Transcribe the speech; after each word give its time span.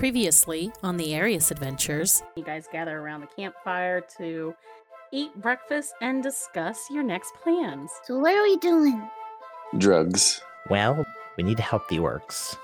Previously 0.00 0.72
on 0.82 0.96
the 0.96 1.14
Arius 1.14 1.50
Adventures, 1.50 2.22
You 2.34 2.42
guys 2.42 2.66
gather 2.72 2.98
around 2.98 3.20
the 3.20 3.26
campfire 3.26 4.00
to 4.16 4.54
eat 5.12 5.34
breakfast 5.42 5.92
and 6.00 6.22
discuss 6.22 6.88
your 6.90 7.02
next 7.02 7.34
plans. 7.42 7.90
So 8.04 8.18
what 8.18 8.34
are 8.34 8.42
we 8.42 8.56
doing? 8.56 9.06
Drugs. 9.76 10.40
Well, 10.70 11.04
we 11.36 11.44
need 11.44 11.58
to 11.58 11.62
help 11.62 11.86
the 11.88 11.98
orcs. 11.98 12.56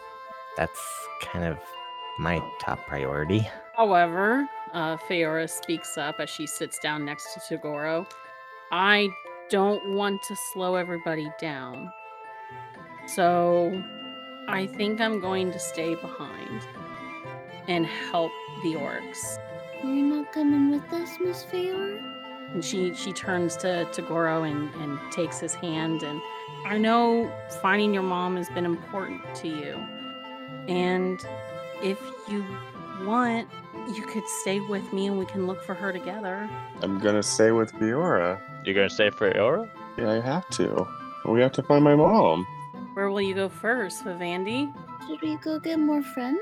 That's 0.56 0.80
kind 1.20 1.44
of 1.44 1.58
my 2.18 2.42
top 2.58 2.78
priority. 2.86 3.46
However, 3.76 4.48
uh, 4.72 4.96
Feora 4.96 5.46
speaks 5.46 5.98
up 5.98 6.18
as 6.18 6.30
she 6.30 6.46
sits 6.46 6.78
down 6.78 7.04
next 7.04 7.34
to 7.34 7.40
Tagoro. 7.40 8.10
I 8.72 9.10
don't 9.50 9.94
want 9.94 10.22
to 10.22 10.36
slow 10.54 10.76
everybody 10.76 11.30
down. 11.38 11.92
So 13.06 13.84
I 14.48 14.66
think 14.68 15.02
I'm 15.02 15.20
going 15.20 15.52
to 15.52 15.58
stay 15.58 15.96
behind 15.96 16.62
and 17.68 17.86
help 17.86 18.32
the 18.62 18.74
orcs. 18.74 19.38
You're 19.82 19.92
not 19.92 20.32
coming 20.32 20.70
with 20.70 20.92
us, 20.92 21.10
Miss 21.20 21.44
Feora? 21.44 22.02
And 22.52 22.64
she 22.64 22.94
she 22.94 23.12
turns 23.12 23.56
to, 23.58 23.84
to 23.92 24.02
Goro 24.02 24.44
and, 24.44 24.72
and 24.76 24.98
takes 25.10 25.40
his 25.40 25.54
hand 25.54 26.02
and 26.02 26.20
I 26.64 26.78
know 26.78 27.30
finding 27.60 27.92
your 27.92 28.02
mom 28.02 28.36
has 28.36 28.48
been 28.50 28.64
important 28.64 29.22
to 29.36 29.48
you. 29.48 29.74
And 30.68 31.24
if 31.82 32.00
you 32.28 32.44
want, 33.04 33.48
you 33.94 34.02
could 34.02 34.26
stay 34.40 34.60
with 34.60 34.92
me 34.92 35.06
and 35.06 35.18
we 35.18 35.26
can 35.26 35.46
look 35.46 35.62
for 35.62 35.74
her 35.74 35.92
together. 35.92 36.48
I'm 36.82 36.98
gonna 36.98 37.22
stay 37.22 37.50
with 37.52 37.72
Fiora. 37.74 38.40
You're 38.64 38.74
gonna 38.74 38.90
stay 38.90 39.10
for 39.10 39.30
Aura? 39.38 39.70
Yeah, 39.96 40.10
I 40.10 40.20
have 40.20 40.48
to. 40.50 40.86
We 41.24 41.40
have 41.40 41.52
to 41.52 41.62
find 41.62 41.84
my 41.84 41.94
mom. 41.94 42.46
Where 42.94 43.10
will 43.10 43.20
you 43.20 43.34
go 43.34 43.48
first, 43.48 44.04
Vivendi? 44.04 44.72
Should 45.06 45.22
we 45.22 45.36
go 45.36 45.58
get 45.58 45.78
more 45.78 46.02
friends? 46.02 46.40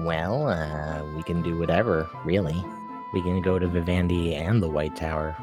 Well, 0.00 0.48
uh, 0.48 1.02
we 1.14 1.22
can 1.22 1.42
do 1.42 1.58
whatever, 1.58 2.08
really. 2.24 2.64
We 3.12 3.22
can 3.22 3.40
go 3.40 3.58
to 3.58 3.66
Vivendi 3.66 4.34
and 4.34 4.62
the 4.62 4.68
White 4.68 4.94
Tower. 4.96 5.36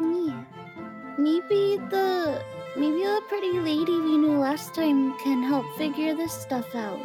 Yeah. 0.00 0.42
Maybe 1.18 1.76
the 1.90 2.42
maybe 2.76 3.02
the 3.02 3.20
pretty 3.28 3.52
lady 3.60 4.00
we 4.00 4.18
knew 4.18 4.38
last 4.38 4.74
time 4.74 5.16
can 5.18 5.42
help 5.42 5.66
figure 5.76 6.14
this 6.14 6.32
stuff 6.32 6.74
out. 6.74 6.98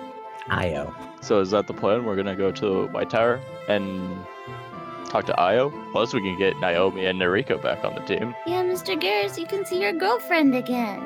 Io. 0.50 0.94
So 1.22 1.42
is 1.42 1.52
that 1.52 1.68
the 1.68 1.74
plan? 1.74 2.06
We're 2.06 2.16
gonna 2.16 2.36
go 2.36 2.52
to 2.52 2.66
the 2.66 2.88
White 2.88 3.10
Tower 3.10 3.40
and 3.68 4.26
talk 5.10 5.26
to 5.26 5.40
Io. 5.40 5.70
Plus, 5.92 6.14
we 6.14 6.22
can 6.22 6.38
get 6.38 6.58
Naomi 6.60 7.06
and 7.06 7.20
Nariko 7.20 7.62
back 7.62 7.84
on 7.84 7.96
the 7.96 8.02
team. 8.02 8.34
Yeah, 8.48 8.64
Mr. 8.64 9.00
Garrus, 9.00 9.38
you 9.38 9.46
can 9.46 9.66
see 9.66 9.82
your 9.82 9.94
girlfriend 9.94 10.56
again. 10.56 11.02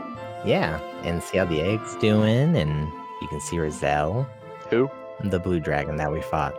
Yeah, 0.45 0.79
and 1.03 1.21
see 1.21 1.37
how 1.37 1.45
the 1.45 1.61
egg's 1.61 1.95
doing, 1.97 2.55
and 2.55 2.87
you 3.21 3.27
can 3.27 3.41
see 3.41 3.59
Roselle, 3.59 4.27
Who? 4.69 4.89
The 5.23 5.39
blue 5.39 5.59
dragon 5.59 5.97
that 5.97 6.11
we 6.11 6.21
fought. 6.21 6.55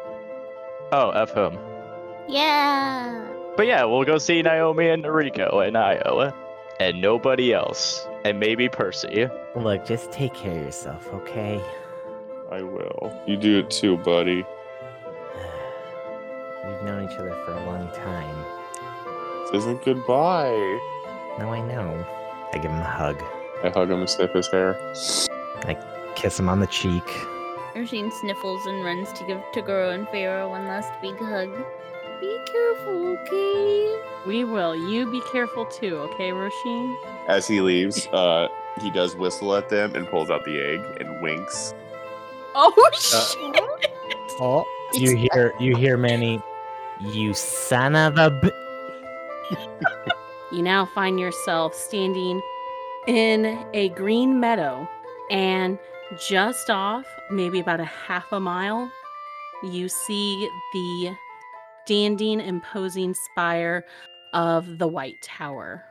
Oh, 0.93 1.11
F 1.11 1.33
him. 1.35 1.59
Yeah. 2.29 3.27
But 3.57 3.67
yeah, 3.67 3.85
we'll 3.85 4.05
go 4.05 4.19
see 4.19 4.43
Naomi 4.43 4.89
and 4.89 5.05
Nariko 5.05 5.67
and 5.67 5.77
Iowa 5.77 6.35
and 6.81 7.01
nobody 7.01 7.53
else, 7.53 8.07
and 8.25 8.41
maybe 8.41 8.69
Percy. 8.69 9.29
Look, 9.55 9.85
just 9.85 10.11
take 10.11 10.33
care 10.33 10.59
of 10.59 10.65
yourself, 10.65 11.07
okay? 11.13 11.63
I 12.51 12.63
will. 12.63 13.23
You 13.27 13.37
do 13.37 13.59
it 13.59 13.71
too, 13.71 13.99
buddy. 13.99 14.45
We've 16.65 16.83
known 16.83 17.05
each 17.05 17.19
other 17.19 17.37
for 17.45 17.53
a 17.53 17.67
long 17.67 17.91
time. 17.93 18.45
This 19.53 19.63
isn't 19.63 19.85
goodbye. 19.85 20.81
No, 21.39 21.51
I 21.53 21.61
know. 21.61 22.07
I 22.53 22.59
give 22.59 22.71
him 22.71 22.81
a 22.81 22.85
hug, 22.85 23.23
I 23.63 23.69
hug 23.69 23.91
him 23.91 24.01
and 24.01 24.09
sniff 24.09 24.33
his 24.33 24.49
hair. 24.49 24.77
I 25.65 25.77
kiss 26.17 26.39
him 26.39 26.49
on 26.49 26.61
the 26.61 26.67
cheek. 26.67 27.05
Ersine 27.75 28.13
sniffles 28.13 28.67
and 28.67 28.85
runs 28.85 29.13
to 29.13 29.25
give 29.25 29.39
Tagoro 29.55 29.95
and 29.95 30.09
Pharaoh 30.09 30.49
one 30.51 30.67
last 30.67 30.93
big 31.01 31.17
hug. 31.19 31.51
Be 32.21 32.39
careful, 32.53 33.17
okay? 33.19 34.03
We 34.27 34.45
will. 34.45 34.75
You 34.75 35.11
be 35.11 35.23
careful 35.33 35.65
too, 35.67 35.97
okay, 35.99 36.31
Roisin? 36.31 36.97
As 37.29 37.47
he 37.47 37.61
leaves, 37.61 38.07
uh, 38.09 38.49
he 38.81 38.91
does 38.91 39.15
whistle 39.17 39.55
at 39.55 39.69
them 39.69 39.95
and 39.95 40.07
pulls 40.09 40.31
out 40.31 40.45
the 40.45 40.61
egg 40.61 40.81
and 41.01 41.23
winks. 41.23 41.75
Oh 42.55 42.91
shit! 42.99 43.91
Oh, 44.41 44.65
you 44.93 45.17
hear, 45.17 45.55
you 45.61 45.77
hear, 45.77 45.97
Manny? 45.97 46.43
You 47.01 47.33
son 47.33 47.95
of 47.95 48.19
a. 48.19 48.31
B- 48.31 48.51
you 50.53 50.63
now 50.63 50.87
find 50.87 51.21
yourself 51.21 51.75
standing 51.75 52.43
in 53.07 53.65
a 53.73 53.91
green 53.91 54.41
meadow 54.41 54.89
and 55.31 55.79
just 56.19 56.69
off 56.71 57.07
maybe 57.31 57.61
about 57.61 57.81
a 57.81 57.85
half 57.85 58.31
a 58.33 58.41
mile 58.41 58.91
you 59.63 59.89
see 59.89 60.49
the 60.73 61.17
standing 61.85 62.41
imposing 62.41 63.15
spire 63.15 63.85
of 64.33 64.79
the 64.79 64.87
white 64.87 65.21
tower. 65.23 65.85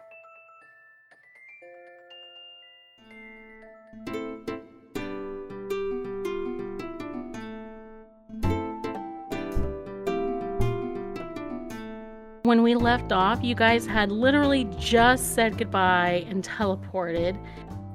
When 12.44 12.64
we 12.64 12.74
left 12.74 13.12
off, 13.12 13.44
you 13.44 13.54
guys 13.54 13.86
had 13.86 14.12
literally 14.12 14.68
just 14.80 15.36
said 15.36 15.60
goodbye 15.60 16.26
and 16.30 16.44
teleported, 16.44 17.38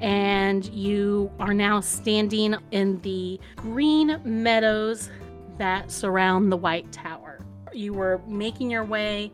and 0.00 0.64
you 0.66 1.30
are 1.38 1.54
now 1.54 1.80
standing 1.80 2.54
in 2.70 3.00
the 3.02 3.40
green 3.56 4.20
meadows 4.24 5.10
that 5.58 5.90
surround 5.90 6.50
the 6.50 6.56
White 6.56 6.90
Tower. 6.92 7.38
You 7.72 7.92
were 7.92 8.20
making 8.26 8.70
your 8.70 8.84
way 8.84 9.32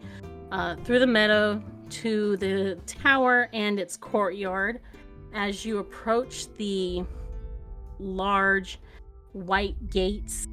uh, 0.52 0.76
through 0.84 0.98
the 0.98 1.06
meadow 1.06 1.62
to 1.90 2.36
the 2.36 2.78
tower 2.86 3.48
and 3.52 3.78
its 3.78 3.96
courtyard. 3.96 4.80
As 5.34 5.64
you 5.64 5.78
approach 5.78 6.52
the 6.54 7.04
large 7.98 8.78
white 9.32 9.90
gates 9.90 10.46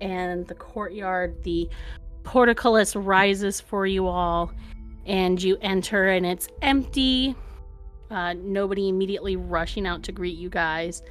and 0.00 0.46
the 0.46 0.54
courtyard, 0.54 1.42
the 1.42 1.68
portcullis 2.24 2.94
rises 2.94 3.60
for 3.60 3.86
you 3.86 4.06
all 4.06 4.52
and 5.06 5.42
you 5.42 5.58
enter 5.60 6.08
and 6.08 6.24
it's 6.24 6.48
empty 6.62 7.34
uh, 8.12 8.34
nobody 8.34 8.88
immediately 8.88 9.36
rushing 9.36 9.86
out 9.86 10.02
to 10.02 10.12
greet 10.12 10.36
you 10.36 10.48
guys 10.48 11.02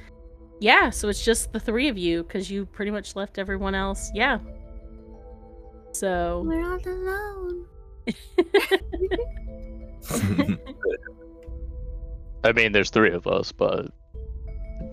yeah 0.60 0.88
so 0.88 1.08
it's 1.08 1.24
just 1.24 1.52
the 1.52 1.60
three 1.60 1.88
of 1.88 1.98
you 1.98 2.22
because 2.22 2.50
you 2.50 2.64
pretty 2.64 2.90
much 2.90 3.16
left 3.16 3.38
everyone 3.38 3.74
else 3.74 4.10
yeah 4.14 4.38
so 5.92 6.42
We're 6.46 6.64
all 6.64 6.78
alone. 6.86 7.66
I 12.44 12.52
mean, 12.52 12.72
there's 12.72 12.90
three 12.90 13.12
of 13.12 13.26
us, 13.26 13.52
but 13.52 13.86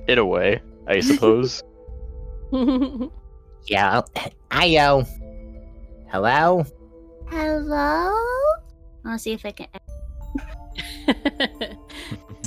in 0.08 0.20
a 0.20 0.26
way, 0.26 0.62
I 0.88 1.00
suppose. 1.00 1.64
yeah, 3.66 4.02
Io. 4.52 5.06
Hello. 6.10 6.66
Hello? 7.30 8.14
I'll 9.06 9.18
see 9.18 9.32
if 9.32 9.46
I 9.46 9.52
can. 9.52 9.68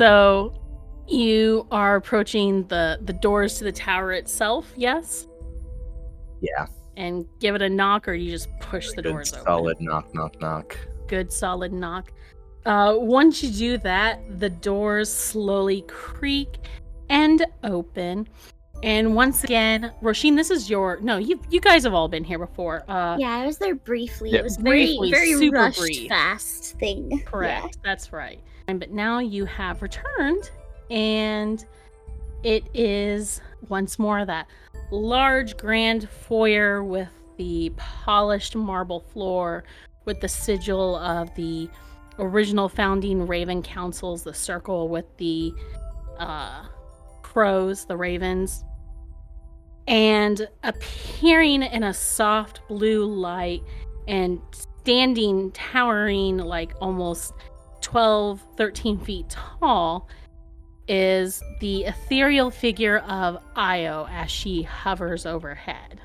So 0.03 0.53
you 1.09 1.67
are 1.71 1.97
approaching 1.97 2.67
the 2.69 2.99
the 3.03 3.13
doors 3.13 3.59
to 3.59 3.65
the 3.65 3.73
tower 3.73 4.13
itself 4.13 4.73
yes 4.77 5.27
Yeah. 6.41 6.67
and 6.97 7.25
give 7.41 7.55
it 7.55 7.63
a 7.63 7.69
knock 7.69 8.09
or 8.09 8.15
you 8.15 8.31
just 8.31 8.49
push 8.61 8.89
the 8.91 9.03
Good 9.03 9.11
doors 9.13 9.33
open 9.33 9.45
solid 9.45 9.81
knock, 9.81 10.15
knock, 10.15 10.41
knock. 10.41 10.79
good 11.07 11.33
solid 11.33 11.73
knock. 11.73 12.13
Uh, 12.65 12.95
once 12.97 13.43
you 13.43 13.51
do 13.51 13.79
that, 13.79 14.21
the 14.39 14.49
doors 14.49 15.13
slowly 15.13 15.83
creak 15.89 16.59
and 17.09 17.45
open. 17.65 18.29
And 18.85 19.15
once 19.17 19.43
again, 19.45 19.93
Roisin, 20.01 20.37
this 20.37 20.51
is 20.51 20.71
your 20.71 20.99
no. 21.01 21.17
You 21.19 21.41
you 21.51 21.61
guys 21.61 21.83
have 21.85 21.93
all 21.95 22.09
been 22.09 22.25
here 22.25 22.39
before. 22.39 22.85
Uh, 22.89 23.17
Yeah, 23.19 23.31
I 23.37 23.47
was 23.47 23.59
there 23.59 23.75
briefly. 23.75 24.31
Yeah. 24.31 24.39
It 24.41 24.45
was 24.45 24.57
very, 24.57 24.87
Briefly, 24.87 25.11
very 25.11 25.33
super 25.35 25.57
rushed, 25.57 25.79
brief. 25.81 26.09
fast 26.09 26.79
thing. 26.79 27.23
correct. 27.27 27.79
That's 27.85 28.13
right. 28.13 28.41
But 28.79 28.91
now 28.91 29.19
you 29.19 29.45
have 29.45 29.83
returned, 29.83 30.51
and 30.91 31.65
it 32.43 32.65
is 32.75 33.41
once 33.69 33.99
more 33.99 34.25
that 34.25 34.47
large, 34.91 35.57
grand 35.57 36.09
foyer 36.09 36.83
with 36.83 37.09
the 37.37 37.73
polished 37.77 38.57
marble 38.57 39.01
floor, 39.01 39.65
with 40.05 40.21
the 40.21 40.29
sigil 40.29 40.97
of 40.97 41.35
the 41.35 41.69
original 42.19 42.69
founding 42.69 43.27
Raven 43.27 43.63
councils, 43.63 44.23
the 44.23 44.35
circle 44.35 44.89
with 44.89 45.07
the 45.17 45.53
uh, 46.19 46.65
crows, 47.23 47.87
the 47.87 47.97
ravens, 47.97 48.65
and 49.87 50.47
appearing 50.63 51.63
in 51.63 51.83
a 51.83 51.95
soft 51.95 52.61
blue 52.69 53.05
light 53.05 53.63
and 54.07 54.41
standing, 54.83 55.51
towering 55.53 56.39
like 56.39 56.75
almost 56.81 57.33
12, 57.93 58.41
13 58.57 58.99
feet 59.01 59.29
tall 59.29 60.09
is 60.89 61.43
the 61.61 61.85
ethereal 61.85 62.51
figure 62.51 63.01
of 63.01 63.37
Io 63.55 64.07
as 64.11 64.31
she 64.31 64.63
hovers 64.63 65.27
overhead. 65.27 66.01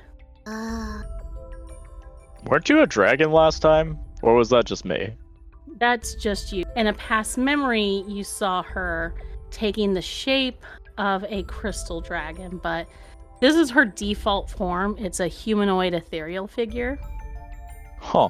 Ah. 0.46 1.02
Weren't 2.44 2.68
you 2.68 2.82
a 2.82 2.86
dragon 2.86 3.32
last 3.32 3.62
time? 3.62 3.98
Or 4.22 4.36
was 4.36 4.50
that 4.50 4.66
just 4.66 4.84
me? 4.84 5.16
That's 5.78 6.16
just 6.16 6.52
you. 6.52 6.66
In 6.76 6.88
a 6.88 6.94
past 6.94 7.38
memory, 7.38 8.04
you 8.06 8.26
saw 8.26 8.64
her 8.64 9.16
taking 9.50 9.94
the 9.94 10.02
shape 10.02 10.62
of 10.98 11.24
a 11.30 11.44
crystal 11.44 12.02
dragon, 12.02 12.60
but 12.62 12.86
this 13.40 13.56
is 13.56 13.70
her 13.70 13.86
default 13.86 14.50
form. 14.50 14.98
It's 15.00 15.22
a 15.22 15.28
humanoid 15.30 15.94
ethereal 15.94 16.48
figure. 16.48 17.00
Huh. 18.02 18.28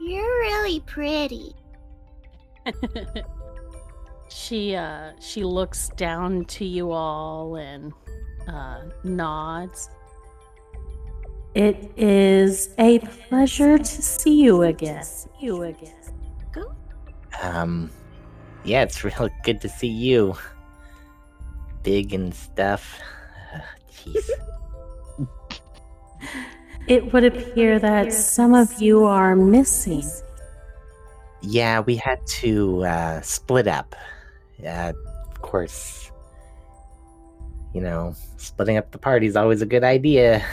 You're 0.00 0.40
really 0.40 0.80
pretty. 0.80 1.54
she 4.28 4.74
uh 4.74 5.12
she 5.20 5.42
looks 5.44 5.88
down 5.96 6.44
to 6.46 6.64
you 6.64 6.92
all 6.92 7.56
and 7.56 7.92
uh 8.48 8.82
nods. 9.04 9.90
It 11.54 11.90
is 11.96 12.74
a 12.78 12.98
pleasure 13.00 13.78
to 13.78 13.84
see 13.84 14.42
you 14.42 14.62
again. 14.62 15.02
See 15.02 15.28
You 15.40 15.62
again. 15.62 15.94
Um, 17.42 17.90
yeah, 18.64 18.82
it's 18.82 19.02
real 19.04 19.28
good 19.42 19.60
to 19.62 19.68
see 19.68 19.88
you. 19.88 20.34
Big 21.82 22.12
and 22.12 22.34
stuff. 22.34 23.00
Jeez. 23.92 24.30
It 26.86 27.12
would 27.12 27.24
appear 27.24 27.78
that 27.78 28.12
some 28.12 28.54
of 28.54 28.80
you 28.80 29.04
are 29.04 29.36
missing. 29.36 30.04
Yeah, 31.40 31.80
we 31.80 31.96
had 31.96 32.24
to 32.26 32.84
uh, 32.84 33.20
split 33.20 33.66
up. 33.66 33.94
Uh, 34.64 34.92
of 35.30 35.42
course, 35.42 36.10
you 37.74 37.80
know, 37.80 38.14
splitting 38.36 38.76
up 38.76 38.90
the 38.90 38.98
party 38.98 39.26
is 39.26 39.36
always 39.36 39.62
a 39.62 39.66
good 39.66 39.84
idea. 39.84 40.44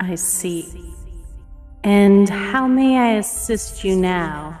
I 0.00 0.14
see. 0.14 0.94
And 1.82 2.28
how 2.28 2.66
may 2.66 2.96
I 2.96 3.16
assist 3.16 3.84
you 3.84 3.96
now? 3.96 4.60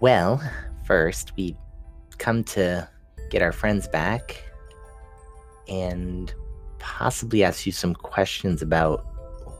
Well, 0.00 0.42
first, 0.84 1.32
we 1.36 1.56
come 2.18 2.44
to 2.44 2.88
get 3.30 3.42
our 3.42 3.52
friends 3.52 3.88
back 3.88 4.42
and 5.68 6.32
possibly 6.78 7.44
ask 7.44 7.66
you 7.66 7.72
some 7.72 7.94
questions 7.94 8.62
about 8.62 9.06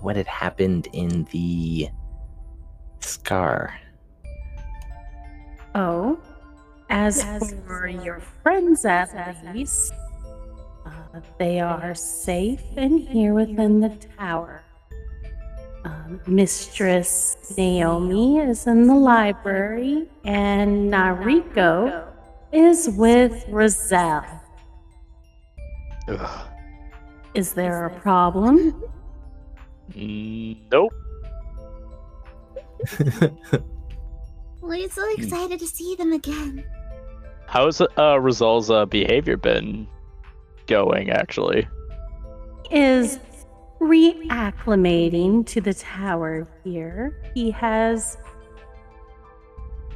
what 0.01 0.17
had 0.17 0.27
happened 0.27 0.89
in 0.93 1.25
the 1.33 1.89
scar. 3.01 3.79
Oh, 5.75 6.19
as 6.91 7.25
for 7.67 7.89
your 7.89 8.21
friends 8.43 8.85
at 8.85 9.37
least, 9.55 9.93
uh, 10.85 11.21
they 11.39 11.61
are 11.61 11.95
safe 11.95 12.63
and 12.77 13.01
here 13.01 13.33
within 13.33 13.81
the 13.81 13.89
tower. 14.19 14.63
Um, 15.85 16.21
Mistress 16.27 17.55
Naomi 17.57 18.39
is 18.39 18.67
in 18.67 18.87
the 18.87 18.95
library, 18.95 20.07
and 20.25 20.93
Nariko 20.93 22.05
is 22.53 22.89
with 22.91 23.45
Roselle. 23.49 24.41
Ugh. 26.09 26.49
Is 27.35 27.55
there 27.55 27.87
a 27.87 27.91
problem? 28.01 28.83
Mm, 29.93 30.59
Nope. 30.71 30.93
We're 34.63 34.89
so 34.89 35.07
excited 35.15 35.59
to 35.59 35.67
see 35.67 35.97
them 35.97 36.13
again. 36.13 36.65
How's 37.47 37.81
uh, 37.81 38.19
Roselle's 38.21 38.71
uh, 38.71 38.87
behavior 38.87 39.37
been 39.37 39.87
going, 40.67 41.11
actually? 41.11 41.67
is 42.73 43.19
reacclimating 43.81 45.47
to 45.47 45.61
the 45.61 45.75
tower 45.75 46.49
here. 46.65 47.21
He 47.35 47.51
has 47.51 48.17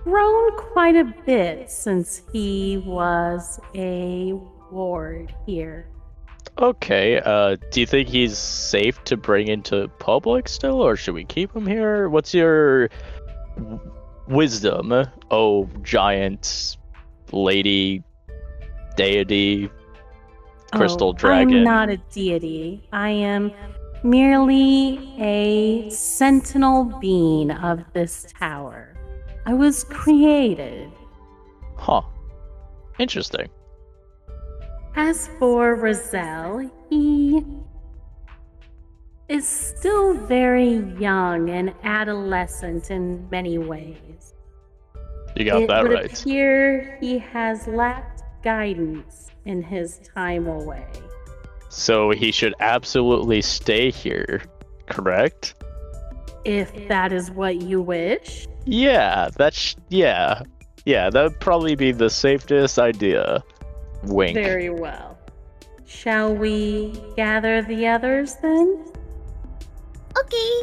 grown 0.05 0.57
quite 0.57 0.97
a 0.97 1.05
bit 1.25 1.71
since 1.71 2.23
he 2.33 2.79
was 2.85 3.59
a 3.75 4.35
ward 4.71 5.35
here. 5.47 5.89
Okay, 6.59 7.21
uh, 7.21 7.57
do 7.71 7.81
you 7.81 7.87
think 7.87 8.09
he's 8.09 8.39
safe 8.39 9.03
to 9.05 9.17
bring 9.17 9.49
into 9.49 9.89
public 9.99 10.49
still, 10.49 10.81
or 10.81 10.97
should 10.97 11.15
we 11.15 11.25
keep 11.25 11.55
him 11.55 11.67
here? 11.67 12.09
What's 12.09 12.33
your 12.33 12.89
w- 13.57 13.81
wisdom, 14.28 14.93
oh 15.31 15.69
giant 15.82 16.76
lady 17.32 18.02
deity 18.96 19.70
crystal 20.73 21.11
Oh, 21.11 21.12
dragon? 21.12 21.58
I'm 21.58 21.64
not 21.64 21.88
a 21.88 21.96
deity. 21.96 22.88
I 22.93 23.11
am 23.11 23.52
merely 24.02 25.14
a 25.19 25.90
sentinel 25.90 26.84
being 27.00 27.50
of 27.50 27.84
this 27.93 28.26
tower. 28.38 28.94
I 29.46 29.55
was 29.55 29.84
created. 29.84 30.90
Huh. 31.76 32.02
Interesting. 32.99 33.49
As 34.96 35.28
for 35.38 35.75
Roselle, 35.75 36.70
he 36.88 37.44
is 39.28 39.46
still 39.46 40.14
very 40.14 40.76
young 40.99 41.50
and 41.50 41.75
adolescent 41.82 42.90
in 42.90 43.28
many 43.31 43.58
ways. 43.58 44.34
You 45.37 45.44
got 45.44 45.62
it 45.62 45.69
that 45.69 45.82
would 45.82 45.93
right. 45.93 46.20
appear 46.20 46.96
he 47.00 47.19
has 47.19 47.67
lacked 47.67 48.23
guidance 48.43 49.31
in 49.44 49.62
his 49.62 49.99
time 50.14 50.46
away. 50.46 50.87
So 51.69 52.11
he 52.11 52.31
should 52.32 52.55
absolutely 52.61 53.43
stay 53.43 53.90
here, 53.90 54.43
correct? 54.88 55.55
If 56.44 56.88
that 56.88 57.12
is 57.12 57.31
what 57.31 57.61
you 57.61 57.82
wish. 57.82 58.46
Yeah, 58.64 59.28
that's 59.37 59.76
yeah. 59.88 60.43
Yeah, 60.84 61.11
that'd 61.11 61.40
probably 61.40 61.75
be 61.75 61.90
the 61.90 62.08
safest 62.08 62.78
idea. 62.78 63.43
Wink. 64.05 64.34
Very 64.34 64.70
well. 64.70 65.19
Shall 65.84 66.34
we 66.34 66.94
gather 67.17 67.62
the 67.62 67.88
others 67.88 68.37
then? 68.37 68.84
Okay. 70.19 70.63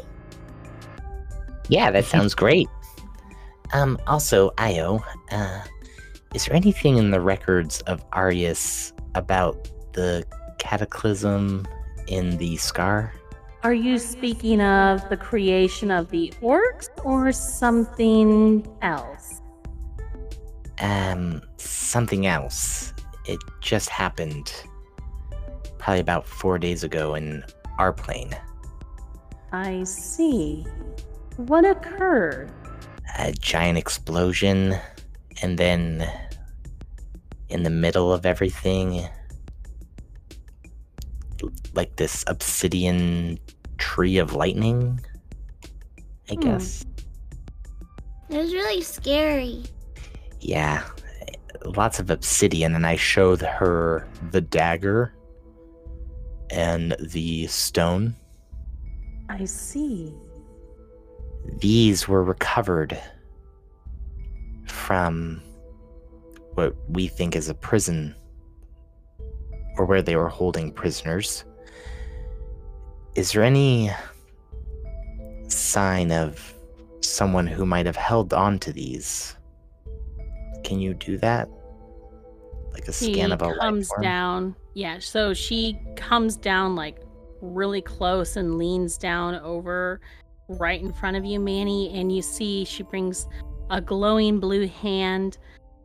Yeah, 1.70 1.92
that 1.92 2.06
sounds 2.06 2.36
great. 2.36 2.68
Um, 3.74 3.98
also, 4.08 4.52
Io, 4.58 5.04
uh, 5.32 5.62
is 6.34 6.46
there 6.46 6.56
anything 6.56 6.98
in 6.98 7.12
the 7.12 7.22
records 7.22 7.82
of 7.82 8.04
Arius 8.14 8.94
about 9.16 9.70
the 9.94 10.26
cataclysm 10.60 11.68
in 12.08 12.38
the 12.38 12.58
scar? 12.58 13.14
Are 13.64 13.74
you 13.74 13.98
speaking 13.98 14.62
of 14.62 15.08
the 15.10 15.18
creation 15.18 15.90
of 15.90 16.10
the 16.10 16.34
orcs 16.42 16.90
or 17.06 17.32
something 17.32 18.68
else? 18.82 19.42
Um, 20.80 21.42
something 21.58 22.26
else. 22.26 22.94
It 23.26 23.40
just 23.62 23.90
happened 23.90 24.52
probably 25.78 26.02
about 26.02 26.28
four 26.28 26.60
days 26.60 26.84
ago 26.84 27.16
in 27.16 27.44
our 27.80 27.94
plane. 27.94 28.36
I 29.54 29.84
see. 29.84 30.66
What 31.38 31.64
occurred? 31.64 32.52
A 33.20 33.32
giant 33.34 33.78
explosion, 33.78 34.76
and 35.44 35.60
then 35.60 36.10
in 37.50 37.62
the 37.62 37.70
middle 37.70 38.12
of 38.12 38.26
everything, 38.26 39.08
like 41.76 41.96
this 41.98 42.24
obsidian 42.26 43.38
tree 43.78 44.18
of 44.18 44.34
lightning, 44.34 45.00
I 46.32 46.34
Hmm. 46.34 46.40
guess. 46.42 46.84
It 48.30 48.38
was 48.38 48.54
really 48.54 48.82
scary. 48.82 49.66
Yeah, 50.40 50.84
lots 51.64 52.00
of 52.00 52.10
obsidian, 52.10 52.74
and 52.74 52.88
I 52.88 52.96
showed 52.96 53.42
her 53.42 54.08
the 54.32 54.42
dagger 54.42 55.14
and 56.50 56.96
the 57.00 57.46
stone. 57.48 58.16
I 59.34 59.46
see. 59.46 60.14
These 61.58 62.08
were 62.08 62.24
recovered 62.24 63.00
from 64.68 65.42
what 66.54 66.76
we 66.88 67.08
think 67.08 67.36
is 67.36 67.50
a 67.50 67.56
prison 67.56 68.16
or 69.78 69.86
where 69.86 70.04
they 70.04 70.16
were 70.16 70.30
holding 70.30 70.72
prisoners. 70.72 71.46
Is 73.16 73.32
there 73.32 73.44
any 73.44 73.90
sign 75.48 76.12
of 76.12 76.54
someone 77.02 77.48
who 77.48 77.66
might 77.66 77.88
have 77.88 77.96
held 77.96 78.34
on 78.36 78.60
to 78.60 78.72
these? 78.72 79.36
Can 80.64 80.80
you 80.80 80.94
do 80.94 81.18
that? 81.18 81.50
Like 82.72 82.88
a 82.88 82.94
She 82.94 83.14
scan 83.14 83.32
of 83.32 83.42
a 83.42 83.56
comes 83.56 83.90
down. 84.00 84.56
Yeah, 84.76 85.00
so 85.00 85.34
she 85.34 85.80
comes 85.96 86.38
down 86.38 86.76
like 86.76 87.03
really 87.44 87.82
close 87.82 88.38
and 88.38 88.58
leans 88.58 88.98
down 88.98 89.36
over 89.36 90.00
right 90.48 90.82
in 90.82 90.92
front 90.94 91.18
of 91.18 91.26
you, 91.26 91.40
Manny, 91.40 91.92
and 91.94 92.14
you 92.14 92.22
see 92.22 92.66
she 92.66 92.84
brings 92.84 93.28
a 93.70 93.82
glowing 93.82 94.40
blue 94.40 94.68
hand. 94.68 95.38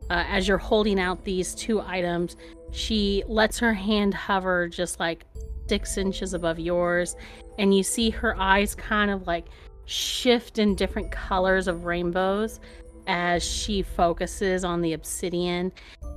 Uh, 0.09 0.23
as 0.27 0.47
you're 0.47 0.57
holding 0.57 0.99
out 0.99 1.23
these 1.23 1.53
two 1.53 1.81
items, 1.81 2.35
she 2.71 3.23
lets 3.27 3.59
her 3.59 3.73
hand 3.73 4.13
hover 4.13 4.67
just 4.67 4.99
like 4.99 5.25
six 5.67 5.97
inches 5.97 6.33
above 6.33 6.57
yours, 6.57 7.15
and 7.59 7.75
you 7.75 7.83
see 7.83 8.09
her 8.09 8.35
eyes 8.39 8.73
kind 8.73 9.11
of 9.11 9.27
like 9.27 9.45
shift 9.85 10.57
in 10.59 10.75
different 10.75 11.11
colors 11.11 11.67
of 11.67 11.85
rainbows 11.85 12.59
as 13.07 13.43
she 13.43 13.81
focuses 13.81 14.63
on 14.63 14.81
the 14.81 14.93
obsidian. 14.93 15.71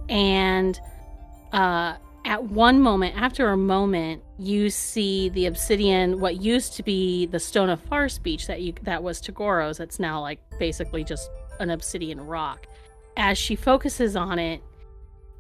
And 0.09 0.79
uh, 1.53 1.97
at 2.33 2.45
one 2.45 2.81
moment, 2.81 3.15
after 3.15 3.51
a 3.51 3.59
moment, 3.59 4.23
you 4.39 4.71
see 4.71 5.29
the 5.29 5.45
obsidian, 5.45 6.19
what 6.19 6.41
used 6.41 6.73
to 6.73 6.83
be 6.83 7.27
the 7.27 7.39
stone 7.39 7.69
of 7.69 7.79
far 7.79 8.09
speech 8.09 8.47
that 8.47 8.63
you 8.63 8.73
that 8.85 9.03
was 9.03 9.21
Tagoro's, 9.21 9.81
it's 9.81 9.99
now 9.99 10.19
like 10.19 10.41
basically 10.59 11.05
just 11.05 11.31
an 11.61 11.69
obsidian 11.69 12.19
rock. 12.19 12.67
As 13.19 13.37
she 13.37 13.55
focuses 13.55 14.17
on 14.17 14.39
it, 14.39 14.63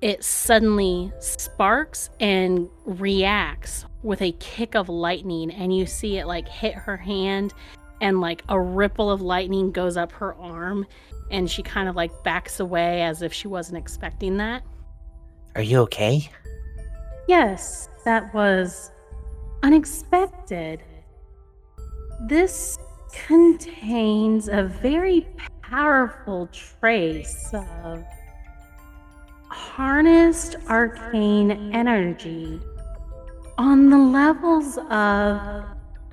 it 0.03 0.23
suddenly 0.23 1.11
sparks 1.19 2.11
and 2.21 2.69
reacts 2.85 3.87
with 4.03 4.21
a 4.21 4.33
kick 4.33 4.75
of 4.75 4.91
lightning, 4.91 5.51
and 5.51 5.75
you 5.75 5.87
see 5.87 6.19
it 6.19 6.27
like 6.27 6.47
hit 6.47 6.75
her 6.75 6.99
hand, 6.99 7.55
and 8.03 8.21
like 8.21 8.45
a 8.51 8.61
ripple 8.61 9.11
of 9.11 9.23
lightning 9.23 9.73
goes 9.73 9.97
up 9.97 10.13
her 10.13 10.35
arm, 10.35 10.87
and 11.31 11.51
she 11.51 11.63
kind 11.63 11.89
of 11.89 11.97
like 11.97 12.23
backs 12.23 12.61
away 12.61 13.01
as 13.01 13.23
if 13.23 13.33
she 13.33 13.49
wasn't 13.49 13.79
expecting 13.79 14.37
that. 14.37 14.63
Are 15.55 15.63
you 15.63 15.79
okay? 15.79 16.31
Yes, 17.29 17.89
that 18.05 18.33
was 18.35 18.91
unexpected. 19.63 20.83
This 22.27 22.79
contains 23.27 24.49
a 24.49 24.65
very 24.65 25.27
powerful 25.63 26.49
trace 26.49 27.53
of 27.53 28.05
harnessed 29.49 30.57
arcane 30.69 31.73
energy 31.75 32.61
on 33.59 33.91
the 33.91 33.99
levels 33.99 34.79
of 34.91 35.65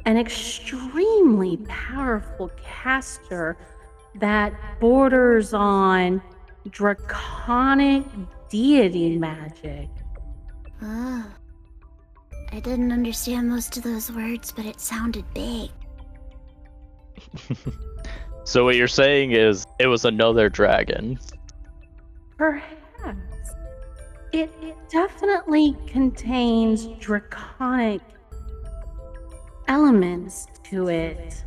an 0.06 0.18
extremely 0.18 1.58
powerful 1.68 2.52
caster 2.62 3.58
that 4.16 4.54
borders 4.80 5.54
on 5.54 6.22
draconic 6.70 8.04
deity 8.50 9.18
magic. 9.18 9.90
Oh. 10.82 11.26
I 12.52 12.60
didn't 12.60 12.92
understand 12.92 13.48
most 13.48 13.78
of 13.78 13.84
those 13.84 14.12
words, 14.12 14.52
but 14.52 14.66
it 14.66 14.82
sounded 14.82 15.24
big. 15.34 15.70
so 18.44 18.66
what 18.66 18.76
you're 18.76 18.88
saying 18.88 19.32
is 19.34 19.66
it 19.80 19.88
was 19.88 20.06
another 20.06 20.50
dragon. 20.50 21.20
Perhaps. 22.38 23.54
It, 24.32 24.52
it 24.62 24.78
definitely 24.90 25.76
contains 25.88 26.88
draconic 27.00 28.02
elements 29.68 30.48
to 30.66 30.88
it. 30.88 31.44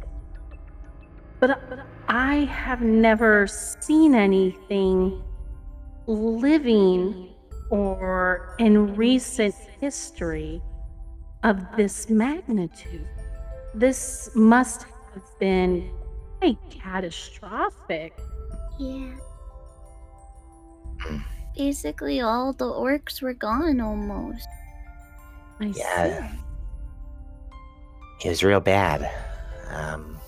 But, 1.41 1.69
but 1.69 1.81
I 2.09 2.37
have 2.45 2.81
never 2.83 3.47
seen 3.49 4.15
anything 4.15 5.23
living 6.07 7.32
or 7.73 8.55
in 8.59 8.95
recent 8.95 9.55
history 9.81 10.61
of 11.43 11.57
this 11.75 12.11
magnitude. 12.11 13.09
This 13.75 14.29
must 14.35 14.83
have 15.15 15.25
been 15.41 15.91
quite 16.39 16.59
catastrophic. 16.71 18.13
Yeah. 18.79 19.15
Basically, 21.57 22.21
all 22.21 22.53
the 22.53 22.67
orcs 22.67 23.23
were 23.23 23.33
gone 23.33 23.81
almost. 23.81 24.47
I 25.59 25.73
Yeah. 25.75 26.31
see. 26.31 26.39
It 28.25 28.29
was 28.29 28.45
real 28.45 28.61
bad. 28.61 29.11
Um, 29.71 30.19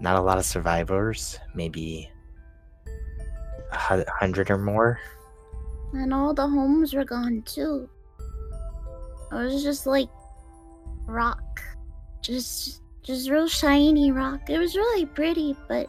not 0.00 0.16
a 0.16 0.20
lot 0.22 0.38
of 0.38 0.46
survivors, 0.46 1.38
maybe 1.54 2.10
a 3.72 3.76
hundred 4.08 4.50
or 4.50 4.56
more. 4.58 4.98
And 5.92 6.14
all 6.14 6.34
the 6.34 6.46
homes 6.46 6.94
were 6.94 7.04
gone 7.04 7.42
too. 7.42 7.88
It 9.32 9.34
was 9.34 9.62
just 9.62 9.86
like 9.86 10.08
rock. 11.06 11.60
Just 12.22 12.82
just 13.02 13.30
real 13.30 13.48
shiny 13.48 14.12
rock. 14.12 14.50
It 14.50 14.58
was 14.58 14.76
really 14.76 15.06
pretty, 15.06 15.56
but 15.68 15.88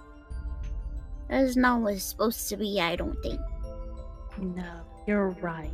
that's 1.30 1.56
not 1.56 1.82
what 1.82 1.94
it's 1.94 2.04
supposed 2.04 2.50
to 2.50 2.58
be, 2.58 2.80
I 2.82 2.96
don't 2.96 3.22
think. 3.22 3.40
No, 4.38 4.82
you're 5.08 5.30
right. 5.42 5.72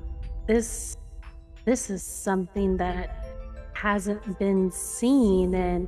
This 0.47 0.97
this 1.65 1.89
is 1.89 2.03
something 2.03 2.77
that 2.77 3.25
hasn't 3.73 4.39
been 4.39 4.71
seen 4.71 5.53
in 5.53 5.87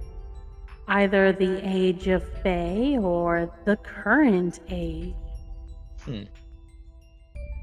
either 0.88 1.32
the 1.32 1.60
age 1.64 2.08
of 2.08 2.24
Fae 2.44 2.98
or 3.00 3.50
the 3.66 3.78
current 3.78 4.60
age. 4.70 5.14
Hmm. 6.04 6.24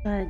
But 0.05 0.29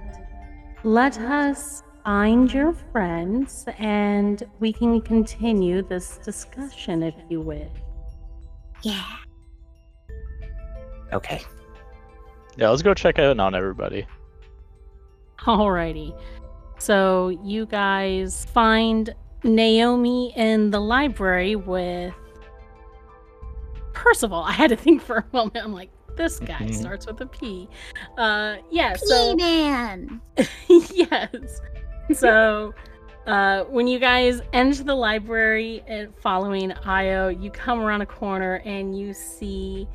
let 0.87 1.19
us 1.19 1.83
find 2.05 2.55
your 2.55 2.73
friends 2.93 3.64
and 3.78 4.45
we 4.61 4.73
can 4.73 5.00
continue 5.00 5.83
this 5.83 6.19
discussion 6.19 7.02
if 7.02 7.14
you 7.28 7.40
wish. 7.40 7.69
Yeah. 8.83 9.05
Okay. 11.12 11.43
Yeah, 12.57 12.71
let's 12.71 12.83
go 12.83 12.95
check 12.95 13.19
in 13.19 13.40
on 13.40 13.57
everybody. 13.57 14.07
Alrighty. 15.40 16.16
So 16.78 17.31
you 17.43 17.66
guys 17.66 18.45
find 18.45 19.12
Naomi 19.43 20.33
in 20.37 20.71
the 20.71 20.81
library 20.81 21.57
with 21.57 22.14
Percival. 23.93 24.45
I 24.45 24.52
had 24.52 24.71
to 24.71 24.76
think 24.76 25.02
for 25.02 25.16
a 25.16 25.25
moment. 25.33 25.57
I'm 25.57 25.73
like, 25.73 25.90
this 26.17 26.39
guy 26.41 26.55
Mhm. 26.61 26.75
starts 26.75 27.07
with 27.07 27.21
a 27.21 27.27
P. 27.27 27.69
Uh 28.19 28.57
yeah, 28.71 28.95
so 28.97 29.37
P-Man! 29.37 30.21
yes. 30.69 31.61
So 32.15 32.75
uh 33.27 33.65
when 33.65 33.87
you 33.87 33.99
guys 33.99 34.41
enter 34.53 34.85
the 34.85 34.95
library 34.95 35.83
and 35.87 36.15
following 36.23 36.73
Io, 36.85 37.29
you 37.29 37.51
come 37.51 37.81
around 37.81 38.01
a 38.03 38.07
corner 38.07 38.63
and 38.65 38.99
you 38.99 39.13
see 39.13 39.89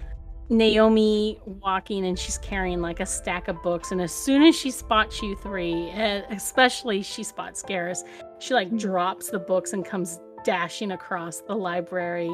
Naomi 0.50 1.40
walking 1.46 2.06
and 2.06 2.20
she's 2.20 2.38
carrying 2.40 2.82
like 2.82 3.00
a 3.00 3.06
stack 3.06 3.48
of 3.48 3.62
books. 3.64 3.92
And 3.94 4.02
as 4.02 4.12
soon 4.12 4.44
as 4.44 4.54
she 4.54 4.70
spots 4.70 5.22
you 5.22 5.34
three, 5.38 5.90
uh, 5.92 6.24
especially 6.30 7.02
she 7.04 7.24
spots 7.24 7.64
Garrus, 7.64 8.04
she 8.40 8.54
like 8.54 8.76
drops 8.78 9.30
the 9.30 9.40
books 9.40 9.72
and 9.72 9.86
comes 9.86 10.20
dashing 10.44 10.92
across 10.92 11.40
the 11.42 11.56
library 11.56 12.30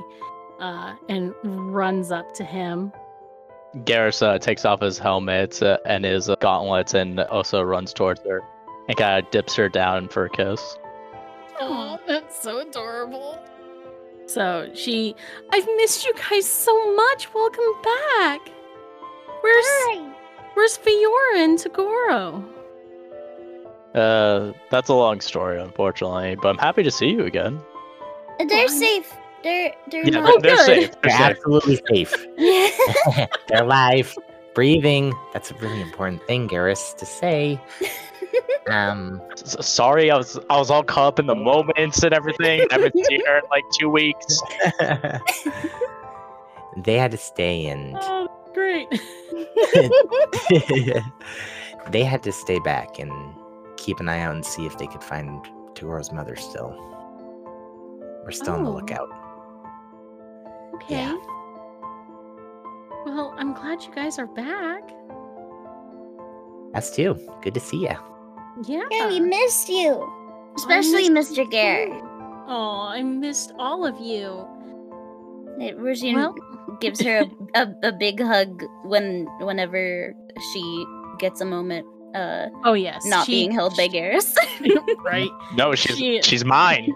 uh, 0.60 0.96
and 1.10 1.36
runs 1.44 2.12
up 2.12 2.34
to 2.34 2.44
him. 2.44 2.91
Garrus 3.77 4.21
uh, 4.21 4.39
takes 4.39 4.65
off 4.65 4.81
his 4.81 4.97
helmet 4.97 5.62
uh, 5.62 5.77
and 5.86 6.05
his 6.05 6.29
uh, 6.29 6.36
gauntlets 6.36 6.93
and 6.93 7.19
also 7.19 7.62
runs 7.62 7.93
towards 7.93 8.21
her 8.21 8.41
and 8.88 8.97
kind 8.97 9.24
of 9.24 9.31
dips 9.31 9.55
her 9.55 9.69
down 9.69 10.07
for 10.07 10.25
a 10.25 10.29
kiss. 10.29 10.77
Oh, 11.59 12.00
that's 12.07 12.41
so 12.41 12.59
adorable. 12.59 13.39
So 14.25 14.69
she, 14.74 15.15
I've 15.51 15.67
missed 15.77 16.05
you 16.05 16.13
guys 16.13 16.50
so 16.50 16.95
much. 16.95 17.33
Welcome 17.33 17.63
back. 17.83 18.41
Where's 19.41 19.65
Hi! 19.67 20.13
Where's 20.53 20.77
Fiora 20.77 21.43
and 21.43 21.57
Tagoro? 21.59 22.43
Uh, 23.93 24.53
that's 24.69 24.89
a 24.89 24.93
long 24.93 25.21
story, 25.21 25.62
unfortunately, 25.62 26.36
but 26.36 26.50
I'm 26.50 26.57
happy 26.57 26.83
to 26.83 26.91
see 26.91 27.09
you 27.09 27.25
again. 27.25 27.62
They're 28.47 28.67
safe. 28.67 29.13
They're 29.44 29.74
they're 29.91 30.06
Yeah, 30.06 30.20
not. 30.22 30.41
they're, 30.41 30.56
they're 30.56 30.58
good. 30.58 30.65
safe. 30.65 30.91
They're 30.91 31.00
They're 31.03 31.12
safe. 31.12 31.38
absolutely 31.38 31.82
safe. 31.89 32.15
They're 33.48 33.63
alive, 33.63 34.15
breathing. 34.56 35.13
That's 35.34 35.51
a 35.51 35.53
really 35.56 35.82
important 35.82 36.25
thing, 36.27 36.48
Garrus, 36.50 36.96
to 36.98 37.06
say. 37.06 37.60
Um, 38.70 39.22
Sorry, 39.36 40.12
I 40.12 40.17
was 40.17 40.38
I 40.50 40.58
was 40.58 40.70
all 40.70 40.84
caught 40.84 41.08
up 41.08 41.20
in 41.20 41.25
the 41.25 41.36
moments 41.36 42.03
and 42.03 42.13
everything. 42.13 42.67
I 42.70 42.74
haven't 42.74 42.96
seen 43.06 43.25
her 43.25 43.38
in 43.38 43.44
like 43.50 43.63
two 43.79 43.89
weeks. 43.89 44.41
they 46.75 46.98
had 46.98 47.12
to 47.12 47.17
stay 47.17 47.67
and 47.67 47.96
Oh, 47.98 48.27
great. 48.53 48.89
they 51.91 52.03
had 52.03 52.22
to 52.24 52.32
stay 52.34 52.60
back 52.60 53.00
and 53.00 53.12
keep 53.77 54.01
an 54.01 54.10
eye 54.10 54.20
out 54.20 54.36
and 54.36 54.46
see 54.46 54.65
if 54.65 54.77
they 54.77 54.88
could 54.88 55.03
find 55.03 55.46
Tagoro's 55.74 56.12
mother 56.12 56.36
still. 56.36 56.75
We're 58.25 58.32
still 58.32 58.56
on 58.56 58.63
the 58.65 58.70
Oh. 58.70 58.74
lookout. 58.74 59.08
Okay. 60.77 60.96
Yeah. 60.96 61.15
Well, 63.05 63.34
I'm 63.38 63.53
glad 63.53 63.84
you 63.84 63.93
guys 63.93 64.19
are 64.19 64.27
back. 64.27 64.84
Us 66.74 66.96
too. 66.96 67.17
Good 67.41 67.53
to 67.53 67.60
see 67.60 67.77
you. 67.84 67.96
Yeah. 68.65 68.84
yeah, 68.91 69.07
we 69.07 69.19
missed 69.19 69.69
you. 69.69 70.05
Especially 70.55 71.10
missed 71.10 71.34
Mr. 71.34 71.50
Garrett. 71.50 71.91
Oh, 72.48 72.88
I 72.89 73.03
missed 73.03 73.53
all 73.60 73.86
of 73.86 74.00
you. 74.00 74.48
It 75.60 75.77
Regine 75.77 76.15
Well- 76.15 76.36
gives 76.79 77.01
her 77.01 77.25
a, 77.55 77.62
a, 77.62 77.75
a 77.89 77.91
big 77.91 78.22
hug 78.22 78.63
when 78.84 79.25
whenever 79.39 80.13
she 80.53 80.86
gets 81.17 81.41
a 81.41 81.46
moment 81.46 81.88
uh, 82.17 82.50
Oh 82.63 82.74
yes, 82.74 83.05
not 83.05 83.25
she- 83.25 83.33
being 83.33 83.51
held 83.51 83.75
by 83.77 83.88
Garrus. 83.88 84.36
right. 85.03 85.29
No, 85.55 85.75
she's 85.75 85.97
She- 85.97 86.21
she's 86.21 86.43
mine. 86.45 86.91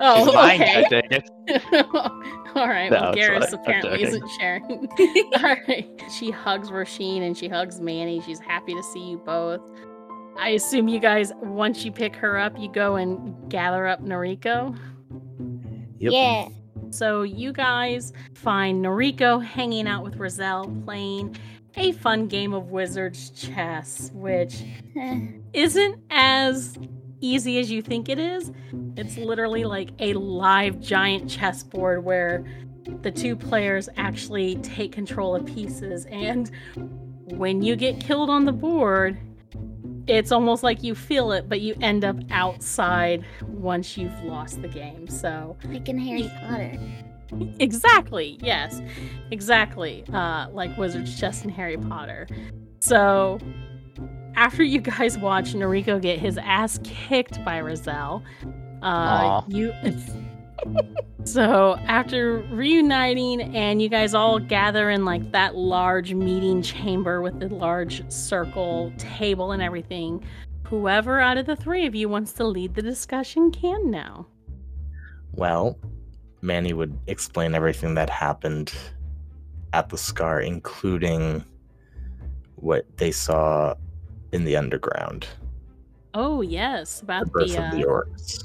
Oh, 0.00 0.24
she's 0.26 0.34
mine. 0.34 0.62
okay. 0.62 0.82
God 0.90 1.04
dang. 1.10 1.84
All 2.54 2.68
right. 2.68 2.90
No, 2.90 3.00
Well, 3.00 3.14
Garrus 3.14 3.52
apparently 3.52 4.02
isn't 4.02 4.28
sharing. 4.38 4.62
All 5.36 5.42
right. 5.68 5.88
She 6.10 6.30
hugs 6.30 6.70
Rasheen 6.70 7.22
and 7.22 7.36
she 7.36 7.48
hugs 7.48 7.80
Manny. 7.80 8.20
She's 8.20 8.40
happy 8.40 8.74
to 8.74 8.82
see 8.82 9.00
you 9.10 9.18
both. 9.18 9.60
I 10.38 10.50
assume 10.50 10.88
you 10.88 10.98
guys, 10.98 11.32
once 11.42 11.84
you 11.84 11.92
pick 11.92 12.14
her 12.16 12.38
up, 12.38 12.58
you 12.58 12.70
go 12.70 12.96
and 12.96 13.34
gather 13.50 13.86
up 13.86 14.02
Noriko. 14.02 14.76
Yep. 15.98 16.12
Yeah. 16.12 16.48
So 16.90 17.22
you 17.22 17.52
guys 17.52 18.12
find 18.34 18.84
Noriko 18.84 19.42
hanging 19.42 19.86
out 19.86 20.04
with 20.04 20.16
Roselle 20.16 20.68
playing 20.84 21.36
a 21.76 21.92
fun 21.92 22.26
game 22.26 22.52
of 22.52 22.70
wizard's 22.70 23.30
chess, 23.30 24.10
which 24.14 24.62
eh. 24.96 25.20
isn't 25.52 25.98
as 26.10 26.78
easy 27.20 27.58
as 27.58 27.70
you 27.70 27.82
think 27.82 28.08
it 28.08 28.18
is. 28.18 28.50
It's 28.96 29.16
literally 29.16 29.64
like 29.64 29.90
a 29.98 30.14
live 30.14 30.80
giant 30.80 31.30
chessboard 31.30 32.04
where 32.04 32.44
the 33.02 33.10
two 33.10 33.36
players 33.36 33.88
actually 33.96 34.56
take 34.56 34.92
control 34.92 35.36
of 35.36 35.46
pieces 35.46 36.04
and 36.06 36.50
when 37.26 37.62
you 37.62 37.76
get 37.76 38.00
killed 38.00 38.28
on 38.28 38.44
the 38.44 38.52
board, 38.52 39.18
it's 40.06 40.32
almost 40.32 40.62
like 40.62 40.82
you 40.82 40.94
feel 40.94 41.32
it, 41.32 41.48
but 41.48 41.60
you 41.60 41.76
end 41.80 42.04
up 42.04 42.16
outside 42.30 43.24
once 43.46 43.96
you've 43.96 44.18
lost 44.24 44.60
the 44.60 44.68
game. 44.68 45.08
So 45.08 45.56
Like 45.64 45.88
in 45.88 45.98
Harry 45.98 46.30
Potter. 46.40 46.78
Exactly. 47.58 48.38
Yes. 48.42 48.80
Exactly. 49.30 50.04
Uh, 50.12 50.48
like 50.50 50.76
Wizard's 50.76 51.18
Chess 51.18 51.42
and 51.42 51.50
Harry 51.50 51.76
Potter. 51.76 52.28
So, 52.80 53.38
after 54.34 54.62
you 54.62 54.80
guys 54.80 55.18
watch 55.18 55.54
Noriko 55.54 56.00
get 56.00 56.18
his 56.18 56.38
ass 56.38 56.80
kicked 56.82 57.44
by 57.44 57.60
Roselle, 57.60 58.22
uh, 58.82 59.42
you. 59.48 59.72
so 61.24 61.76
after 61.86 62.38
reuniting 62.50 63.40
and 63.54 63.80
you 63.80 63.88
guys 63.88 64.14
all 64.14 64.38
gather 64.38 64.90
in 64.90 65.04
like 65.04 65.30
that 65.32 65.54
large 65.54 66.14
meeting 66.14 66.62
chamber 66.62 67.20
with 67.22 67.38
the 67.38 67.48
large 67.48 68.10
circle 68.10 68.92
table 68.98 69.52
and 69.52 69.62
everything, 69.62 70.24
whoever 70.66 71.20
out 71.20 71.36
of 71.36 71.46
the 71.46 71.56
three 71.56 71.86
of 71.86 71.94
you 71.94 72.08
wants 72.08 72.32
to 72.32 72.44
lead 72.44 72.74
the 72.74 72.82
discussion 72.82 73.50
can 73.50 73.90
now. 73.90 74.26
Well, 75.32 75.78
Manny 76.42 76.72
would 76.72 76.98
explain 77.06 77.54
everything 77.54 77.94
that 77.94 78.10
happened 78.10 78.74
at 79.72 79.88
the 79.88 79.96
Scar, 79.96 80.40
including 80.40 81.44
what 82.56 82.84
they 82.98 83.10
saw 83.10 83.74
in 84.32 84.44
the 84.44 84.56
underground, 84.56 85.26
Oh 86.14 86.42
yes, 86.42 87.00
about 87.00 87.24
the 87.24 87.30
birth 87.30 87.52
the, 87.52 87.58
of 87.58 87.64
uh, 87.64 87.76
the 87.76 87.84
orcs. 87.84 88.44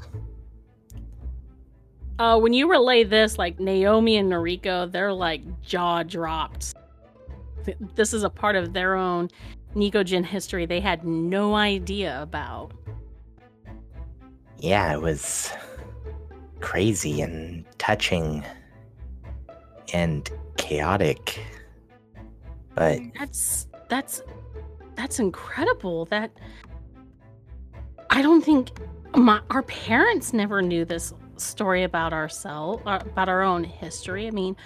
Uh, 2.18 2.38
when 2.38 2.52
you 2.52 2.68
relay 2.68 3.04
this, 3.04 3.38
like 3.38 3.60
Naomi 3.60 4.16
and 4.16 4.30
Noriko, 4.30 4.90
they're 4.90 5.12
like 5.12 5.42
jaw 5.62 6.02
dropped. 6.02 6.74
This 7.94 8.14
is 8.14 8.24
a 8.24 8.30
part 8.30 8.56
of 8.56 8.72
their 8.72 8.96
own 8.96 9.28
Nikojin 9.74 10.24
history 10.24 10.64
they 10.66 10.80
had 10.80 11.04
no 11.04 11.54
idea 11.54 12.20
about. 12.22 12.72
Yeah, 14.58 14.92
it 14.92 15.00
was 15.00 15.52
crazy 16.60 17.20
and 17.20 17.64
touching 17.78 18.44
and 19.92 20.30
chaotic. 20.56 21.40
But 22.74 23.00
That's 23.18 23.66
that's 23.88 24.22
that's 24.94 25.18
incredible. 25.18 26.04
That 26.06 26.30
I 28.10 28.22
don't 28.22 28.44
think 28.44 28.70
my 29.16 29.40
our 29.50 29.62
parents 29.62 30.32
never 30.32 30.62
knew 30.62 30.84
this 30.84 31.12
story 31.36 31.84
about 31.84 32.12
ourselves, 32.12 32.82
uh, 32.86 33.00
about 33.02 33.28
our 33.28 33.42
own 33.42 33.64
history. 33.64 34.26
I 34.26 34.30
mean, 34.30 34.56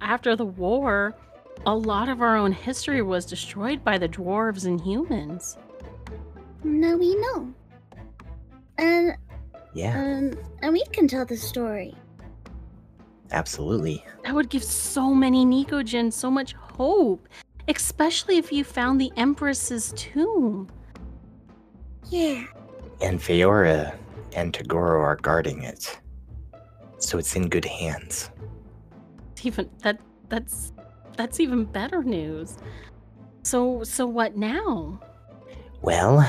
after 0.00 0.36
the 0.36 0.44
war, 0.44 1.16
a 1.64 1.74
lot 1.74 2.08
of 2.08 2.20
our 2.20 2.36
own 2.36 2.52
history 2.52 3.02
was 3.02 3.24
destroyed 3.24 3.82
by 3.82 3.98
the 3.98 4.08
dwarves 4.08 4.66
and 4.66 4.80
humans. 4.80 5.56
No, 6.62 6.96
we 6.96 7.14
know. 7.16 7.52
And 8.78 9.16
yeah, 9.76 9.94
um, 10.00 10.38
and 10.62 10.72
we 10.72 10.82
can 10.92 11.06
tell 11.06 11.26
the 11.26 11.36
story. 11.36 11.94
absolutely. 13.30 14.04
That 14.24 14.34
would 14.34 14.48
give 14.48 14.64
so 14.64 15.12
many 15.12 15.44
Nikojin 15.44 16.12
so 16.12 16.30
much 16.30 16.54
hope, 16.54 17.28
especially 17.68 18.38
if 18.38 18.50
you 18.52 18.64
found 18.64 19.00
the 19.00 19.12
Empress's 19.16 19.92
tomb. 19.96 20.68
Yeah. 22.08 22.44
And 23.00 23.20
Feora 23.20 23.94
and 24.34 24.52
Tagoro 24.52 25.00
are 25.02 25.16
guarding 25.16 25.62
it. 25.62 25.98
So 26.98 27.18
it's 27.18 27.36
in 27.36 27.48
good 27.48 27.64
hands. 27.64 28.30
Even 29.42 29.68
that 29.82 30.00
that's 30.28 30.72
that's 31.16 31.38
even 31.40 31.64
better 31.64 32.02
news. 32.02 32.56
So 33.42 33.84
so 33.84 34.06
what 34.06 34.36
now? 34.36 34.98
Well, 35.82 36.28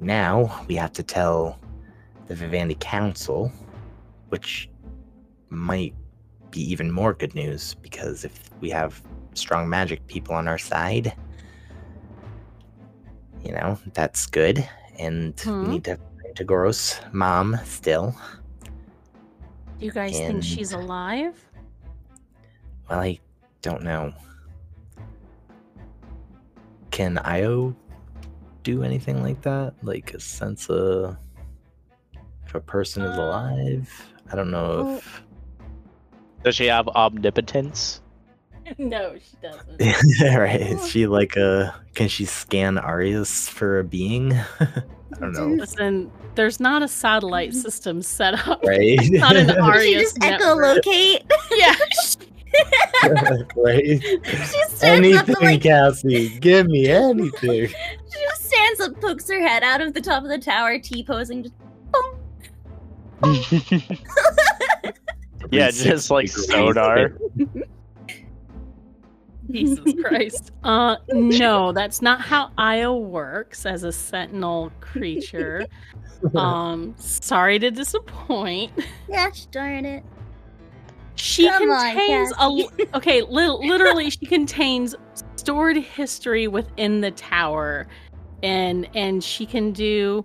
now 0.00 0.64
we 0.68 0.76
have 0.76 0.92
to 0.92 1.02
tell 1.02 1.58
the 2.28 2.34
Vivendi 2.34 2.76
Council, 2.78 3.50
which 4.28 4.70
might 5.48 5.94
be 6.50 6.60
even 6.70 6.90
more 6.90 7.14
good 7.14 7.34
news 7.34 7.74
because 7.82 8.24
if 8.24 8.50
we 8.60 8.70
have 8.70 9.02
strong 9.34 9.68
magic 9.68 10.06
people 10.06 10.34
on 10.34 10.46
our 10.46 10.58
side, 10.58 11.14
you 13.44 13.52
know, 13.52 13.78
that's 13.94 14.26
good. 14.26 14.66
And 14.98 15.38
Hmm. 15.40 15.62
we 15.62 15.68
need 15.68 15.84
to 15.84 15.96
find 15.96 16.34
Tagoro's 16.36 17.00
mom 17.12 17.58
still. 17.64 18.14
Do 19.78 19.86
you 19.86 19.92
guys 19.92 20.18
think 20.18 20.42
she's 20.42 20.72
alive? 20.72 21.42
Well, 22.90 23.00
I 23.00 23.20
don't 23.62 23.82
know. 23.82 24.12
Can 26.90 27.18
Io 27.24 27.76
do 28.64 28.82
anything 28.82 29.22
like 29.22 29.40
that? 29.42 29.74
Like 29.82 30.14
a 30.14 30.20
sense 30.20 30.68
of 30.68 31.16
if 32.48 32.54
a 32.54 32.60
person 32.60 33.02
is 33.02 33.18
Uh, 33.18 33.22
alive? 33.22 34.08
I 34.32 34.36
don't 34.36 34.50
know 34.50 34.96
if. 34.96 35.22
Does 36.44 36.54
she 36.56 36.66
have 36.66 36.88
omnipotence? 36.88 38.00
no, 38.78 39.14
she 39.18 39.36
doesn't. 39.42 39.80
right? 40.38 40.60
Is 40.60 40.88
she 40.88 41.06
like 41.06 41.36
a? 41.36 41.74
Can 41.94 42.08
she 42.08 42.24
scan 42.24 42.78
Arius 42.78 43.48
for 43.48 43.80
a 43.80 43.84
being? 43.84 44.32
I 44.60 45.20
don't 45.20 45.32
know. 45.32 45.46
Listen, 45.48 46.10
there's 46.36 46.60
not 46.60 46.82
a 46.82 46.88
satellite 46.88 47.54
system 47.54 48.02
set 48.02 48.34
up. 48.46 48.62
Right? 48.64 48.98
Not 49.10 49.36
an 49.36 49.46
Did 49.48 49.56
she 49.56 49.60
Arius 49.62 50.12
just 50.14 50.18
network. 50.20 50.84
echolocate? 50.84 51.30
Yeah. 51.52 51.74
right? 53.56 54.00
she 54.02 54.64
stands 54.64 54.82
up 54.82 54.84
Anything, 54.84 55.18
and 55.36 55.44
like 55.44 55.62
Cassie. 55.62 56.38
Give 56.38 56.66
me 56.66 56.88
anything. 56.88 57.68
She 57.68 57.74
just 58.24 58.44
stands 58.46 58.80
up, 58.80 59.00
pokes 59.00 59.28
her 59.28 59.40
head 59.40 59.62
out 59.62 59.80
of 59.80 59.92
the 59.94 60.00
top 60.00 60.22
of 60.22 60.28
the 60.28 60.38
tower, 60.38 60.78
T 60.78 61.02
posing. 61.04 61.42
Just, 61.44 61.54
yeah, 65.50 65.70
just 65.70 66.10
like 66.10 66.28
360 66.30 66.50
sonar. 66.50 67.12
Jesus 69.50 69.94
Christ. 70.02 70.52
Uh 70.62 70.96
no, 71.08 71.72
that's 71.72 72.02
not 72.02 72.20
how 72.20 72.50
Io 72.58 72.96
works 72.96 73.64
as 73.64 73.82
a 73.82 73.92
sentinel 73.92 74.70
creature. 74.80 75.66
Um 76.34 76.96
sorry 76.98 77.60
to 77.60 77.70
disappoint. 77.70 78.72
gosh 79.08 79.46
darn 79.46 79.84
it. 79.86 80.02
She 81.14 81.48
Come 81.48 81.70
on, 81.70 81.90
contains 81.90 82.32
a 82.32 82.42
l- 82.42 82.70
okay, 82.94 83.22
li- 83.22 83.68
literally 83.68 84.10
she 84.10 84.26
contains 84.26 84.96
stored 85.36 85.76
history 85.76 86.48
within 86.48 87.00
the 87.02 87.12
tower 87.12 87.86
and 88.42 88.88
and 88.96 89.22
she 89.22 89.46
can 89.46 89.70
do 89.72 90.24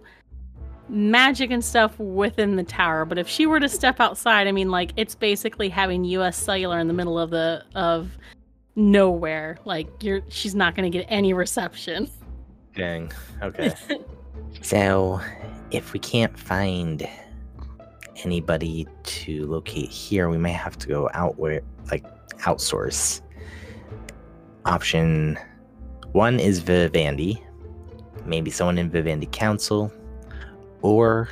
magic 0.90 1.52
and 1.52 1.64
stuff 1.64 1.98
within 2.00 2.56
the 2.56 2.64
tower, 2.64 3.06
but 3.06 3.18
if 3.18 3.28
she 3.28 3.46
were 3.46 3.60
to 3.60 3.70
step 3.70 4.00
outside, 4.00 4.48
I 4.48 4.52
mean 4.52 4.70
like 4.70 4.92
it's 4.98 5.16
basically 5.16 5.70
having 5.70 6.04
US 6.06 6.38
cellular 6.38 6.80
in 6.80 6.88
the 6.88 6.94
middle 6.94 7.18
of 7.18 7.30
the 7.30 7.64
of 7.76 8.12
nowhere. 8.76 9.58
Like 9.66 9.88
you're 10.02 10.22
she's 10.30 10.56
not 10.56 10.76
going 10.76 10.92
to 10.92 10.98
get 10.98 11.06
any 11.10 11.34
reception. 11.34 12.10
Dang. 12.76 13.12
Okay. 13.42 13.74
So, 14.62 15.20
if 15.72 15.94
we 15.94 16.00
can't 16.00 16.38
find 16.38 17.08
anybody 18.24 18.88
to 19.04 19.46
locate 19.48 19.90
here, 19.90 20.30
we 20.30 20.38
may 20.38 20.52
have 20.52 20.78
to 20.80 20.88
go 20.88 21.10
out 21.14 21.38
where, 21.38 21.62
like, 21.92 22.06
outsource. 22.40 23.22
Option 24.66 25.38
one 26.14 26.40
is 26.40 26.60
Vivendi, 26.60 27.44
maybe 28.26 28.52
someone 28.52 28.78
in 28.78 28.90
Vivendi 28.90 29.26
Council, 29.26 29.92
or 30.84 31.30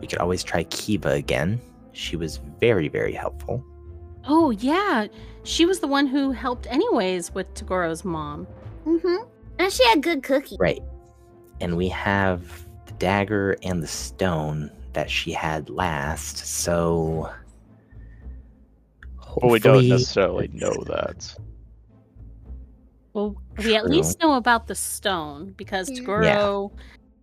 we 0.00 0.06
could 0.06 0.18
always 0.18 0.44
try 0.44 0.64
Kiva 0.64 1.12
again. 1.12 1.58
She 1.92 2.16
was 2.16 2.36
very, 2.60 2.88
very 2.88 3.14
helpful. 3.14 3.64
Oh 4.26 4.50
yeah, 4.50 5.06
she 5.44 5.64
was 5.64 5.80
the 5.80 5.86
one 5.86 6.06
who 6.06 6.32
helped 6.32 6.66
anyways 6.66 7.32
with 7.32 7.52
Tagoro's 7.54 8.04
mom. 8.04 8.46
Mm-hmm. 8.84 9.26
And 9.58 9.72
she 9.72 9.84
had 9.88 10.02
good 10.02 10.22
cookies. 10.22 10.58
Right. 10.60 10.82
And 11.60 11.76
we 11.76 11.88
have 11.88 12.66
the 12.86 12.92
dagger 12.92 13.56
and 13.62 13.82
the 13.82 13.88
stone 13.88 14.70
that 14.92 15.10
she 15.10 15.32
had 15.32 15.70
last, 15.70 16.38
so. 16.38 17.32
Well, 19.36 19.50
we 19.50 19.58
don't 19.58 19.88
necessarily 19.88 20.46
it's- 20.46 20.60
know 20.60 20.84
that. 20.84 21.34
Well, 23.14 23.36
we 23.64 23.74
at 23.74 23.88
least 23.88 24.20
know 24.20 24.34
about 24.34 24.68
the 24.68 24.76
stone 24.76 25.54
because 25.56 25.90
Yeah. 25.90 26.66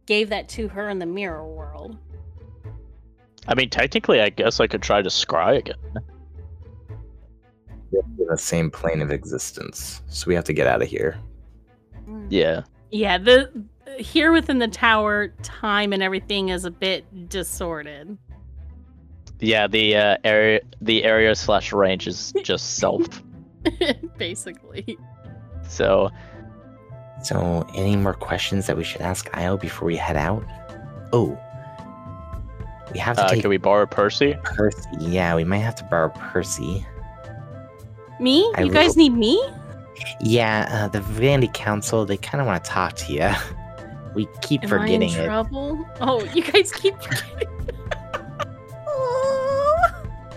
Tagoro 0.06 0.08
gave 0.08 0.30
that 0.30 0.50
to 0.50 0.68
her 0.70 0.90
in 0.90 1.00
the 1.00 1.06
mirror 1.06 1.46
world. 1.46 1.98
I 3.48 3.56
mean, 3.56 3.70
technically, 3.70 4.22
I 4.22 4.30
guess 4.30 4.60
I 4.60 4.68
could 4.68 4.82
try 4.82 5.02
to 5.02 5.10
scry 5.10 5.58
again. 5.60 5.76
We're 7.92 8.02
in 8.02 8.28
the 8.28 8.38
same 8.38 8.72
plane 8.72 9.02
of 9.02 9.12
existence, 9.12 10.02
so 10.08 10.28
we 10.28 10.36
have 10.36 10.44
to 10.46 10.54
get 10.54 10.68
out 10.68 10.82
of 10.82 10.88
here. 10.88 11.20
Yeah. 12.30 12.64
Yeah, 12.92 13.18
the 13.18 13.52
here 13.98 14.32
within 14.32 14.60
the 14.60 14.68
tower, 14.68 15.30
time 15.44 15.94
and 15.94 16.02
everything 16.02 16.50
is 16.50 16.66
a 16.66 16.72
bit 16.72 17.30
disordered. 17.30 18.18
Yeah, 19.40 19.68
the 19.68 19.96
uh, 19.96 20.18
area, 20.24 20.62
the 20.82 21.04
area 21.04 21.36
slash 21.36 21.72
range 21.72 22.08
is 22.08 22.34
just 22.44 22.78
self. 22.78 23.06
Basically. 24.18 24.98
So, 25.68 26.10
So, 27.26 27.66
any 27.74 27.96
more 27.96 28.14
questions 28.14 28.68
that 28.68 28.78
we 28.78 28.84
should 28.84 29.02
ask 29.02 29.30
Io 29.36 29.58
before 29.58 29.88
we 29.88 29.96
head 29.96 30.16
out? 30.16 30.44
Oh, 31.12 31.38
we 32.94 33.00
have 33.00 33.16
to 33.18 33.24
uh, 33.24 33.30
take 33.30 33.42
can 33.42 33.50
we 33.50 33.58
borrow 33.58 33.86
Percy? 33.88 34.36
Percy. 34.44 34.88
Yeah, 35.00 35.36
we 35.36 35.44
might 35.44 35.58
have 35.60 35.76
to 35.76 35.84
borrow 35.86 36.10
Percy. 36.10 36.86
Me? 38.20 38.52
I 38.56 38.62
you 38.64 38.72
guys 38.72 38.90
will- 38.96 39.04
need 39.04 39.14
me? 39.14 39.44
Yeah, 40.22 40.68
uh, 40.70 40.88
the 40.90 41.00
Vandy 41.00 41.52
Council, 41.54 42.06
they 42.06 42.18
kind 42.18 42.42
of 42.42 42.48
want 42.48 42.64
to 42.64 42.70
talk 42.70 42.96
to 42.98 43.14
you. 43.14 43.30
We 44.16 44.30
keep 44.42 44.64
Am 44.64 44.70
forgetting 44.70 45.10
I 45.12 45.14
in 45.14 45.20
it. 45.20 45.26
trouble? 45.26 45.86
Oh, 46.00 46.24
you 46.34 46.42
guys 46.42 46.72
keep 46.72 46.96
forgetting. 47.02 47.50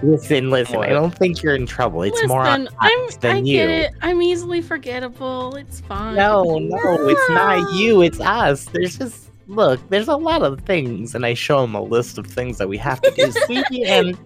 Listen, 0.02 0.50
listen, 0.50 0.76
I 0.76 0.90
don't 0.90 1.10
think 1.16 1.42
you're 1.42 1.54
in 1.56 1.66
trouble. 1.66 2.02
It's 2.02 2.24
more 2.26 2.42
on 2.46 2.64
Listen, 2.64 2.76
I'm, 2.80 3.00
us 3.06 3.16
than 3.16 3.36
I 3.36 3.38
you. 3.40 3.56
get 3.58 3.68
it. 3.70 3.92
I'm 4.02 4.22
easily 4.22 4.62
forgettable. 4.62 5.56
It's 5.56 5.80
fine. 5.80 6.14
No, 6.14 6.58
no, 6.58 7.08
it's 7.08 7.30
not 7.30 7.74
you, 7.74 8.02
it's 8.02 8.20
us. 8.20 8.66
There's 8.66 8.96
just 8.98 9.30
look, 9.48 9.80
there's 9.88 10.08
a 10.08 10.16
lot 10.16 10.42
of 10.42 10.60
things, 10.60 11.14
and 11.14 11.24
I 11.26 11.34
show 11.34 11.64
him 11.64 11.74
a 11.74 11.82
list 11.82 12.18
of 12.18 12.26
things 12.26 12.58
that 12.58 12.68
we 12.68 12.76
have 12.78 13.00
to 13.02 13.10
do. 13.10 13.30
See, 13.46 13.84
and 13.84 14.16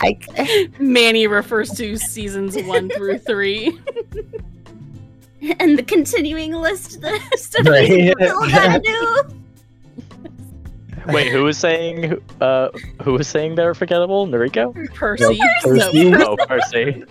I, 0.00 0.18
Manny 0.80 1.26
refers 1.26 1.70
to 1.72 1.96
seasons 1.96 2.56
one 2.64 2.88
through 2.90 3.18
three. 3.18 3.78
And 5.60 5.78
the 5.78 5.82
continuing 5.82 6.52
list 6.52 7.00
the 7.02 7.20
stuff 7.36 7.68
Right. 7.68 7.88
we 7.88 8.10
still 8.14 8.40
gotta 8.48 8.80
do. 8.80 9.22
Wait, 11.08 11.30
who 11.32 11.44
was 11.44 11.58
saying? 11.58 12.20
Uh, 12.40 12.68
who 13.02 13.12
was 13.12 13.28
saying 13.28 13.54
they're 13.54 13.74
forgettable? 13.74 14.26
Nariko? 14.26 14.72
Percy. 14.94 15.38
Percy. 15.62 16.12
So, 16.12 16.36
oh, 16.38 16.46
Percy. 16.46 17.04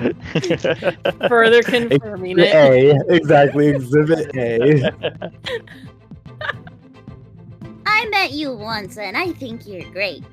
further 1.28 1.62
confirming 1.62 2.38
it. 2.38 2.54
A, 2.54 3.14
exactly, 3.14 3.68
exhibit 3.68 4.34
A. 4.36 4.92
I 7.86 8.06
met 8.08 8.32
you 8.32 8.54
once 8.54 8.96
and 8.96 9.16
I 9.16 9.32
think 9.32 9.66
you're 9.66 9.90
great. 9.90 10.24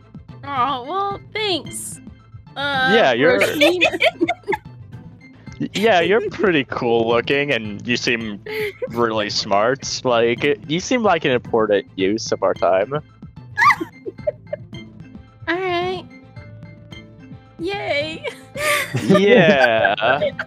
Oh 0.45 0.85
well, 0.87 1.19
thanks. 1.33 1.99
Uh, 2.55 2.91
Yeah, 2.95 3.11
you're- 3.13 3.39
Percy. 3.39 3.79
yeah, 5.73 5.99
you're 6.07 6.27
pretty 6.29 6.63
cool 6.65 7.07
looking, 7.07 7.51
and 7.51 7.85
you 7.87 7.97
seem 7.97 8.41
really 8.89 9.29
smart. 9.29 10.01
Like, 10.03 10.43
you 10.69 10.79
seem 10.79 11.03
like 11.03 11.25
an 11.25 11.31
important 11.31 11.87
use 11.95 12.31
of 12.31 12.43
our 12.43 12.53
time. 12.53 12.93
All 15.47 15.55
right. 15.55 16.03
Yay. 17.59 18.25
Yeah. 19.05 20.19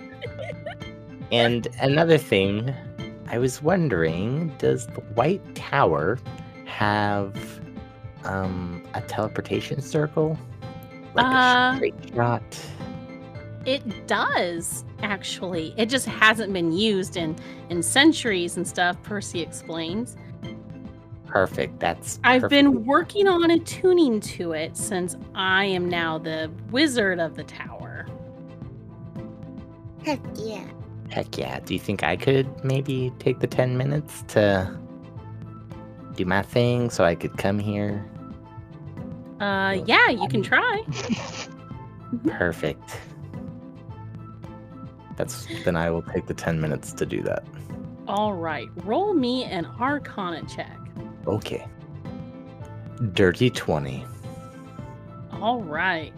And 1.32 1.68
another 1.80 2.18
thing, 2.18 2.74
I 3.28 3.38
was 3.38 3.62
wondering, 3.62 4.48
does 4.58 4.88
the 4.88 5.00
White 5.14 5.54
Tower 5.54 6.18
have 6.64 7.36
um 8.24 8.82
a 8.94 9.00
teleportation 9.02 9.80
circle? 9.80 10.36
Like 11.14 11.26
Uh, 11.26 11.72
a 11.72 11.76
straight 11.76 11.94
shot? 12.14 12.42
It 13.66 14.06
does 14.06 14.84
actually. 15.02 15.74
It 15.76 15.86
just 15.86 16.06
hasn't 16.06 16.52
been 16.52 16.72
used 16.72 17.16
in 17.16 17.36
in 17.68 17.82
centuries 17.82 18.56
and 18.56 18.66
stuff. 18.66 19.02
Percy 19.02 19.40
explains. 19.40 20.16
Perfect. 21.26 21.78
That's 21.78 22.18
I've 22.24 22.42
perfectly 22.42 22.62
been 22.62 22.84
working 22.84 23.28
on 23.28 23.50
attuning 23.50 24.20
to 24.20 24.52
it 24.52 24.76
since 24.76 25.16
I 25.34 25.64
am 25.66 25.88
now 25.88 26.18
the 26.18 26.50
wizard 26.70 27.20
of 27.20 27.36
the 27.36 27.44
tower. 27.44 28.06
Heck 30.04 30.20
yeah. 30.34 30.64
Heck 31.10 31.36
yeah. 31.36 31.60
Do 31.60 31.74
you 31.74 31.80
think 31.80 32.02
I 32.02 32.16
could 32.16 32.64
maybe 32.64 33.12
take 33.18 33.40
the 33.40 33.46
10 33.46 33.76
minutes 33.76 34.22
to 34.28 34.76
do 36.14 36.24
my 36.24 36.42
thing 36.42 36.90
so 36.90 37.04
I 37.04 37.14
could 37.14 37.36
come 37.36 37.58
here? 37.58 38.04
Uh, 39.38 39.78
yeah, 39.86 40.08
you 40.08 40.28
can 40.28 40.42
try. 40.42 40.82
Perfect. 42.26 42.98
That's 45.20 45.46
then 45.64 45.76
I 45.76 45.90
will 45.90 46.00
take 46.00 46.26
the 46.26 46.32
10 46.32 46.62
minutes 46.62 46.94
to 46.94 47.04
do 47.04 47.22
that. 47.24 47.44
All 48.08 48.32
right, 48.32 48.68
roll 48.84 49.12
me 49.12 49.44
an 49.44 49.66
Arcana 49.66 50.42
check. 50.48 50.78
Okay. 51.26 51.66
Dirty 53.12 53.50
20. 53.50 54.02
All 55.32 55.60
right. 55.60 56.14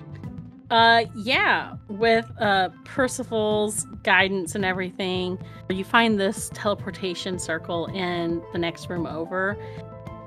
Uh 0.71 1.05
yeah, 1.17 1.75
with 1.88 2.31
uh 2.38 2.69
Percival's 2.85 3.87
guidance 4.05 4.55
and 4.55 4.65
everything, 4.65 5.37
you 5.69 5.85
find 5.85 6.21
this 6.21 6.49
teleportation 6.55 7.41
circle 7.41 7.87
in 7.87 8.41
the 8.53 8.59
next 8.59 8.88
room 8.88 9.07
over. 9.07 9.57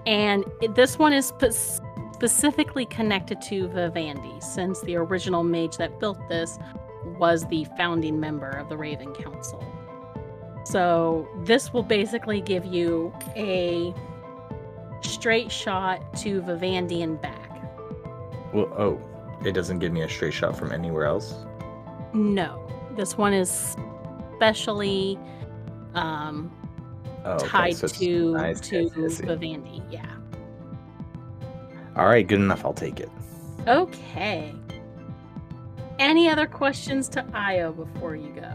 And 0.05 0.43
it, 0.61 0.75
this 0.75 0.99
one 0.99 1.13
is 1.13 1.27
spe- 1.27 1.81
specifically 2.13 2.85
connected 2.85 3.41
to 3.43 3.69
Vivendi 3.69 4.39
since 4.41 4.81
the 4.81 4.97
original 4.97 5.43
mage 5.43 5.77
that 5.77 5.97
built 5.99 6.19
this 6.27 6.59
was 7.17 7.45
the 7.47 7.65
founding 7.77 8.19
member 8.19 8.49
of 8.49 8.69
the 8.69 8.77
Raven 8.77 9.13
Council. 9.13 9.63
So, 10.65 11.27
this 11.43 11.71
will 11.71 11.83
basically 11.83 12.41
give 12.41 12.65
you 12.65 13.13
a 13.35 13.93
straight 15.01 15.51
shot 15.51 16.15
to 16.17 16.41
Vivendi 16.41 17.03
and 17.03 17.21
back. 17.21 17.51
Well, 18.53 18.73
oh, 18.77 18.99
it 19.45 19.51
doesn't 19.51 19.79
give 19.79 19.91
me 19.91 20.01
a 20.01 20.09
straight 20.09 20.33
shot 20.33 20.57
from 20.57 20.71
anywhere 20.71 21.05
else. 21.05 21.35
No, 22.13 22.67
this 22.95 23.17
one 23.17 23.33
is 23.33 23.75
specially 24.35 25.19
um, 25.93 26.51
Oh, 27.25 27.33
okay, 27.33 27.47
tied 27.47 27.75
so 27.75 27.87
to 27.87 28.37
I 28.37 28.53
to 28.53 28.61
see, 28.61 29.03
I 29.03 29.07
see. 29.07 29.25
Vivendi. 29.25 29.81
Yeah. 29.89 30.05
All 31.95 32.05
right, 32.05 32.25
good 32.27 32.39
enough. 32.39 32.63
I'll 32.63 32.73
take 32.73 32.99
it. 32.99 33.09
Okay. 33.67 34.53
Any 35.99 36.29
other 36.29 36.45
questions 36.45 37.07
to 37.09 37.25
Io 37.33 37.71
before 37.71 38.15
you 38.15 38.29
go? 38.29 38.51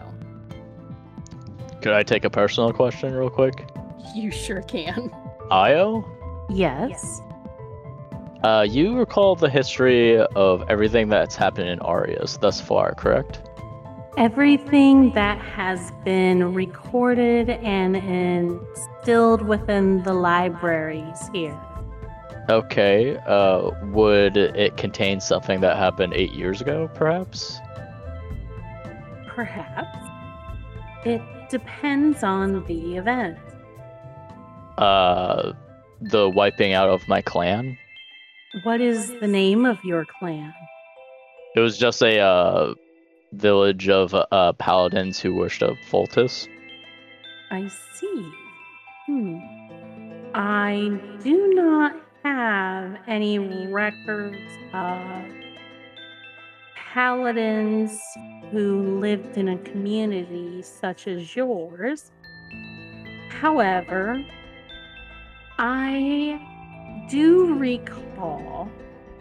Could 1.81 1.93
I 1.93 2.03
take 2.03 2.25
a 2.25 2.31
personal 2.31 2.73
question 2.73 3.15
real 3.15 3.31
quick? 3.31 3.67
You 4.15 4.31
sure 4.31 4.63
can. 4.63 5.11
Io? 5.51 6.05
Yes. 6.51 7.21
Uh, 8.43 8.67
you 8.69 8.97
recall 8.97 9.37
the 9.37 9.49
history 9.49 10.19
of 10.19 10.69
everything 10.69 11.09
that's 11.09 11.37
happened 11.37 11.69
in 11.69 11.79
Arius 11.83 12.37
thus 12.37 12.61
far, 12.61 12.95
correct? 12.95 13.43
Everything 14.17 15.13
that 15.15 15.39
has 15.39 15.93
been 16.05 16.53
recorded 16.53 17.51
and 17.51 17.97
instilled 17.97 19.43
within 19.43 20.03
the 20.03 20.13
libraries 20.13 21.31
here. 21.33 21.59
Okay. 22.51 23.17
Uh, 23.29 23.71
would 23.93 24.37
it 24.37 24.77
contain 24.77 25.21
something 25.21 25.61
that 25.61 25.77
happened 25.77 26.15
eight 26.15 26.33
years 26.33 26.61
ago, 26.61 26.91
perhaps? 26.95 27.61
Perhaps. 29.29 29.97
It 31.05 31.23
depends 31.49 32.25
on 32.25 32.65
the 32.67 32.97
event. 32.97 33.39
Uh, 34.77 35.53
the 36.01 36.29
wiping 36.29 36.73
out 36.73 36.89
of 36.89 37.07
my 37.07 37.23
clan. 37.23 37.79
What 38.65 38.81
is 38.81 39.13
the 39.21 39.29
name 39.29 39.65
of 39.65 39.79
your 39.85 40.05
clan? 40.19 40.53
It 41.55 41.61
was 41.61 41.79
just 41.79 42.03
a 42.03 42.19
uh, 42.19 42.75
village 43.33 43.89
of 43.89 44.13
uh, 44.13 44.53
paladins 44.55 45.21
who 45.21 45.37
worshipped 45.37 45.85
Voltus. 45.89 46.49
I 47.53 47.69
see. 47.95 48.33
Hmm. 49.07 49.39
I 50.35 51.01
do 51.23 51.55
not 51.55 51.95
have 52.25 52.99
any 53.07 53.39
records 53.39 54.37
of 54.73 55.25
paladins 56.75 57.99
who 58.51 58.99
lived 58.99 59.37
in 59.37 59.49
a 59.49 59.59
community 59.59 60.63
such 60.63 61.07
as 61.07 61.37
yours. 61.37 62.11
However, 63.29 64.23
I 65.59 66.41
do 67.09 67.55
recall 67.55 68.69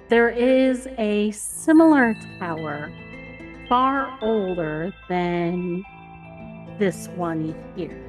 there 0.09 0.29
is 0.29 0.87
a 0.97 1.31
similar 1.31 2.15
tower, 2.39 2.91
far 3.67 4.17
older 4.21 4.91
than 5.07 5.83
this 6.79 7.07
one 7.09 7.53
here. 7.75 8.03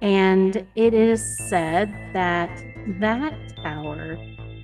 And 0.00 0.66
it 0.74 0.94
is 0.94 1.22
said 1.48 1.92
that 2.14 2.50
that 3.00 3.34
tower 3.62 4.18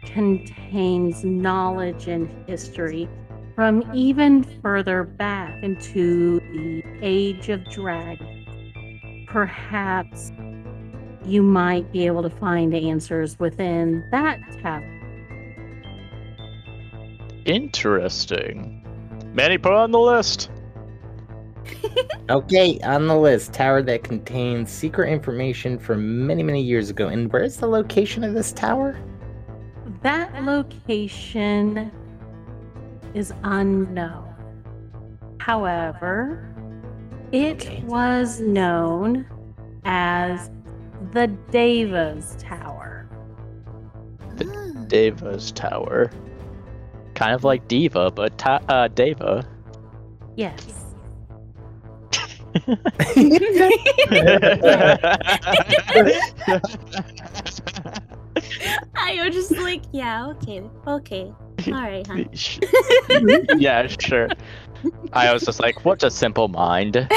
contains 0.04 1.24
knowledge 1.24 2.09
and 2.09 2.28
history 2.48 3.09
from 3.54 3.83
even 3.94 4.44
further 4.62 5.04
back 5.04 5.62
into 5.62 6.40
the 6.52 6.83
Age 7.02 7.48
of 7.48 7.64
Dragons. 7.70 8.46
Perhaps 9.26 10.33
you 11.24 11.42
might 11.42 11.90
be 11.92 12.07
able 12.07 12.22
to 12.22 12.31
find 12.31 12.74
answers 12.74 13.38
within 13.38 14.07
that 14.11 14.38
tower. 14.62 14.94
Interesting. 17.44 18.85
Manny, 19.35 19.59
put 19.59 19.72
on 19.72 19.90
the 19.90 19.98
list. 19.98 20.50
Okay, 22.31 22.78
on 22.81 23.07
the 23.07 23.16
list, 23.16 23.54
tower 23.54 23.81
that 23.83 24.04
contains 24.04 24.70
secret 24.70 25.11
information 25.11 25.78
from 25.78 26.26
many, 26.26 26.42
many 26.42 26.62
years 26.62 26.90
ago. 26.90 27.09
And 27.09 27.33
where's 27.33 27.57
the 27.57 27.66
location 27.66 28.22
of 28.22 28.35
this 28.35 28.52
tower? 28.52 28.98
That 30.02 30.44
location 30.44 31.90
is 33.14 33.33
unknown. 33.44 34.35
However, 35.40 36.44
it 37.33 37.62
Okay. 37.66 37.83
was 37.87 38.40
known 38.40 39.24
as 39.87 40.50
the 41.12 41.28
Devas 41.50 42.37
Tower. 42.38 43.09
The 44.37 44.44
Deva's 44.88 45.50
tower. 45.52 46.11
Kind 47.14 47.33
of 47.35 47.42
like 47.42 47.66
Diva, 47.68 48.11
but 48.11 48.37
ta- 48.37 48.61
uh, 48.68 48.88
Deva. 48.88 49.44
Yes. 50.37 50.88
I 58.97 59.21
was 59.25 59.35
just 59.35 59.53
like, 59.59 59.83
yeah, 59.92 60.29
okay, 60.29 60.62
okay. 60.87 61.33
Alright, 61.66 62.07
hon. 62.07 62.29
yeah, 63.59 63.87
sure. 63.87 64.29
I 65.12 65.33
was 65.33 65.44
just 65.44 65.61
like, 65.61 65.85
what 65.85 66.03
a 66.03 66.11
simple 66.11 66.49
mind. 66.49 67.09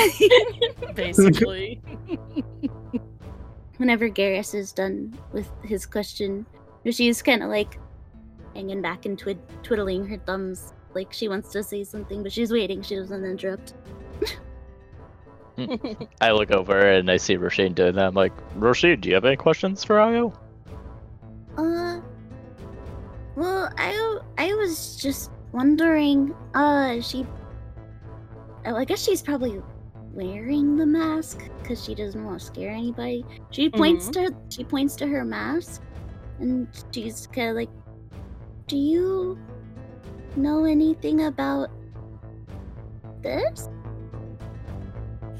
Basically. 0.95 1.81
Whenever 3.77 4.09
Garrus 4.09 4.53
is 4.55 4.73
done 4.73 5.17
with 5.31 5.49
his 5.63 5.85
question, 5.85 6.45
she's 6.89 7.21
kind 7.21 7.43
of 7.43 7.49
like 7.49 7.79
hanging 8.55 8.81
back 8.81 9.05
and 9.05 9.17
twid- 9.21 9.39
twiddling 9.63 10.05
her 10.07 10.17
thumbs, 10.17 10.73
like 10.93 11.13
she 11.13 11.27
wants 11.27 11.49
to 11.51 11.63
say 11.63 11.83
something, 11.83 12.23
but 12.23 12.31
she's 12.31 12.51
waiting. 12.51 12.81
She 12.81 12.95
doesn't 12.95 13.23
interrupt. 13.23 13.73
I 16.21 16.31
look 16.31 16.51
over 16.51 16.79
and 16.79 17.09
I 17.09 17.17
see 17.17 17.37
Rasheen 17.37 17.75
doing 17.75 17.95
that. 17.95 18.07
I'm 18.07 18.13
like, 18.13 18.33
Rasheen, 18.57 19.01
do 19.01 19.09
you 19.09 19.15
have 19.15 19.25
any 19.25 19.35
questions 19.35 19.83
for 19.83 19.99
Io? 19.99 20.33
Uh, 21.57 21.99
well, 23.35 23.71
I 23.77 24.19
I 24.37 24.53
was 24.53 24.95
just 24.97 25.31
wondering. 25.51 26.35
Uh, 26.53 27.01
she. 27.01 27.25
Oh, 28.65 28.75
I 28.75 28.85
guess 28.85 29.03
she's 29.03 29.21
probably 29.21 29.61
wearing 30.13 30.75
the 30.75 30.85
mask 30.85 31.49
because 31.61 31.83
she 31.83 31.95
doesn't 31.95 32.23
want 32.23 32.39
to 32.39 32.45
scare 32.45 32.71
anybody. 32.71 33.25
She 33.49 33.69
points 33.69 34.09
to 34.09 34.35
she 34.49 34.63
points 34.63 34.95
to 34.97 35.07
her 35.07 35.25
mask, 35.25 35.81
and 36.39 36.67
she's 36.93 37.27
kind 37.27 37.49
of 37.49 37.55
like, 37.55 37.69
"Do 38.67 38.77
you 38.77 39.39
know 40.35 40.65
anything 40.65 41.25
about 41.25 41.71
this?" 43.23 43.69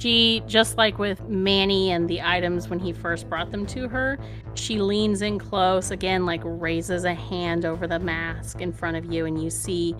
She, 0.02 0.42
just 0.48 0.78
like 0.78 0.98
with 0.98 1.22
Manny 1.30 1.92
and 1.92 2.10
the 2.10 2.24
items 2.24 2.70
when 2.70 2.80
he 2.80 2.92
first 2.92 3.30
brought 3.30 3.52
them 3.52 3.68
to 3.68 3.88
her, 3.88 4.18
she 4.56 4.80
leans 4.80 5.22
in 5.22 5.38
close 5.38 5.92
again, 5.92 6.26
like 6.26 6.42
raises 6.44 7.04
a 7.04 7.14
hand 7.14 7.66
over 7.66 7.86
the 7.86 8.00
mask 8.00 8.62
in 8.62 8.74
front 8.74 8.98
of 8.98 9.06
you, 9.06 9.28
and 9.28 9.44
you 9.44 9.52
see 9.52 9.96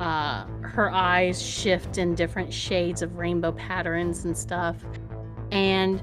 uh, 0.00 0.44
her 0.60 0.90
eyes 0.90 1.40
shift 1.40 1.96
in 1.96 2.14
different 2.14 2.52
shades 2.52 3.00
of 3.00 3.16
rainbow 3.16 3.52
patterns 3.52 4.26
and 4.26 4.36
stuff. 4.36 4.76
And 5.50 6.02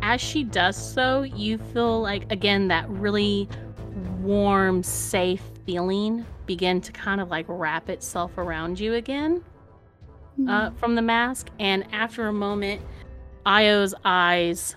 as 0.00 0.22
she 0.22 0.42
does 0.42 0.74
so, 0.74 1.20
you 1.20 1.58
feel 1.58 2.00
like, 2.00 2.32
again, 2.32 2.68
that 2.68 2.88
really 2.88 3.46
warm, 4.22 4.82
safe 4.82 5.42
feeling 5.66 6.24
begin 6.46 6.80
to 6.80 6.92
kind 6.92 7.20
of 7.20 7.28
like 7.28 7.44
wrap 7.46 7.90
itself 7.90 8.38
around 8.38 8.80
you 8.80 8.94
again 8.94 9.44
uh, 10.48 10.70
from 10.72 10.94
the 10.94 11.02
mask, 11.02 11.48
and 11.58 11.86
after 11.92 12.28
a 12.28 12.32
moment, 12.32 12.80
Io's 13.44 13.94
eyes 14.04 14.76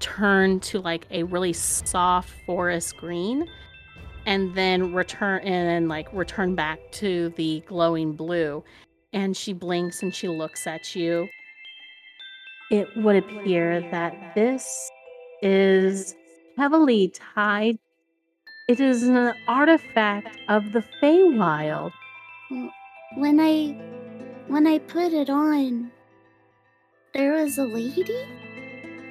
turn 0.00 0.60
to 0.60 0.80
like 0.80 1.06
a 1.10 1.22
really 1.24 1.52
soft 1.52 2.30
forest 2.46 2.96
green, 2.96 3.48
and 4.26 4.54
then 4.54 4.92
return 4.92 5.40
and 5.40 5.68
then 5.68 5.88
like 5.88 6.12
return 6.12 6.54
back 6.54 6.78
to 6.92 7.32
the 7.36 7.62
glowing 7.66 8.12
blue. 8.12 8.62
And 9.12 9.36
she 9.36 9.52
blinks 9.52 10.02
and 10.02 10.14
she 10.14 10.28
looks 10.28 10.66
at 10.66 10.94
you. 10.96 11.28
It 12.70 12.88
would 12.96 13.16
appear 13.16 13.80
that 13.90 14.34
this 14.34 14.90
is 15.42 16.14
heavily 16.56 17.12
tied. 17.34 17.78
It 18.68 18.80
is 18.80 19.02
an 19.02 19.34
artifact 19.48 20.38
of 20.48 20.72
the 20.72 20.82
Feywild. 21.02 21.92
when 23.16 23.40
I 23.40 23.76
when 24.48 24.66
I 24.66 24.78
put 24.78 25.12
it 25.12 25.30
on, 25.30 25.90
there 27.14 27.32
was 27.34 27.58
a 27.58 27.64
lady, 27.64 28.26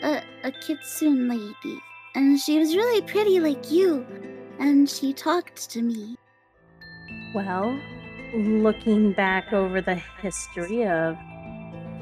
a 0.04 0.24
a 0.44 0.52
kitsune 0.52 1.28
lady, 1.28 1.80
and 2.16 2.40
she 2.40 2.60
was 2.60 2.76
really 2.76 3.02
pretty 3.02 3.40
like 3.40 3.72
you, 3.72 4.06
and 4.60 4.90
she 4.90 5.14
talked 5.14 5.70
to 5.72 5.82
me. 5.82 6.18
Well, 7.34 7.80
looking 8.34 9.14
back 9.14 9.54
over 9.54 9.82
the 9.82 9.96
history 10.22 10.86
of 10.86 11.18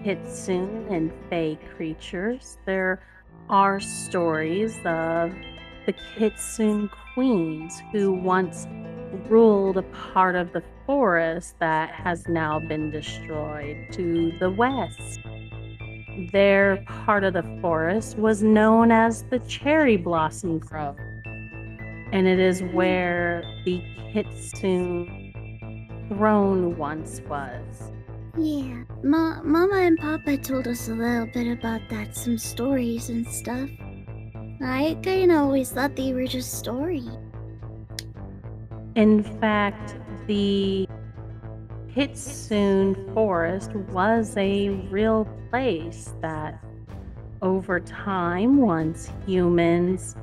Kitsune 0.03 0.87
and 0.89 1.11
Fey 1.29 1.57
creatures, 1.75 2.57
there 2.65 3.01
are 3.49 3.79
stories 3.79 4.77
of 4.85 5.33
the 5.85 5.93
Kitsune 6.15 6.89
queens 7.13 7.81
who 7.91 8.13
once 8.13 8.65
ruled 9.29 9.77
a 9.77 9.83
part 9.83 10.35
of 10.35 10.51
the 10.53 10.63
forest 10.85 11.55
that 11.59 11.91
has 11.91 12.27
now 12.27 12.59
been 12.59 12.91
destroyed 12.91 13.87
to 13.91 14.31
the 14.39 14.49
west. 14.49 15.19
Their 16.31 16.83
part 16.85 17.23
of 17.23 17.33
the 17.33 17.59
forest 17.61 18.17
was 18.17 18.43
known 18.43 18.91
as 18.91 19.23
the 19.29 19.39
Cherry 19.39 19.97
Blossom 19.97 20.59
Grove, 20.59 20.97
and 22.11 22.27
it 22.27 22.39
is 22.39 22.61
where 22.73 23.43
the 23.65 23.81
Kitsune 24.11 26.07
throne 26.09 26.77
once 26.77 27.21
was. 27.29 27.91
Yeah, 28.37 28.83
Ma- 29.03 29.41
Mama 29.43 29.77
and 29.77 29.97
Papa 29.97 30.37
told 30.37 30.67
us 30.67 30.87
a 30.87 30.93
little 30.93 31.27
bit 31.27 31.47
about 31.47 31.81
that, 31.89 32.15
some 32.15 32.37
stories 32.37 33.09
and 33.09 33.27
stuff. 33.27 33.69
I 34.61 34.97
kind 35.03 35.31
of 35.31 35.37
always 35.37 35.71
thought 35.71 35.95
they 35.95 36.13
were 36.13 36.27
just 36.27 36.53
stories. 36.53 37.07
In 38.99 39.23
fact, 39.23 39.95
the 40.27 40.85
Kitsune 41.95 43.13
Forest 43.13 43.73
was 43.93 44.35
a 44.35 44.71
real 44.91 45.25
place 45.49 46.13
that, 46.19 46.61
over 47.41 47.79
time, 47.79 48.57
once 48.57 49.09
humans 49.25 50.17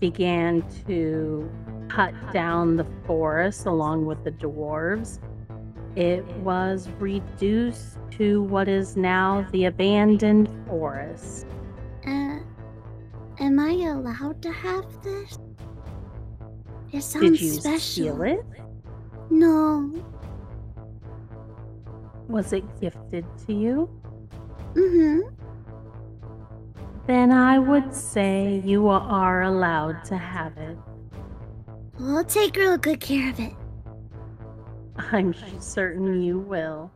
began 0.00 0.64
to 0.86 1.46
cut 1.88 2.14
down 2.32 2.76
the 2.76 2.86
forest 3.06 3.66
along 3.66 4.06
with 4.06 4.24
the 4.24 4.32
dwarves, 4.32 5.18
it 5.94 6.24
was 6.38 6.88
reduced 6.98 7.98
to 8.12 8.44
what 8.44 8.66
is 8.66 8.96
now 8.96 9.46
the 9.52 9.66
abandoned 9.66 10.48
forest. 10.66 11.46
Uh, 12.06 12.38
am 13.40 13.60
I 13.60 13.72
allowed 13.72 14.40
to 14.40 14.50
have 14.50 14.86
this? 15.02 15.38
It 16.92 17.02
sounds 17.02 17.38
Did 17.38 17.40
you 17.40 17.50
special. 17.52 17.78
steal 17.80 18.22
it? 18.22 18.44
No. 19.30 19.90
Was 22.28 22.52
it 22.52 22.64
gifted 22.80 23.24
to 23.46 23.52
you? 23.52 23.90
Mm-hmm. 24.74 25.20
Then 27.06 27.32
I 27.32 27.58
would 27.58 27.94
say 27.94 28.62
you 28.64 28.88
are 28.88 29.42
allowed 29.42 30.04
to 30.04 30.16
have 30.16 30.56
it. 30.58 30.78
I'll 32.00 32.24
take 32.24 32.56
real 32.56 32.76
good 32.78 33.00
care 33.00 33.30
of 33.30 33.40
it. 33.40 33.52
I'm 34.96 35.34
certain 35.60 36.22
you 36.22 36.38
will. 36.38 36.90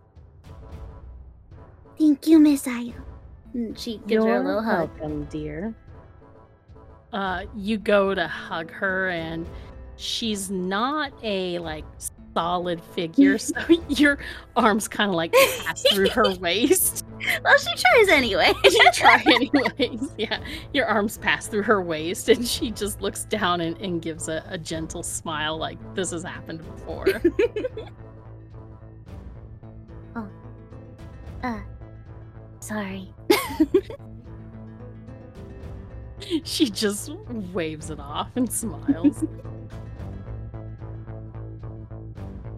Thank 1.99 2.27
you, 2.27 2.39
Miss 2.39 2.67
Io. 2.69 2.93
And 3.55 3.79
she 3.79 3.99
gives 4.07 4.25
You're 4.25 4.27
her 4.27 4.37
a 4.37 4.45
little 4.45 4.63
hug. 4.63 4.91
welcome, 5.01 5.25
dear. 5.25 5.75
uh, 7.13 7.45
you 7.55 7.79
go 7.79 8.15
to 8.15 8.29
hug 8.29 8.71
her, 8.71 9.09
and 9.09 9.47
she's 9.97 10.51
not 10.51 11.13
a 11.23 11.59
like 11.59 11.85
solid 12.37 12.83
figure, 12.83 13.39
so 13.39 13.55
your 13.89 14.19
arms 14.57 14.89
kind 14.89 15.09
of 15.09 15.17
like 15.17 15.33
pass 15.33 15.83
through 15.93 16.11
her 16.11 16.35
waist. 16.41 17.05
Well, 17.43 17.59
she 17.59 17.75
tries 17.75 18.09
anyway. 18.09 18.53
she 18.65 18.91
try 18.93 19.23
anyways. 19.27 20.13
Yeah, 20.19 20.41
your 20.75 20.87
arms 20.87 21.17
pass 21.17 21.47
through 21.47 21.63
her 21.63 21.81
waist, 21.81 22.29
and 22.29 22.47
she 22.47 22.71
just 22.71 23.01
looks 23.01 23.25
down 23.25 23.63
and, 23.63 23.77
and 23.79 24.03
gives 24.03 24.29
a, 24.29 24.45
a 24.49 24.59
gentle 24.59 25.03
smile, 25.03 25.57
like 25.57 25.79
this 25.95 26.11
has 26.11 26.23
happened 26.23 26.59
before. 26.59 27.07
Oh, 30.15 30.29
uh, 31.43 31.61
sorry. 32.61 33.15
she 36.45 36.71
just 36.71 37.11
waves 37.53 37.91
it 37.91 38.01
off 38.01 38.31
and 38.37 38.51
smiles. 38.51 39.25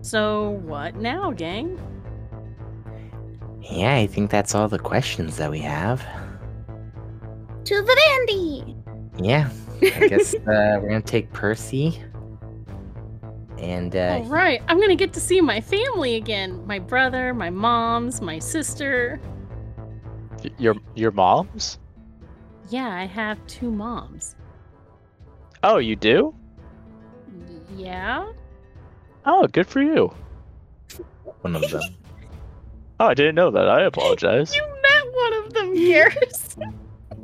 So, 0.08 0.50
what 0.64 0.96
now, 0.96 1.30
gang? 1.32 1.78
Yeah, 3.60 3.94
I 3.96 4.06
think 4.06 4.30
that's 4.30 4.54
all 4.54 4.68
the 4.68 4.78
questions 4.78 5.36
that 5.36 5.50
we 5.50 5.60
have. 5.60 6.02
To 7.64 7.82
Vivendi! 7.82 8.74
Yeah, 9.22 9.50
I 9.82 10.08
guess 10.08 10.34
uh, 10.34 10.38
we're 10.46 10.88
gonna 10.88 11.02
take 11.02 11.30
Percy. 11.32 12.02
And 13.58 13.94
uh, 13.94 14.20
All 14.22 14.24
right, 14.24 14.62
I'm 14.68 14.80
gonna 14.80 14.96
get 14.96 15.12
to 15.14 15.20
see 15.20 15.40
my 15.40 15.60
family 15.60 16.14
again. 16.14 16.64
My 16.66 16.78
brother, 16.78 17.34
my 17.34 17.50
mom's, 17.50 18.20
my 18.20 18.38
sister. 18.38 19.20
Your 20.56 20.76
your 20.94 21.10
mom's? 21.10 21.78
Yeah, 22.70 22.88
I 22.88 23.04
have 23.04 23.44
two 23.46 23.70
moms. 23.70 24.36
Oh, 25.62 25.78
you 25.78 25.96
do? 25.96 26.34
Yeah? 27.76 28.32
Oh, 29.30 29.46
good 29.46 29.66
for 29.66 29.80
you. 29.82 30.12
one 31.42 31.54
of 31.54 31.70
them. 31.70 31.82
Oh, 32.98 33.06
I 33.06 33.14
didn't 33.14 33.34
know 33.36 33.50
that. 33.52 33.68
I 33.68 33.82
apologize. 33.84 34.54
You 34.56 34.62
met 34.62 35.12
one 35.14 35.32
of 35.34 35.52
them, 35.54 35.74
Garrus. 35.76 36.56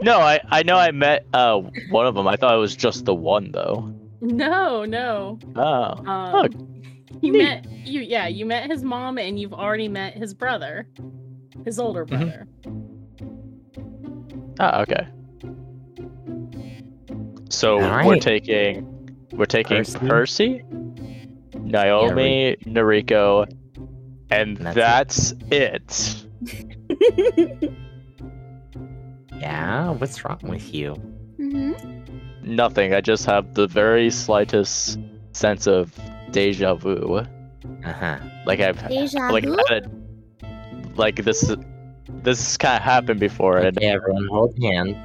No, 0.03 0.19
I 0.19 0.41
I 0.51 0.63
know 0.65 0.77
I 0.77 0.91
met 0.91 1.25
uh 1.33 1.59
one 1.91 2.07
of 2.07 2.15
them. 2.15 2.27
I 2.29 2.37
thought 2.37 2.55
it 2.55 2.59
was 2.59 2.77
just 2.77 3.05
the 3.05 3.15
one 3.15 3.51
though. 3.53 3.93
no, 4.21 4.85
no. 4.85 5.39
Oh. 5.57 6.07
Um, 6.11 6.83
you 7.21 7.33
neat. 7.33 7.39
met 7.43 7.71
you 7.87 8.01
yeah, 8.01 8.27
you 8.27 8.45
met 8.45 8.71
his 8.71 8.83
mom 8.83 9.19
and 9.19 9.39
you've 9.39 9.55
already 9.55 9.89
met 9.89 10.15
his 10.15 10.35
brother. 10.35 10.87
His 11.65 11.79
older 11.79 12.05
Mhm. 12.05 12.09
brother. 12.09 12.47
Ah, 14.61 14.83
okay. 14.83 15.07
So 17.51 17.81
All 17.81 18.07
we're 18.07 18.19
taking 18.19 18.87
we're 19.33 19.45
taking 19.47 19.79
Percy. 19.85 19.99
Percy, 19.99 20.63
Naomi, 21.75 22.57
Nariko, 22.65 23.47
and 24.31 24.57
That's 24.59 25.33
that's, 25.33 25.35
it. 25.51 26.25
Yeah, 29.41 29.91
what's 29.91 30.25
wrong 30.25 30.39
with 30.43 30.73
you? 30.73 30.95
hmm 31.37 31.73
Nothing. 32.43 32.95
I 32.95 33.01
just 33.01 33.27
have 33.27 33.55
the 33.55 33.67
very 33.67 34.11
slightest 34.11 34.99
sense 35.33 35.67
of 35.67 35.99
deja 36.31 36.75
vu. 36.75 37.27
Uh 37.85 37.93
huh. 37.93 38.19
Like 38.47 38.61
I've 38.61 38.87
Deja 38.89 39.31
like 39.31 39.45
vu? 39.45 39.57
had 39.69 39.87
a- 39.87 39.91
like 40.95 41.17
this 41.25 41.55
this 42.23 42.57
kind 42.57 42.77
of 42.77 42.83
happened 42.83 43.21
before, 43.21 43.59
and 43.59 43.83
everyone, 43.83 44.29
hold 44.31 44.57
hands. 44.63 44.97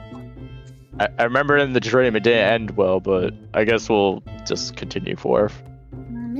I, 0.99 1.08
I 1.17 1.23
remember 1.23 1.58
in 1.58 1.73
the 1.73 1.79
dream 1.79 2.15
it 2.15 2.23
didn't 2.23 2.53
end 2.53 2.71
well, 2.77 2.99
but 2.99 3.34
I 3.53 3.63
guess 3.63 3.89
we'll 3.89 4.21
just 4.45 4.75
continue 4.75 5.15
forth. 5.15 5.62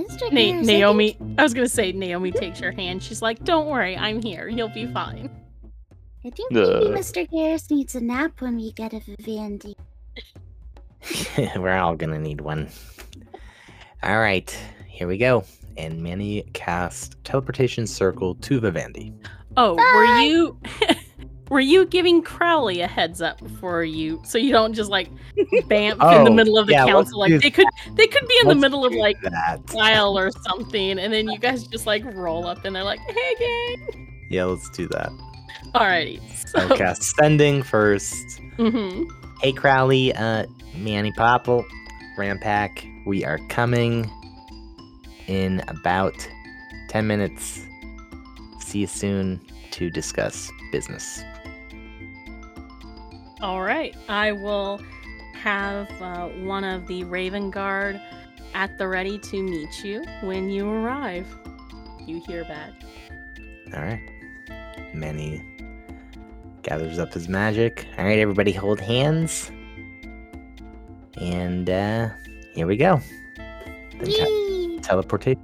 Mr. 0.08 0.32
Na- 0.32 0.62
Naomi 0.62 1.18
I 1.38 1.44
was 1.44 1.54
gonna 1.54 1.68
say 1.70 1.92
Naomi 1.92 2.32
takes 2.32 2.60
your 2.60 2.72
hand. 2.72 3.04
She's 3.04 3.22
like, 3.22 3.44
Don't 3.44 3.68
worry, 3.68 3.98
I'm 3.98 4.22
here. 4.22 4.48
You'll 4.48 4.70
be 4.70 4.86
fine. 4.88 5.30
I 6.26 6.30
think 6.32 6.52
maybe 6.52 6.68
Uh. 6.88 6.98
Mr. 6.98 7.28
Garrus 7.30 7.70
needs 7.72 7.96
a 7.96 8.02
nap 8.02 8.42
when 8.42 8.58
we 8.58 8.72
get 8.74 8.94
a 8.94 9.00
Vivendi. 9.00 9.76
We're 11.56 11.78
all 11.78 11.96
gonna 11.96 12.20
need 12.20 12.42
one. 12.42 12.70
All 14.04 14.20
right, 14.20 14.50
here 14.88 15.08
we 15.08 15.18
go. 15.18 15.44
And 15.78 16.02
Manny 16.04 16.44
cast 16.54 17.16
teleportation 17.24 17.88
circle 17.88 18.36
to 18.36 18.60
Vivendi. 18.60 19.14
Oh, 19.56 19.76
Bye. 19.76 19.84
were 19.96 20.20
you 20.26 20.60
were 21.50 21.60
you 21.60 21.86
giving 21.86 22.22
Crowley 22.22 22.82
a 22.82 22.88
heads 22.88 23.22
up 23.22 23.42
before 23.42 23.84
you 23.84 24.20
so 24.24 24.38
you 24.38 24.52
don't 24.52 24.74
just 24.74 24.90
like 24.90 25.10
bamf 25.68 25.94
in 25.94 26.24
the 26.24 26.30
Oh, 26.30 26.34
middle 26.34 26.58
of 26.58 26.68
the 26.68 26.74
yeah, 26.74 26.86
council 26.86 27.20
like 27.20 27.40
they 27.42 27.50
could 27.52 27.66
they 27.96 28.08
could 28.08 28.28
be 28.28 28.36
in 28.42 28.48
the 28.48 28.54
Let's 28.56 28.62
middle 28.62 28.86
of 28.86 28.94
like 28.94 29.20
that. 29.22 29.60
or 29.74 30.32
something 30.44 31.00
and 31.00 31.12
then 31.14 31.28
you 31.30 31.40
guys 31.40 31.66
just 31.68 31.86
like 31.86 32.04
roll 32.14 32.46
up 32.48 32.64
and 32.66 32.76
they're 32.76 32.84
like 32.84 33.00
hey 33.00 33.36
gang 33.40 34.28
Yeah, 34.30 34.46
let's 34.46 34.70
do 34.70 34.88
that. 34.90 35.10
alrighty 35.76 36.20
so 36.48 36.76
cast 36.76 37.04
sending 37.16 37.64
first. 37.64 38.42
mhm. 38.58 39.06
Hey 39.42 39.54
Crowley, 39.54 40.14
uh, 40.16 40.46
Manny 40.76 41.12
Popple, 41.14 41.66
Rampack, 42.18 42.86
we 43.06 43.24
are 43.24 43.40
coming 43.48 44.10
in 45.28 45.64
about 45.70 46.14
10 46.90 47.08
minutes. 47.08 47.66
See 48.60 48.80
you 48.80 48.88
soon 48.88 49.40
to 49.72 49.90
discuss 49.90 50.52
business. 50.74 51.24
All 53.42 53.62
right 53.62 53.96
i 54.08 54.32
will 54.32 54.82
have 55.34 55.90
uh, 56.02 56.28
one 56.44 56.64
of 56.64 56.86
the 56.88 57.04
raven 57.06 57.50
guard 57.50 58.00
at 58.54 58.78
the 58.78 58.88
ready 58.88 59.18
to 59.18 59.42
meet 59.42 59.84
you 59.84 60.04
when 60.22 60.50
you 60.50 60.70
arrive 60.70 61.28
you 62.06 62.22
hear 62.28 62.44
back 62.46 62.72
All 63.74 63.82
right. 63.82 64.02
Manny 64.94 65.44
gathers 66.64 66.98
up 66.98 67.14
his 67.14 67.30
magic. 67.30 67.88
All 67.98 68.06
right, 68.06 68.18
everybody 68.18 68.52
hold 68.52 68.80
hands. 68.80 69.52
And 71.22 71.70
uh, 71.70 72.10
here 72.56 72.66
we 72.66 72.78
go. 72.78 73.00
Then 74.00 74.06
te- 74.06 74.80
teleportation. 74.82 75.42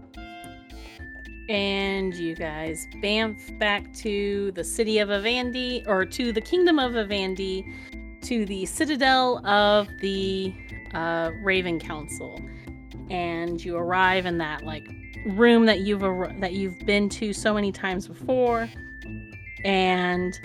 And 1.48 2.14
you 2.16 2.36
guys 2.36 2.88
bamf 2.96 3.58
back 3.60 3.94
to 3.96 4.52
the 4.52 4.64
city 4.64 5.00
of 5.00 5.10
Vivendi 5.10 5.84
or 5.88 6.06
to 6.06 6.32
the 6.32 6.42
kingdom 6.42 6.80
of 6.80 6.94
Vivendi 6.94 7.66
to 8.22 8.46
the 8.46 8.66
citadel 8.66 9.46
of 9.46 9.88
the 10.00 10.54
uh, 10.94 11.32
Raven 11.44 11.80
Council. 11.80 12.42
And 13.10 13.64
you 13.64 13.78
arrive 13.78 14.26
in 14.26 14.40
that 14.40 14.64
like 14.64 14.88
room 15.28 15.66
that 15.66 15.82
you've 15.82 16.04
ar- 16.04 16.34
that 16.40 16.54
you've 16.54 16.80
been 16.80 17.10
to 17.10 17.34
so 17.34 17.54
many 17.54 17.72
times 17.72 18.08
before. 18.08 18.68
And 19.64 20.40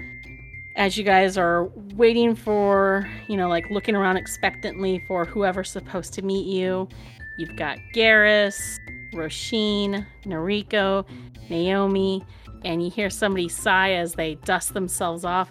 as 0.77 0.97
you 0.97 1.05
guys 1.05 1.37
are 1.37 1.67
waiting 1.95 2.35
for 2.35 3.09
you 3.29 3.37
know 3.37 3.49
like 3.49 3.69
looking 3.71 3.95
around 3.95 4.17
expectantly 4.17 5.03
for 5.07 5.25
whoever's 5.25 5.71
supposed 5.71 6.15
to 6.15 6.23
meet 6.23 6.47
you 6.47 6.89
you've 7.37 7.55
got 7.57 7.77
Garrus 7.95 8.79
Roisin, 9.13 10.07
Noriko, 10.25 11.05
Naomi, 11.49 12.25
and 12.65 12.83
you 12.83 12.91
hear 12.91 13.11
somebody 13.11 13.49
sigh 13.49 13.93
as 13.93 14.15
they 14.15 14.35
dust 14.37 14.75
themselves 14.75 15.25
off. 15.25 15.51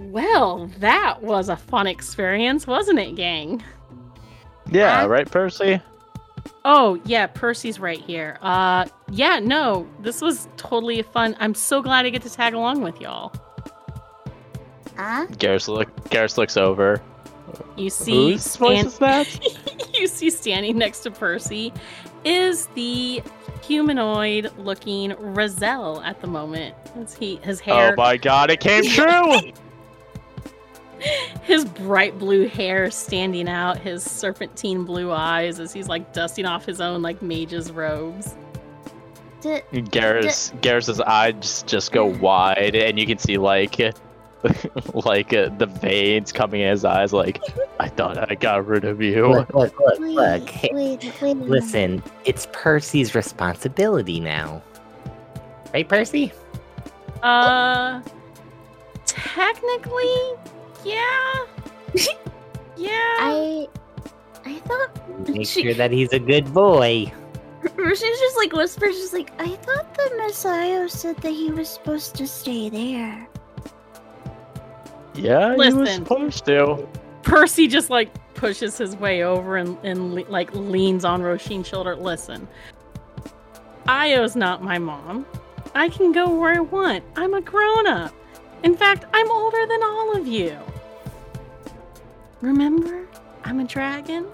Well, 0.00 0.70
that 0.78 1.22
was 1.22 1.48
a 1.48 1.56
fun 1.56 1.86
experience, 1.86 2.66
wasn't 2.66 2.98
it, 2.98 3.14
gang? 3.16 3.62
Yeah, 4.70 5.02
Huh? 5.02 5.08
right, 5.08 5.30
Percy. 5.30 5.80
Oh, 6.64 7.00
yeah, 7.04 7.26
Percy's 7.26 7.78
right 7.80 8.00
here. 8.00 8.38
Uh 8.40 8.86
yeah, 9.10 9.38
no, 9.40 9.86
this 10.00 10.20
was 10.20 10.48
totally 10.56 11.02
fun. 11.02 11.36
I'm 11.40 11.54
so 11.54 11.82
glad 11.82 12.06
I 12.06 12.10
get 12.10 12.22
to 12.22 12.30
tag 12.30 12.54
along 12.54 12.82
with 12.82 13.00
y'all. 13.00 13.32
Huh? 14.96 15.26
Garrus 15.32 15.68
look. 15.68 15.88
Garrus 16.10 16.36
looks 16.38 16.56
over. 16.56 17.00
You 17.76 17.90
see 17.90 18.32
Whose 18.32 18.56
voice 18.56 18.78
Stan- 18.78 18.86
is 18.86 18.98
that? 18.98 19.90
you 19.94 20.06
see 20.06 20.30
standing 20.30 20.78
next 20.78 21.00
to 21.00 21.10
Percy 21.10 21.72
is 22.24 22.66
the 22.74 23.22
humanoid 23.62 24.50
looking 24.58 25.14
Roselle 25.18 26.00
at 26.02 26.20
the 26.20 26.26
moment. 26.26 26.74
As 26.96 27.14
he 27.14 27.36
his 27.36 27.60
oh 27.62 27.64
hair 27.64 27.92
Oh 27.92 27.96
my 27.96 28.16
god, 28.16 28.50
it 28.50 28.60
came 28.60 28.84
true! 28.88 29.52
his 31.42 31.64
bright 31.64 32.18
blue 32.18 32.46
hair 32.46 32.90
standing 32.90 33.48
out, 33.48 33.78
his 33.78 34.08
serpentine 34.08 34.84
blue 34.84 35.10
eyes 35.10 35.58
as 35.58 35.72
he's 35.72 35.88
like 35.88 36.12
dusting 36.12 36.46
off 36.46 36.64
his 36.64 36.80
own 36.80 37.02
like 37.02 37.20
mage's 37.22 37.72
robes. 37.72 38.36
D- 39.40 39.62
Garrus, 39.72 40.52
Garrus's 40.60 41.00
eyes 41.00 41.64
just 41.66 41.90
go 41.90 42.06
wide, 42.06 42.76
and 42.76 42.98
you 42.98 43.06
can 43.06 43.18
see 43.18 43.38
like, 43.38 43.80
like 44.94 45.32
uh, 45.32 45.48
the 45.58 45.66
veins 45.66 46.32
coming 46.32 46.62
in 46.62 46.70
his 46.70 46.84
eyes. 46.84 47.12
Like, 47.12 47.40
I 47.78 47.88
thought 47.88 48.30
I 48.30 48.34
got 48.34 48.66
rid 48.66 48.84
of 48.84 49.00
you. 49.00 49.28
Look, 49.28 49.54
look, 49.54 49.78
look, 49.78 50.00
wait, 50.00 50.10
look. 50.10 50.48
Hey, 50.48 50.70
wait, 50.72 51.12
wait 51.20 51.36
a 51.36 51.40
listen, 51.40 52.02
it's 52.24 52.46
Percy's 52.52 53.14
responsibility 53.14 54.20
now. 54.20 54.62
Right, 55.72 55.88
Percy? 55.88 56.32
Uh 57.22 58.02
technically, 59.06 60.32
yeah. 60.84 61.46
yeah. 62.76 63.16
I 63.20 63.68
I 64.44 64.58
thought 64.60 65.28
Make 65.28 65.46
she, 65.46 65.62
sure 65.62 65.74
that 65.74 65.92
he's 65.92 66.12
a 66.12 66.18
good 66.18 66.52
boy. 66.52 67.12
she's 67.76 68.00
just 68.00 68.36
like 68.36 68.52
whispers, 68.52 68.96
just 68.96 69.12
like 69.12 69.32
I 69.40 69.54
thought 69.56 69.94
the 69.94 70.16
Messiah 70.16 70.88
said 70.88 71.16
that 71.18 71.32
he 71.32 71.50
was 71.50 71.68
supposed 71.68 72.16
to 72.16 72.26
stay 72.26 72.68
there. 72.68 73.28
Yeah, 75.14 75.52
he 75.52 75.56
was 75.56 75.74
Listen. 75.74 76.04
supposed 76.04 76.44
to. 76.46 76.88
Percy 77.22 77.68
just 77.68 77.90
like 77.90 78.12
pushes 78.34 78.78
his 78.78 78.96
way 78.96 79.22
over 79.22 79.56
and, 79.56 79.78
and 79.84 80.14
le- 80.14 80.28
like 80.28 80.52
leans 80.54 81.04
on 81.04 81.22
Roshin's 81.22 81.68
shoulder. 81.68 81.94
Listen, 81.94 82.48
Io's 83.86 84.36
not 84.36 84.62
my 84.62 84.78
mom. 84.78 85.26
I 85.74 85.88
can 85.88 86.12
go 86.12 86.28
where 86.38 86.54
I 86.54 86.60
want. 86.60 87.04
I'm 87.16 87.34
a 87.34 87.40
grown 87.40 87.86
up. 87.86 88.12
In 88.62 88.76
fact, 88.76 89.04
I'm 89.12 89.30
older 89.30 89.66
than 89.66 89.82
all 89.82 90.16
of 90.16 90.26
you. 90.26 90.56
Remember? 92.40 93.06
I'm 93.44 93.60
a 93.60 93.64
dragon. 93.64 94.26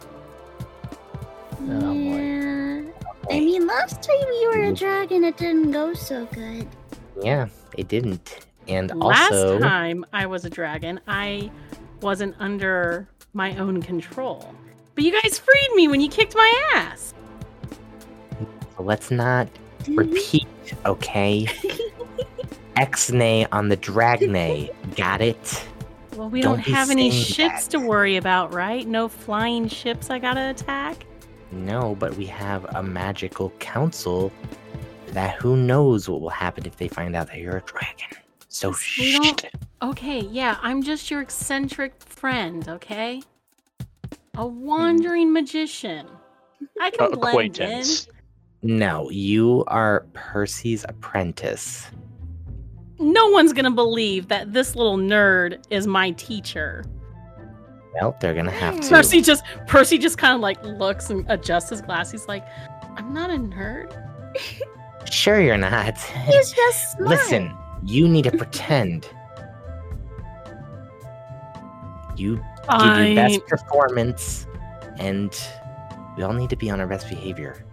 Oh, 1.60 1.80
boy. 1.80 1.94
yeah. 1.94 2.82
I 3.30 3.40
mean, 3.40 3.66
last 3.66 4.02
time 4.02 4.32
you 4.40 4.50
were 4.54 4.62
a 4.62 4.72
mm. 4.72 4.78
dragon, 4.78 5.24
it 5.24 5.36
didn't 5.36 5.70
go 5.70 5.92
so 5.94 6.26
good. 6.26 6.66
Yeah, 7.22 7.48
it 7.76 7.88
didn't. 7.88 8.47
And 8.68 8.94
Last 8.94 9.32
also, 9.32 9.58
time 9.58 10.04
I 10.12 10.26
was 10.26 10.44
a 10.44 10.50
dragon, 10.50 11.00
I 11.06 11.50
wasn't 12.00 12.34
under 12.38 13.08
my 13.32 13.56
own 13.56 13.82
control. 13.82 14.54
But 14.94 15.04
you 15.04 15.12
guys 15.22 15.38
freed 15.38 15.70
me 15.74 15.88
when 15.88 16.00
you 16.00 16.08
kicked 16.08 16.34
my 16.34 16.70
ass. 16.74 17.14
let's 18.78 19.10
not 19.10 19.48
mm-hmm. 19.80 19.94
repeat, 19.96 20.46
okay? 20.84 21.46
X-nay 22.76 23.46
on 23.52 23.68
the 23.68 23.76
Dragnay. 23.76 24.70
Got 24.96 25.20
it? 25.20 25.66
Well, 26.16 26.30
we 26.30 26.42
Don't 26.42 26.56
don't, 26.56 26.74
have 26.74 26.90
any 26.90 27.10
ships 27.10 27.66
that. 27.66 27.78
to 27.78 27.86
worry 27.86 28.16
about, 28.16 28.52
right? 28.52 28.86
No 28.86 29.08
flying 29.08 29.68
ships 29.68 30.10
I 30.10 30.18
gotta 30.18 30.50
attack. 30.50 31.06
No, 31.52 31.94
but 31.94 32.16
we 32.16 32.26
have 32.26 32.64
a 32.76 32.82
magical 32.82 33.50
council 33.58 34.32
that 35.08 35.36
who 35.36 35.56
knows 35.56 36.08
what 36.08 36.20
will 36.20 36.28
happen 36.28 36.66
if 36.66 36.76
they 36.76 36.88
find 36.88 37.16
out 37.16 37.28
that 37.28 37.38
you're 37.38 37.56
a 37.56 37.62
dragon. 37.62 38.18
So 38.48 38.72
shh. 38.72 39.18
Okay, 39.82 40.20
yeah, 40.20 40.56
I'm 40.62 40.82
just 40.82 41.10
your 41.10 41.20
eccentric 41.20 42.02
friend, 42.02 42.68
okay? 42.68 43.22
A 44.36 44.44
hmm. 44.44 44.64
wandering 44.64 45.32
magician. 45.32 46.08
I 46.80 46.90
can 46.90 47.10
blend 47.12 47.58
in. 47.58 47.66
Acquaintance. 47.66 48.08
No, 48.62 49.08
you 49.10 49.64
are 49.68 50.06
Percy's 50.14 50.84
apprentice. 50.88 51.86
No 52.98 53.28
one's 53.28 53.52
gonna 53.52 53.70
believe 53.70 54.28
that 54.28 54.52
this 54.52 54.74
little 54.74 54.96
nerd 54.96 55.64
is 55.70 55.86
my 55.86 56.10
teacher. 56.12 56.84
Well, 57.94 58.16
they're 58.20 58.34
gonna 58.34 58.50
have 58.50 58.80
to. 58.80 58.88
Percy 58.88 59.20
just 59.20 59.44
Percy 59.68 59.98
just 59.98 60.18
kind 60.18 60.34
of 60.34 60.40
like 60.40 60.62
looks 60.64 61.10
and 61.10 61.24
adjusts 61.30 61.70
his 61.70 61.82
glasses. 61.82 62.22
He's 62.22 62.28
like, 62.28 62.44
I'm 62.96 63.12
not 63.12 63.30
a 63.30 63.34
nerd. 63.34 63.94
Sure, 65.10 65.40
you're 65.40 65.56
not. 65.56 65.98
He's 65.98 66.52
just 66.52 66.92
smart. 66.92 67.08
Listen, 67.08 67.56
you 67.84 68.08
need 68.08 68.24
to 68.24 68.36
pretend. 68.36 69.08
You 72.16 72.36
give 72.36 72.96
your 73.06 73.14
best 73.14 73.46
performance, 73.46 74.46
and 74.98 75.32
we 76.16 76.22
all 76.24 76.32
need 76.32 76.50
to 76.50 76.56
be 76.56 76.68
on 76.70 76.80
our 76.80 76.86
best 76.86 77.08
behavior. 77.08 77.64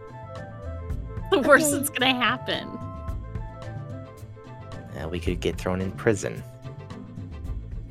The 1.31 1.39
worst 1.39 1.67
Okay. 1.67 1.77
that's 1.77 1.89
gonna 1.89 2.13
happen. 2.13 2.67
Uh, 5.01 5.09
we 5.09 5.19
could 5.19 5.39
get 5.41 5.57
thrown 5.57 5.81
in 5.81 5.91
prison. 5.91 6.41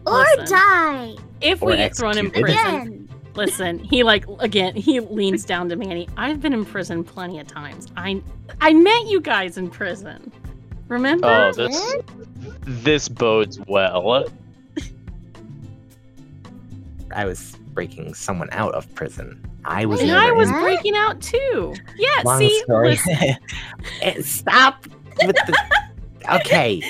or 0.06 0.18
Listen. 0.18 0.46
die 0.56 1.14
If 1.40 1.62
Or 1.62 1.70
we 1.70 1.76
get 1.76 1.96
thrown 1.96 2.16
in 2.18 2.30
prison, 2.30 2.50
again. 2.50 3.08
listen. 3.34 3.78
He 3.80 4.02
like 4.04 4.24
again. 4.38 4.74
He 4.76 5.00
leans 5.00 5.44
down 5.44 5.68
to 5.70 5.76
Manny. 5.76 6.08
I've 6.16 6.40
been 6.40 6.52
in 6.52 6.64
prison 6.64 7.02
plenty 7.02 7.40
of 7.40 7.46
times. 7.48 7.88
I 7.96 8.22
I 8.60 8.72
met 8.72 9.06
you 9.06 9.20
guys 9.20 9.58
in 9.58 9.68
prison. 9.70 10.30
Remember? 10.88 11.26
Oh, 11.26 11.52
this 11.52 11.94
this 12.62 13.08
bodes 13.08 13.58
well. 13.66 14.26
I 17.14 17.24
was 17.24 17.56
breaking 17.72 18.14
someone 18.14 18.48
out 18.52 18.74
of 18.74 18.92
prison. 18.94 19.40
I 19.64 19.86
was 19.86 20.00
and 20.00 20.12
I 20.12 20.30
was 20.32 20.48
in. 20.50 20.60
Breaking 20.60 20.94
out 20.96 21.20
too. 21.22 21.74
Yeah. 21.96 22.22
Long 22.24 22.38
see, 22.38 22.60
story. 22.62 22.90
listen, 22.90 23.16
Eh, 24.02 24.20
Stop 24.22 24.86
with 25.24 25.36
the. 25.36 25.58
Okay, 26.32 26.82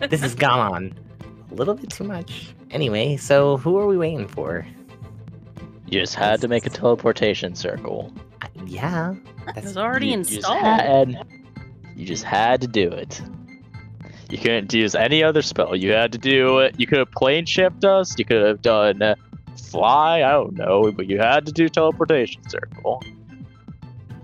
this 0.00 0.20
has 0.20 0.34
gone 0.34 0.58
on 0.58 0.94
a 1.50 1.54
little 1.54 1.74
bit 1.74 1.90
too 1.90 2.02
much. 2.04 2.54
Anyway, 2.72 3.16
so 3.16 3.56
who 3.58 3.76
are 3.78 3.86
we 3.86 3.96
waiting 3.96 4.26
for? 4.26 4.66
You 5.86 6.00
just 6.00 6.14
had 6.16 6.40
to 6.40 6.48
make 6.48 6.66
a 6.66 6.70
teleportation 6.70 7.54
circle. 7.54 8.12
Yeah, 8.66 9.14
it 9.56 9.64
was 9.64 9.76
already 9.76 10.06
you, 10.06 10.12
you 10.12 10.24
just 10.24 10.36
installed. 10.36 10.62
had, 10.62 11.26
you 11.96 12.06
just 12.06 12.24
had 12.24 12.60
to 12.60 12.66
do 12.66 12.88
it. 12.88 13.20
You 14.30 14.38
couldn't 14.38 14.72
use 14.72 14.94
any 14.94 15.22
other 15.22 15.42
spell. 15.42 15.76
You 15.76 15.92
had 15.92 16.10
to 16.12 16.18
do 16.18 16.58
it. 16.60 16.78
You 16.80 16.86
could 16.86 16.98
have 16.98 17.10
plane 17.10 17.44
shifted 17.44 17.84
us. 17.84 18.18
You 18.18 18.24
could 18.24 18.42
have 18.46 18.62
done 18.62 19.02
uh, 19.02 19.14
fly. 19.56 20.22
I 20.22 20.30
don't 20.30 20.54
know, 20.54 20.90
but 20.90 21.06
you 21.06 21.18
had 21.18 21.44
to 21.46 21.52
do 21.52 21.68
teleportation 21.68 22.48
circle. 22.48 23.02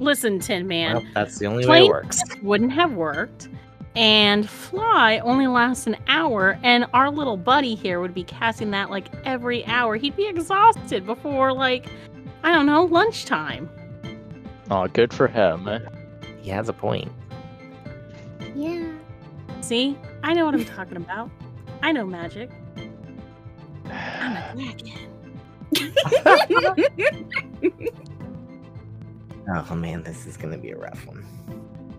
Listen, 0.01 0.39
Tin 0.39 0.67
Man. 0.67 0.95
well, 0.95 1.07
that's 1.15 1.39
the 1.39 1.47
only 1.47 1.67
way 1.67 1.85
it 1.85 1.89
works. 1.89 2.23
wouldn't 2.43 2.73
have 2.73 2.93
worked. 2.93 3.49
And 3.97 4.49
fly 4.49 5.19
only 5.19 5.49
lasts 5.49 5.89
an 5.89 5.97
hour, 6.07 6.59
and 6.63 6.87
our 6.95 7.11
little 7.11 7.37
buddy 7.37 7.75
here 7.75 8.01
would 8.01 8.15
be 8.15 8.23
casting 8.23 8.71
that 8.71 8.91
like 8.91 9.09
every 9.25 9.67
hour. 9.67 9.97
He'd 9.97 10.15
be 10.17 10.27
exhausted 10.27 11.05
before 11.05 11.53
like 11.53 11.87
I 12.45 12.53
don't 12.53 12.67
know 12.67 12.85
lunchtime. 12.85 13.69
Oh, 14.71 14.87
good 14.89 15.13
for 15.13 15.29
him. 15.29 15.69
He 16.41 16.51
has 16.51 16.69
a 16.69 16.73
point. 16.73 17.11
Yeah. 18.55 18.93
See, 19.61 19.97
I 20.23 20.35
know 20.35 20.45
what 20.45 20.55
I'm 20.55 20.65
talking 20.65 20.97
about. 20.97 21.31
I 21.83 21.93
know 21.93 22.05
magic. 22.07 22.51
I'm 23.87 24.37
a 24.37 24.53
dragon. 24.55 25.09
Oh 29.51 29.75
man, 29.75 30.03
this 30.03 30.27
is 30.27 30.37
gonna 30.37 30.59
be 30.59 30.73
a 30.73 30.77
rough 30.77 31.07
one. 31.07 31.25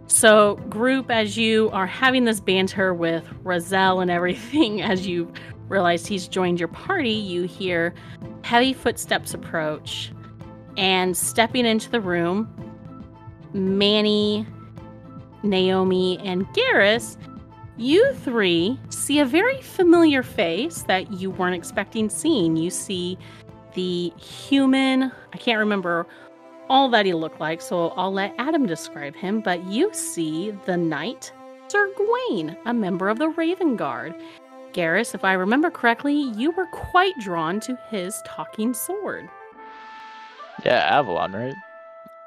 So, 0.06 0.56
group, 0.70 1.10
as 1.10 1.36
you 1.38 1.70
are 1.72 1.88
having 1.88 2.26
this 2.26 2.40
banter 2.40 2.94
with 2.94 3.24
Roselle 3.44 4.02
and 4.02 4.12
everything, 4.12 4.82
as 4.84 5.08
you 5.08 5.32
realize 5.68 6.06
he's 6.06 6.28
joined 6.28 6.60
your 6.60 6.68
party, 6.68 7.12
you 7.12 7.44
hear 7.44 7.94
heavy 8.44 8.74
footsteps 8.74 9.34
approach. 9.34 10.12
And 10.78 11.16
stepping 11.16 11.66
into 11.66 11.90
the 11.90 12.00
room, 12.00 12.48
Manny, 13.54 14.46
Naomi, 15.44 16.20
and 16.20 16.46
Garrus, 16.48 17.18
you 17.78 18.14
three 18.14 18.80
see 18.90 19.20
a 19.20 19.26
very 19.26 19.62
familiar 19.62 20.22
face 20.22 20.84
that 20.84 21.12
you 21.14 21.32
weren't 21.32 21.56
expecting 21.56 22.10
seeing. 22.10 22.58
You 22.58 22.70
see 22.70 23.18
the 23.74 24.14
human, 24.18 25.12
I 25.34 25.38
can't 25.38 25.60
remember 25.60 26.06
all 26.70 26.90
that 26.90 27.06
he 27.06 27.14
looked 27.14 27.40
like, 27.40 27.62
so 27.62 27.90
I'll 27.90 28.12
let 28.12 28.36
Adam 28.38 28.66
describe 28.66 29.16
him. 29.16 29.42
But 29.42 29.64
you 29.66 29.90
see 29.94 30.52
the 30.66 30.78
knight, 30.78 31.32
Sir 31.68 31.92
Gawain, 31.98 32.56
a 32.66 32.74
member 32.74 33.10
of 33.10 33.18
the 33.18 33.30
Raven 33.30 33.76
Guard. 33.76 34.14
Garrus, 34.74 35.16
if 35.16 35.24
I 35.24 35.34
remember 35.34 35.72
correctly, 35.72 36.32
you 36.36 36.52
were 36.52 36.68
quite 36.68 37.18
drawn 37.20 37.60
to 37.62 37.78
his 37.90 38.22
talking 38.26 38.74
sword. 38.74 39.28
Yeah, 40.66 40.98
Avalon, 41.00 41.34
right? 41.34 41.56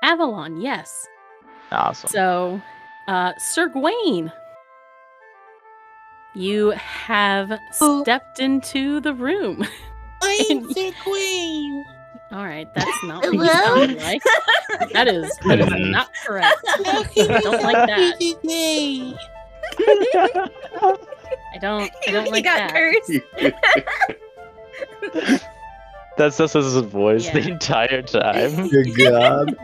Avalon, 0.03 0.61
yes. 0.61 1.07
Awesome. 1.71 2.11
So, 2.11 2.61
uh, 3.09 3.33
Sir 3.39 3.69
Gawain, 3.69 4.33
you 6.35 6.71
have 6.71 7.53
Oh. 7.81 8.03
stepped 8.03 8.41
into 8.41 9.01
the 9.01 9.15
room. 9.15 9.65
I'm 10.23 10.63
the 10.69 10.93
queen. 11.03 11.85
All 12.33 12.45
right, 12.45 12.67
that's 12.75 13.03
not 13.05 13.23
what 13.23 13.33
you 13.35 13.43
Hello? 13.43 13.87
sound 13.87 13.97
like. 13.99 14.23
That 14.95 15.07
is, 15.07 15.31
that 15.47 15.61
is 15.61 15.71
not 15.91 16.09
correct. 16.27 16.57
I 16.67 17.41
don't 17.43 17.63
like 17.63 17.87
that. 17.89 18.17
I 21.55 21.59
don't, 21.61 21.91
I 22.09 22.11
don't 22.11 22.25
he 22.27 22.31
like 22.31 22.45
got 22.45 22.73
that. 22.73 23.03
cursed. 26.17 26.39
That's 26.39 26.53
just 26.53 26.55
his 26.55 26.77
voice 26.85 27.29
the 27.31 27.41
entire 27.49 28.03
time. 28.03 28.69
Good 28.71 28.97
God. 28.97 29.57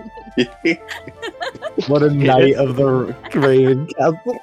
What 1.88 2.02
a 2.02 2.10
knight 2.10 2.54
of 2.54 2.76
the 2.76 3.14
Raven 3.34 3.86
Castle. 3.86 4.38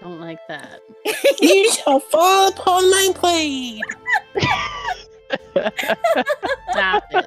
Don't 0.00 0.20
like 0.20 0.38
that. 0.48 0.80
You 1.40 1.70
shall 1.70 2.00
fall 2.00 2.48
upon 2.48 2.90
my 2.90 3.12
blade. 3.20 3.82
Stop 6.70 7.04
it. 7.10 7.26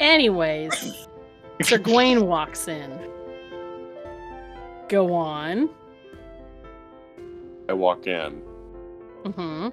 Anyways, 0.00 1.08
Sir 1.62 1.78
Gawain 1.78 2.26
walks 2.26 2.68
in. 2.68 2.98
Go 4.88 5.12
on. 5.14 5.68
I 7.68 7.72
walk 7.72 8.06
in. 8.06 8.42
Hmm 9.24 9.68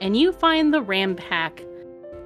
and 0.00 0.16
you 0.16 0.32
find 0.32 0.72
the 0.72 0.82
ram 0.82 1.14
pack 1.16 1.62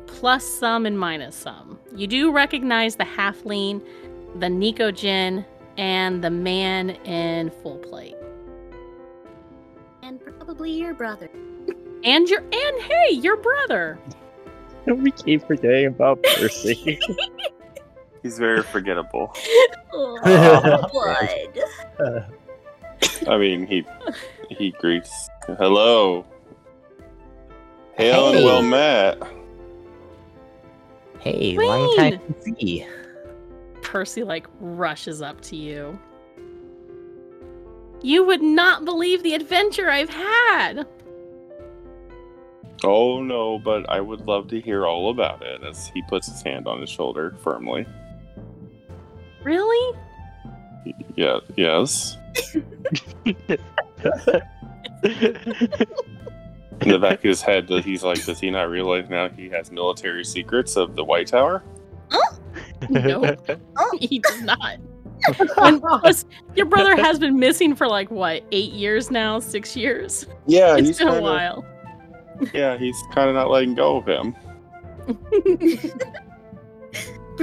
plus 0.07 0.45
some 0.45 0.87
and 0.87 0.99
minus 0.99 1.37
some. 1.37 1.79
You 1.95 2.07
do 2.07 2.33
recognize 2.33 2.97
the 2.97 3.05
halfling, 3.05 3.83
the 4.39 4.47
Nikojin, 4.47 5.45
and 5.77 6.23
the 6.23 6.31
man 6.31 6.91
in 6.91 7.51
full 7.63 7.79
plate. 7.79 8.17
And 10.03 10.21
probably 10.21 10.73
your 10.73 10.95
brother. 10.95 11.31
And 12.03 12.29
your 12.29 12.41
and 12.41 12.83
hey, 12.83 13.15
your 13.15 13.37
brother. 13.37 13.99
we 14.87 15.11
keep 15.13 15.47
forgetting 15.47 15.87
about 15.87 16.23
Percy. 16.23 16.99
He's 18.23 18.39
very 18.39 18.63
forgettable. 18.63 19.35
Oh, 19.93 20.89
blood. 20.93 22.25
I 23.29 23.37
mean, 23.37 23.67
he 23.67 23.85
he 24.49 24.71
greets, 24.71 25.29
"Hello, 25.59 26.25
hail 28.01 28.29
and 28.29 28.39
Hey. 28.39 28.45
well 28.45 28.63
met." 28.63 29.23
Hey, 31.21 31.57
long 31.57 31.97
time 31.97 32.19
to 32.19 32.43
see. 32.43 32.87
Percy 33.83 34.23
like 34.25 34.47
rushes 34.59 35.21
up 35.21 35.41
to 35.43 35.57
you. 35.57 35.99
You 38.03 38.25
would 38.25 38.43
not 38.43 38.87
believe 38.87 39.23
the 39.23 39.35
adventure 39.35 39.91
I've 39.91 40.09
had. 40.09 40.87
Oh 42.83 43.23
no, 43.23 43.59
but 43.59 43.89
I 43.91 44.01
would 44.01 44.27
love 44.27 44.49
to 44.49 44.61
hear 44.61 44.87
all 44.87 45.11
about 45.11 45.43
it. 45.43 45.63
As 45.63 45.89
he 45.89 46.03
puts 46.09 46.27
his 46.27 46.41
hand 46.41 46.67
on 46.67 46.81
his 46.81 46.89
shoulder 46.89 47.37
firmly. 47.43 47.87
Really? 49.45 49.99
Yeah. 51.17 51.41
Yes. 51.57 52.17
In 56.83 56.89
the 56.89 56.99
back 56.99 57.19
of 57.19 57.23
his 57.23 57.43
head, 57.43 57.69
that 57.69 57.85
he's 57.85 58.03
like, 58.03 58.25
does 58.25 58.41
he 58.41 58.51
not 58.51 58.71
realize 58.71 59.09
now 59.11 59.29
he 59.29 59.49
has 59.51 59.71
military 59.71 60.25
secrets 60.25 60.77
of 60.77 60.97
the 60.97 61.05
White 61.05 61.27
Tower? 61.27 61.63
no, 62.89 63.37
he 64.01 64.19
does 64.19 64.43
not. 64.43 64.77
And 65.59 65.83
plus, 65.83 66.25
your 66.57 66.65
brother 66.65 66.97
has 66.97 67.19
been 67.19 67.39
missing 67.39 67.75
for 67.75 67.87
like 67.87 68.11
what, 68.11 68.43
eight 68.53 68.73
years 68.73 69.11
now? 69.11 69.39
Six 69.39 69.77
years? 69.77 70.27
Yeah, 70.47 70.77
It's 70.79 70.89
he's 70.89 70.99
been 70.99 71.09
a 71.09 71.13
kinda, 71.13 71.23
while. 71.23 71.65
Yeah, 72.55 72.79
he's 72.79 72.97
kind 73.13 73.29
of 73.29 73.35
not 73.35 73.51
letting 73.51 73.75
go 73.75 73.99
of 73.99 74.07
him. 74.09 74.35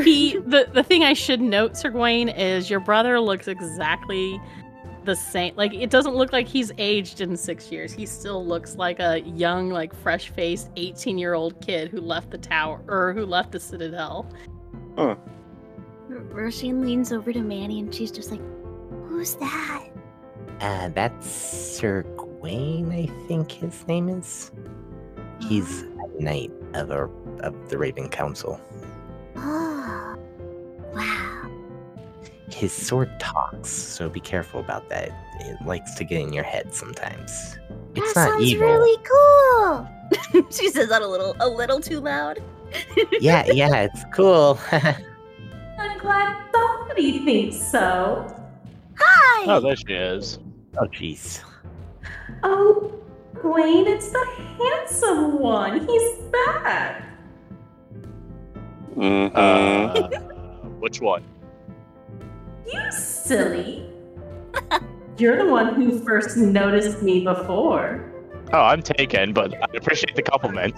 he 0.04 0.38
the 0.38 0.68
the 0.74 0.84
thing 0.84 1.04
I 1.04 1.14
should 1.14 1.40
note, 1.42 1.78
Sir 1.78 1.92
Gawain, 1.92 2.30
is 2.30 2.68
your 2.70 2.80
brother 2.80 3.20
looks 3.20 3.48
exactly 3.48 4.42
the 5.08 5.16
same. 5.16 5.56
Like 5.56 5.74
it 5.74 5.90
doesn't 5.90 6.14
look 6.14 6.32
like 6.32 6.48
he's 6.48 6.72
aged 6.78 7.22
in 7.22 7.36
six 7.36 7.72
years. 7.72 7.92
He 7.92 8.06
still 8.06 8.46
looks 8.46 8.76
like 8.76 9.00
a 9.00 9.22
young, 9.22 9.72
like 9.72 9.96
fresh 9.96 10.30
faced 10.30 10.70
eighteen 10.76 11.18
year 11.18 11.34
old 11.34 11.60
kid 11.62 11.90
who 11.90 12.00
left 12.00 12.30
the 12.30 12.38
tower 12.38 12.84
or 12.88 13.14
who 13.14 13.26
left 13.26 13.52
the 13.52 13.60
citadel. 13.60 14.30
Roisin 16.10 16.82
leans 16.82 17.12
over 17.12 17.34
to 17.34 17.42
Manny 17.42 17.80
and 17.80 17.94
she's 17.94 18.12
just 18.12 18.32
like, 18.32 18.42
Who's 19.08 19.36
that? 19.36 19.88
Uh, 20.60 20.90
that's 20.90 21.30
Sir 21.30 22.04
Gawain, 22.18 22.92
I 22.92 23.08
think 23.28 23.52
his 23.52 23.88
name 23.88 24.10
is. 24.10 24.52
He's 25.40 25.82
a 25.82 26.22
knight 26.22 26.52
of, 26.74 26.92
our, 26.92 27.10
of 27.40 27.70
the 27.70 27.78
Raven 27.78 28.10
Council. 28.10 28.60
Oh, 29.36 30.16
wow. 30.94 31.27
His 32.58 32.74
sword 32.74 33.20
talks, 33.20 33.70
so 33.70 34.10
be 34.10 34.20
careful 34.20 34.60
about 34.60 34.90
that. 34.90 35.12
It 35.42 35.64
likes 35.64 35.94
to 35.94 36.04
get 36.04 36.22
in 36.22 36.34
your 36.34 36.44
head 36.44 36.74
sometimes. 36.74 37.60
It's 37.94 38.14
that 38.16 38.30
not 38.30 38.32
sounds 38.32 38.44
evil. 38.46 38.68
really 38.68 38.98
cool. 39.04 39.88
she 40.50 40.72
says 40.72 40.90
that 40.90 41.04
a 41.04 41.08
little, 41.08 41.36
a 41.40 41.48
little 41.48 41.80
too 41.80 42.00
loud. 42.00 42.42
yeah, 43.22 43.46
yeah, 43.46 43.84
it's 43.84 44.04
cool. 44.12 44.60
I'm 44.72 46.00
glad 46.00 46.44
somebody 46.52 47.24
thinks 47.24 47.58
so. 47.58 48.26
Hi. 48.98 49.46
oh, 49.54 49.60
there 49.60 49.76
she 49.76 49.94
is. 49.94 50.40
oh, 50.80 50.88
jeez. 50.88 51.44
Oh, 52.42 52.92
Wayne, 53.44 53.86
it's 53.86 54.10
the 54.10 54.26
handsome 54.58 55.38
one. 55.38 55.88
He's 55.88 56.18
back. 56.32 57.04
hmm 58.96 59.28
Uh, 59.36 60.08
which 60.80 61.02
one? 61.02 61.24
You 62.72 62.92
silly. 62.92 63.90
You're 65.18 65.38
the 65.44 65.50
one 65.50 65.76
who 65.76 66.00
first 66.00 66.38
noticed 66.38 67.02
me 67.02 67.24
before. 67.24 68.12
Oh, 68.54 68.62
I'm 68.62 68.82
taken, 68.82 69.34
but 69.34 69.54
I 69.56 69.66
appreciate 69.76 70.16
the 70.16 70.22
compliment. 70.22 70.76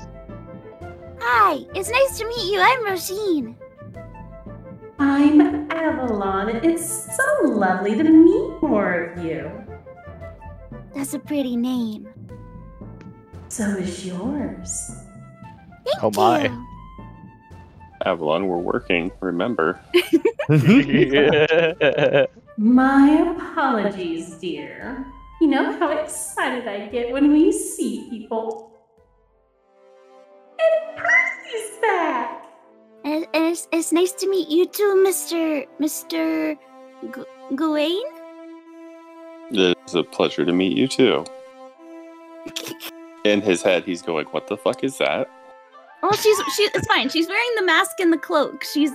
Hi. 1.19 1.59
It's 1.75 1.89
nice 1.91 2.17
to 2.19 2.25
meet 2.27 2.51
you. 2.51 2.59
I'm 2.61 2.85
Roisin. 2.85 3.55
I'm 4.99 5.71
Avalon. 5.71 6.49
It's 6.63 7.15
so 7.15 7.47
lovely 7.49 7.95
to 7.95 8.03
meet 8.03 8.61
more 8.61 9.03
of 9.13 9.23
you. 9.25 9.51
That's 10.95 11.13
a 11.13 11.19
pretty 11.19 11.55
name. 11.55 12.07
So 13.49 13.63
is 13.63 14.05
yours. 14.05 14.91
Thank 15.85 16.03
Oh 16.03 16.11
my. 16.15 16.43
you. 16.45 16.65
Avalon, 18.05 18.47
we're 18.47 18.57
working. 18.57 19.11
Remember. 19.19 19.79
My 22.57 23.35
apologies, 23.35 24.31
dear. 24.35 25.05
You 25.41 25.47
know 25.47 25.77
how 25.77 25.89
excited 25.91 26.67
I 26.67 26.87
get 26.87 27.11
when 27.11 27.31
we 27.31 27.51
see 27.51 28.09
people. 28.09 28.71
And 30.59 30.97
Percy's 30.97 31.77
back! 31.81 32.45
And, 33.05 33.25
and 33.33 33.45
it's, 33.45 33.67
it's 33.71 33.93
nice 33.93 34.11
to 34.13 34.29
meet 34.29 34.49
you 34.49 34.65
too, 34.65 35.03
Mr. 35.07 35.65
Mr. 35.79 36.57
G- 37.15 37.55
Gawain. 37.55 38.03
It's 39.51 39.93
a 39.93 40.03
pleasure 40.03 40.45
to 40.45 40.51
meet 40.51 40.75
you 40.75 40.87
too. 40.87 41.23
In 43.23 43.41
his 43.41 43.61
head, 43.61 43.83
he's 43.85 44.01
going, 44.01 44.25
"What 44.27 44.47
the 44.47 44.57
fuck 44.57 44.83
is 44.83 44.97
that?" 44.97 45.29
Well, 46.01 46.13
she's 46.13 46.37
she. 46.55 46.63
It's 46.73 46.87
fine. 46.87 47.09
She's 47.09 47.27
wearing 47.27 47.49
the 47.57 47.63
mask 47.63 47.99
and 47.99 48.11
the 48.13 48.17
cloak. 48.17 48.63
She's 48.63 48.91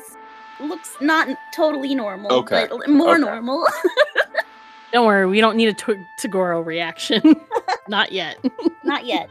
looks 0.61 0.97
not 1.01 1.29
totally 1.53 1.95
normal, 1.95 2.33
Okay. 2.33 2.67
but 2.71 2.89
more 2.89 3.13
Okay. 3.13 3.21
normal. 3.21 3.67
Don't 4.93 5.07
worry, 5.07 5.27
we 5.27 5.41
don't 5.41 5.57
need 5.57 5.67
a 5.69 5.73
T- 5.73 6.07
Tagoro 6.21 6.65
reaction. 6.65 7.21
Not 7.89 8.13
yet. 8.13 8.39
not 8.85 9.05
yet. 9.05 9.29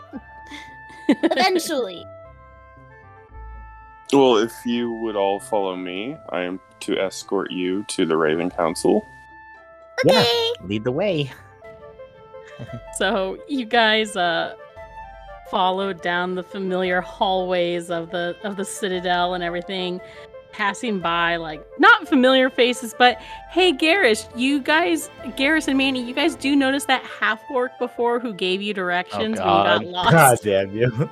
Eventually. 1.07 2.05
Well, 4.11 4.35
if 4.37 4.53
you 4.65 4.91
would 4.91 5.15
all 5.15 5.39
follow 5.39 5.77
me, 5.77 6.17
I 6.29 6.41
am 6.41 6.59
to 6.81 6.99
escort 6.99 7.49
you 7.51 7.83
to 7.83 8.05
the 8.05 8.17
Raven 8.17 8.49
Council. 8.49 9.07
Yeah. 10.03 10.19
Okay. 10.19 10.51
Lead 10.65 10.83
the 10.83 10.91
way. 10.91 11.31
So 12.97 13.37
you 13.47 13.65
guys 13.65 14.17
uh 14.17 14.55
followed 15.53 16.01
down 16.01 16.33
the 16.33 16.41
familiar 16.41 16.99
hallways 16.99 17.91
of 17.91 18.09
the 18.09 18.35
of 18.43 18.55
the 18.57 18.65
citadel 18.65 19.35
and 19.35 19.43
everything, 19.43 20.01
passing 20.51 20.99
by 20.99 21.35
like 21.35 21.63
not 21.77 22.07
familiar 22.07 22.49
faces, 22.49 22.95
but 22.97 23.21
hey 23.51 23.71
Garrus, 23.71 24.27
you 24.35 24.59
guys 24.59 25.11
Garrus 25.37 25.67
and 25.67 25.77
Manny, 25.77 26.03
you 26.03 26.15
guys 26.15 26.33
do 26.33 26.55
notice 26.55 26.85
that 26.85 27.03
half 27.03 27.39
orc 27.51 27.71
before 27.77 28.19
who 28.19 28.33
gave 28.33 28.63
you 28.63 28.73
directions 28.73 29.37
when 29.37 29.45
God. 29.47 29.83
you 29.83 29.91
got 29.91 29.93
lost 29.93 30.11
God 30.11 30.39
damn 30.41 30.75
you. 30.75 31.09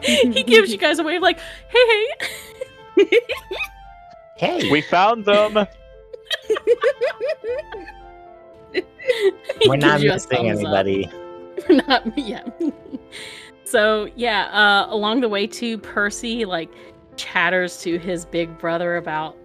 he 0.00 0.42
gives 0.42 0.72
you 0.72 0.78
guys 0.78 0.98
a 0.98 1.04
wave 1.04 1.22
like, 1.22 1.38
hey 1.68 2.06
hey. 2.96 3.20
Hey, 4.36 4.68
we 4.72 4.80
found 4.80 5.24
them. 5.26 5.68
We're 9.64 9.76
not 9.76 10.00
gives 10.00 10.02
you 10.02 10.10
a 10.10 10.14
missing 10.14 10.28
thumbs 10.28 10.64
up. 10.64 10.84
anybody. 10.84 11.08
We're 11.68 11.76
not 11.86 12.18
yeah. 12.18 12.42
So 13.72 14.08
yeah, 14.14 14.44
uh, 14.52 14.86
along 14.90 15.22
the 15.22 15.28
way 15.28 15.46
too, 15.46 15.78
Percy 15.78 16.44
like 16.44 16.70
chatters 17.16 17.80
to 17.80 17.98
his 17.98 18.26
big 18.26 18.56
brother 18.58 18.96
about 18.96 19.36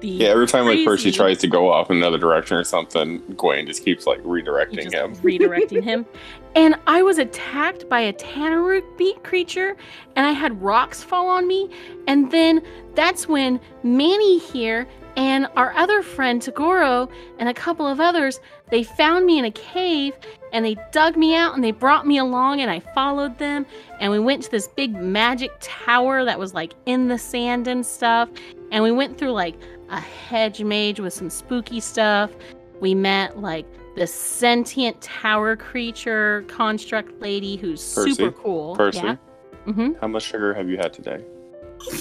the 0.00 0.08
Yeah, 0.08 0.28
every 0.28 0.48
time 0.48 0.66
like 0.66 0.84
Percy 0.84 1.12
tries 1.12 1.38
to 1.38 1.46
go 1.46 1.70
off 1.70 1.88
in 1.90 1.96
another 1.96 2.18
direction 2.18 2.56
or 2.56 2.64
something, 2.64 3.18
Gwen 3.36 3.66
just 3.66 3.84
keeps 3.84 4.04
like 4.04 4.20
redirecting 4.24 4.90
just 4.90 4.94
him. 4.94 5.14
redirecting 5.16 5.82
him. 5.82 6.04
And 6.54 6.74
I 6.86 7.00
was 7.00 7.16
attacked 7.16 7.88
by 7.88 8.00
a 8.00 8.12
Tanaruk 8.12 8.82
beat 8.98 9.24
creature, 9.24 9.74
and 10.16 10.26
I 10.26 10.32
had 10.32 10.60
rocks 10.60 11.02
fall 11.02 11.26
on 11.28 11.48
me. 11.48 11.70
And 12.06 12.30
then 12.30 12.60
that's 12.94 13.26
when 13.26 13.58
Manny 13.82 14.38
here 14.38 14.86
and 15.16 15.46
our 15.56 15.72
other 15.74 16.02
friend 16.02 16.40
Tagoro 16.40 17.10
and 17.38 17.48
a 17.48 17.54
couple 17.54 17.86
of 17.86 18.00
others 18.00 18.40
they 18.70 18.82
found 18.82 19.26
me 19.26 19.38
in 19.38 19.44
a 19.44 19.50
cave 19.50 20.14
and 20.52 20.64
they 20.64 20.76
dug 20.90 21.16
me 21.16 21.34
out 21.34 21.54
and 21.54 21.62
they 21.62 21.70
brought 21.70 22.06
me 22.06 22.16
along 22.18 22.60
and 22.60 22.70
I 22.70 22.80
followed 22.80 23.38
them 23.38 23.66
and 24.00 24.10
we 24.10 24.18
went 24.18 24.42
to 24.44 24.50
this 24.50 24.68
big 24.68 24.94
magic 24.94 25.50
tower 25.60 26.24
that 26.24 26.38
was 26.38 26.54
like 26.54 26.72
in 26.86 27.08
the 27.08 27.18
sand 27.18 27.66
and 27.68 27.84
stuff 27.84 28.30
and 28.70 28.82
we 28.82 28.90
went 28.90 29.18
through 29.18 29.32
like 29.32 29.54
a 29.90 30.00
hedge 30.00 30.62
mage 30.62 30.98
with 31.00 31.12
some 31.12 31.28
spooky 31.28 31.80
stuff 31.80 32.30
we 32.80 32.94
met 32.94 33.38
like 33.38 33.66
this 33.94 34.12
sentient 34.14 34.98
tower 35.02 35.54
creature 35.56 36.42
construct 36.48 37.20
lady 37.20 37.56
who's 37.56 37.94
Percy? 37.94 38.14
super 38.14 38.32
cool. 38.32 38.74
Percy, 38.74 39.00
Yeah. 39.02 39.16
Mm-hmm. 39.66 39.92
how 40.00 40.08
much 40.08 40.22
sugar 40.24 40.54
have 40.54 40.68
you 40.70 40.78
had 40.78 40.92
today? 40.92 41.22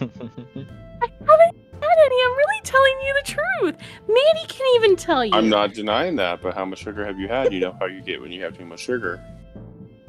I 0.00 1.08
haven't 1.26 1.56
any. 2.04 2.16
I'm 2.24 2.36
really 2.36 2.60
telling 2.64 2.94
you 3.06 3.14
the 3.14 3.32
truth. 3.32 3.76
Manny 4.08 4.46
can 4.48 4.66
even 4.76 4.96
tell 4.96 5.24
you. 5.24 5.32
I'm 5.34 5.48
not 5.48 5.74
denying 5.74 6.16
that, 6.16 6.40
but 6.42 6.54
how 6.54 6.64
much 6.64 6.80
sugar 6.80 7.04
have 7.04 7.18
you 7.18 7.28
had? 7.28 7.52
You 7.52 7.60
know 7.60 7.76
how 7.78 7.86
you 7.86 8.00
get 8.02 8.20
when 8.20 8.32
you 8.32 8.42
have 8.42 8.56
too 8.56 8.64
much 8.64 8.80
sugar. 8.80 9.22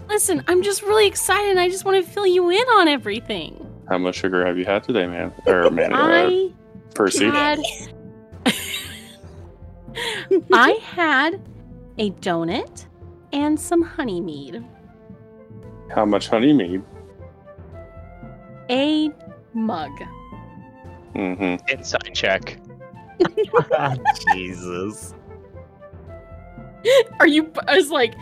Listen, 0.08 0.44
I'm 0.48 0.62
just 0.62 0.82
really 0.82 1.08
excited. 1.08 1.50
and 1.52 1.60
I 1.60 1.70
just 1.70 1.86
want 1.86 2.04
to 2.04 2.12
fill 2.12 2.28
you 2.28 2.50
in 2.50 2.68
on 2.78 2.88
everything. 2.88 3.68
How 3.88 3.98
much 3.98 4.16
sugar 4.16 4.46
have 4.46 4.58
you 4.58 4.66
had 4.66 4.84
today, 4.84 5.08
man? 5.08 5.34
Or 5.46 5.70
man, 5.70 5.94
uh, 5.94 5.98
I 6.00 6.52
Percy? 6.96 7.26
had. 7.26 7.60
I 10.54 10.72
had 10.84 11.42
a 11.98 12.12
donut 12.12 12.86
and 13.34 13.60
some 13.60 13.82
honey 13.82 14.22
mead. 14.22 14.64
How 15.94 16.06
much 16.06 16.30
honey 16.30 16.54
mead? 16.54 16.82
A 18.70 19.12
mug. 19.54 19.92
Mm-hmm. 21.16 21.68
Insight 21.70 22.14
check. 22.14 22.58
Jesus. 24.34 25.14
Are 27.20 27.28
you? 27.28 27.52
I 27.68 27.76
was 27.76 27.92
like, 27.92 28.16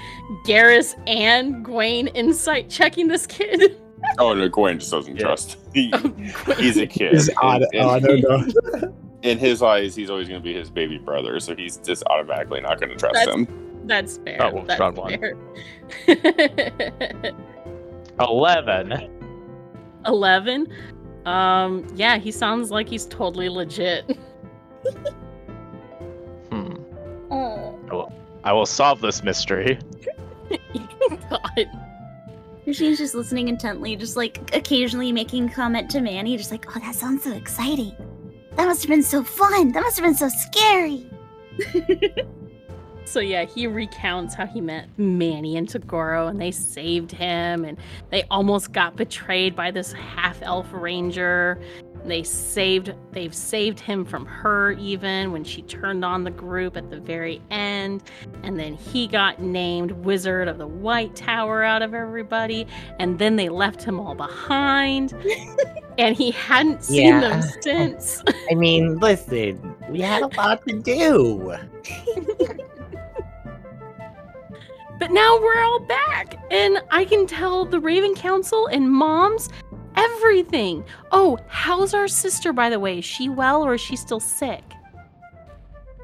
Garrus 0.46 0.94
and 1.08 1.66
Gwaine 1.66 2.12
insight 2.14 2.70
checking 2.70 3.08
this 3.08 3.26
kid. 3.26 3.80
Oh 4.18 4.34
no, 4.34 4.50
Gwen 4.50 4.80
just 4.80 4.92
doesn't 4.92 5.16
Yeah. 5.16 5.24
trust. 5.24 5.58
He, 5.74 5.92
Oh, 5.94 6.10
he's 6.58 6.78
a 6.78 6.88
kid. 6.88 7.14
He's 7.14 7.30
odd. 7.38 7.62
In- 7.74 7.80
in- 7.80 7.86
Oh, 7.86 8.00
no, 8.00 8.16
no. 8.16 8.94
in 9.22 9.38
his 9.38 9.62
eyes, 9.62 9.96
he's 9.96 10.10
always 10.10 10.28
going 10.28 10.42
to 10.42 10.44
be 10.44 10.54
his 10.54 10.70
baby 10.72 10.98
brother, 10.98 11.40
so 11.40 11.56
he's 11.56 11.78
just 11.78 12.04
automatically 12.08 12.60
not 12.60 12.80
going 12.82 12.90
to 12.90 12.96
trust 12.96 13.14
That's- 13.14 13.34
him. 13.36 13.48
That's 13.86 14.18
fair. 14.18 14.38
Oh, 14.42 14.52
well, 14.54 14.66
That's 14.66 15.00
fair. 16.08 17.34
Eleven. 18.20 19.10
Eleven. 20.06 20.68
Um. 21.30 21.86
Yeah, 21.95 22.17
he 22.17 22.32
sounds 22.32 22.71
like 22.71 22.89
he's 22.89 23.05
totally 23.05 23.49
legit. 23.49 24.17
Hmm. 26.49 26.73
Oh. 27.30 28.11
I 28.43 28.53
will 28.53 28.65
solve 28.65 29.01
this 29.01 29.21
mystery. 29.23 29.77
God. 31.30 31.69
She's 32.71 32.97
just 32.97 33.13
listening 33.13 33.49
intently, 33.49 33.95
just 33.95 34.15
like 34.15 34.55
occasionally 34.55 35.11
making 35.11 35.49
comment 35.49 35.91
to 35.91 36.01
Manny, 36.01 36.38
just 36.38 36.49
like, 36.49 36.65
oh, 36.75 36.80
that 36.80 36.95
sounds 36.95 37.23
so 37.23 37.34
exciting. 37.34 37.95
That 38.55 38.65
must 38.65 38.82
have 38.82 38.89
been 38.89 39.03
so 39.03 39.23
fun. 39.23 39.73
That 39.73 39.82
must 39.82 39.99
have 39.99 40.05
been 40.05 40.15
so 40.15 40.30
scary. 40.30 41.07
So 43.10 43.20
yeah, 43.20 43.45
he 43.45 43.66
recounts 43.66 44.36
how 44.36 44.45
he 44.45 44.62
met 44.62 44.88
Manny 44.99 45.57
and 45.57 45.68
Tagoro 45.68 46.30
and 46.30 46.39
they 46.39 46.51
saved 46.51 47.12
him 47.12 47.66
and 47.66 47.76
they 48.12 48.22
almost 48.30 48.72
got 48.72 48.95
betrayed 48.95 49.55
by 49.55 49.72
this 49.72 49.93
half-elf 49.93 50.68
ranger. 50.72 51.60
They 52.05 52.22
saved 52.22 52.93
they've 53.12 53.34
saved 53.34 53.80
him 53.80 54.05
from 54.05 54.28
her 54.28 54.74
even 54.74 55.32
when 55.32 55.43
she 55.43 55.64
turned 55.64 56.05
on 56.05 56.24
the 56.24 56.30
group 56.30 56.78
at 56.78 56.91
the 56.91 56.99
very 56.99 57.41
end. 57.49 58.03
And 58.43 58.60
then 58.60 58.76
he 58.76 59.07
got 59.07 59.41
named 59.41 59.91
Wizard 59.91 60.47
of 60.47 60.60
the 60.60 60.68
White 60.68 61.16
Tower 61.16 61.64
out 61.64 61.82
of 61.82 61.95
everybody. 61.95 62.68
And 62.99 63.18
then 63.18 63.38
they 63.38 63.49
left 63.49 63.82
him 63.82 63.99
all 63.99 64.14
behind. 64.14 65.16
and 65.97 66.16
he 66.16 66.30
hadn't 66.30 66.84
seen 66.84 67.22
them 67.22 67.41
since. 67.62 68.24
I 68.51 68.53
mean, 68.53 68.99
listen, 68.99 69.76
we 69.89 69.99
had 70.01 70.22
a 70.22 70.28
lot 70.38 70.64
to 70.68 70.80
do. 70.80 71.57
But 75.00 75.12
now 75.12 75.39
we're 75.41 75.62
all 75.64 75.80
back, 75.80 76.36
and 76.52 76.82
I 76.91 77.06
can 77.06 77.26
tell 77.26 77.64
the 77.66 77.80
Raven 77.80 78.16
Council 78.16 78.68
and 78.68 78.91
moms 78.91 79.50
everything. 79.95 80.84
Oh, 81.12 81.38
how's 81.47 81.93
our 81.93 82.08
sister, 82.08 82.52
by 82.54 82.70
the 82.70 82.80
way? 82.80 83.00
Is 83.00 83.06
she 83.06 83.30
well 83.30 83.64
or 83.64 83.76
is 83.76 83.82
she 83.82 83.95
still 83.95 84.20
sick? 84.20 84.64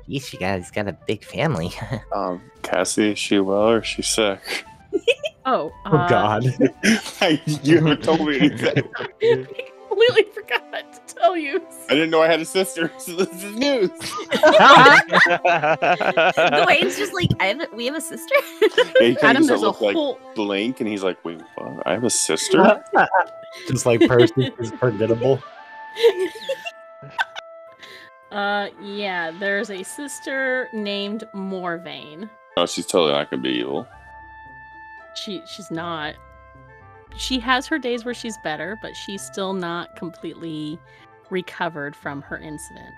Yeesh, 0.08 0.32
you 0.34 0.39
guys 0.39 0.72
got 0.72 0.88
a 0.88 0.93
big 1.08 1.24
family. 1.24 1.72
Um, 2.14 2.41
Cassie, 2.62 3.12
is 3.12 3.20
she 3.20 3.39
well 3.39 3.70
or 3.70 3.80
is 3.80 3.88
she 3.88 4.02
sick? 4.02 4.39
Oh, 5.48 5.72
Oh, 5.86 5.91
uh, 5.98 6.10
God. 6.10 6.43
you 7.46 7.76
haven't 7.76 8.04
told 8.04 8.26
me 8.26 8.39
anything. 8.39 8.84
I 8.98 9.06
completely 9.89 10.24
forgot 10.34 10.72
to 10.72 10.95
tell 11.26 11.38
you. 11.38 11.61
I 11.89 11.93
didn't 11.93 12.09
know 12.09 12.21
I 12.21 12.28
had 12.28 12.39
a 12.39 12.45
sister, 12.45 12.91
so 12.97 13.15
this 13.15 13.43
is 13.43 13.55
news. 13.55 13.89
Dwayne's 16.69 16.97
just 16.97 17.13
like, 17.13 17.30
I 17.39 17.45
have 17.45 17.61
a, 17.61 17.67
we 17.73 17.86
have 17.88 17.95
a 17.95 18.01
sister. 18.01 18.36
He 18.99 19.15
kind 19.15 19.38
Adam, 19.38 19.43
of 19.43 19.47
there's 19.47 19.61
a 19.61 19.65
look 19.67 19.82
like 19.82 19.95
whole. 19.95 20.19
blank, 20.36 20.80
and 20.80 20.89
he's 20.89 21.03
like, 21.03 21.23
"Wait, 21.26 21.41
what? 21.55 21.86
I 21.88 21.93
have 21.93 22.03
a 22.03 22.09
sister." 22.09 22.84
Just 23.67 23.86
like 23.86 24.01
Percy 24.05 24.53
is 24.59 24.71
forgettable. 24.71 25.41
Uh, 28.32 28.67
yeah, 28.82 29.32
there's 29.32 29.69
a 29.69 29.82
sister 29.84 30.67
named 30.73 31.23
Morvain. 31.34 32.30
oh, 32.57 32.65
she's 32.65 32.86
totally 32.86 33.13
not 33.13 33.32
gonna 33.32 33.41
be 33.41 33.49
evil. 33.49 33.88
She 35.13 35.41
she's 35.47 35.71
not. 35.71 36.15
She 37.17 37.39
has 37.39 37.65
her 37.67 37.80
days 37.80 38.03
where 38.03 38.13
she's 38.13 38.38
better, 38.39 38.78
but 38.82 38.93
she's 38.93 39.21
still 39.21 39.53
not 39.53 39.95
completely 39.95 40.78
recovered 41.30 41.95
from 41.95 42.21
her 42.23 42.38
incident. 42.38 42.93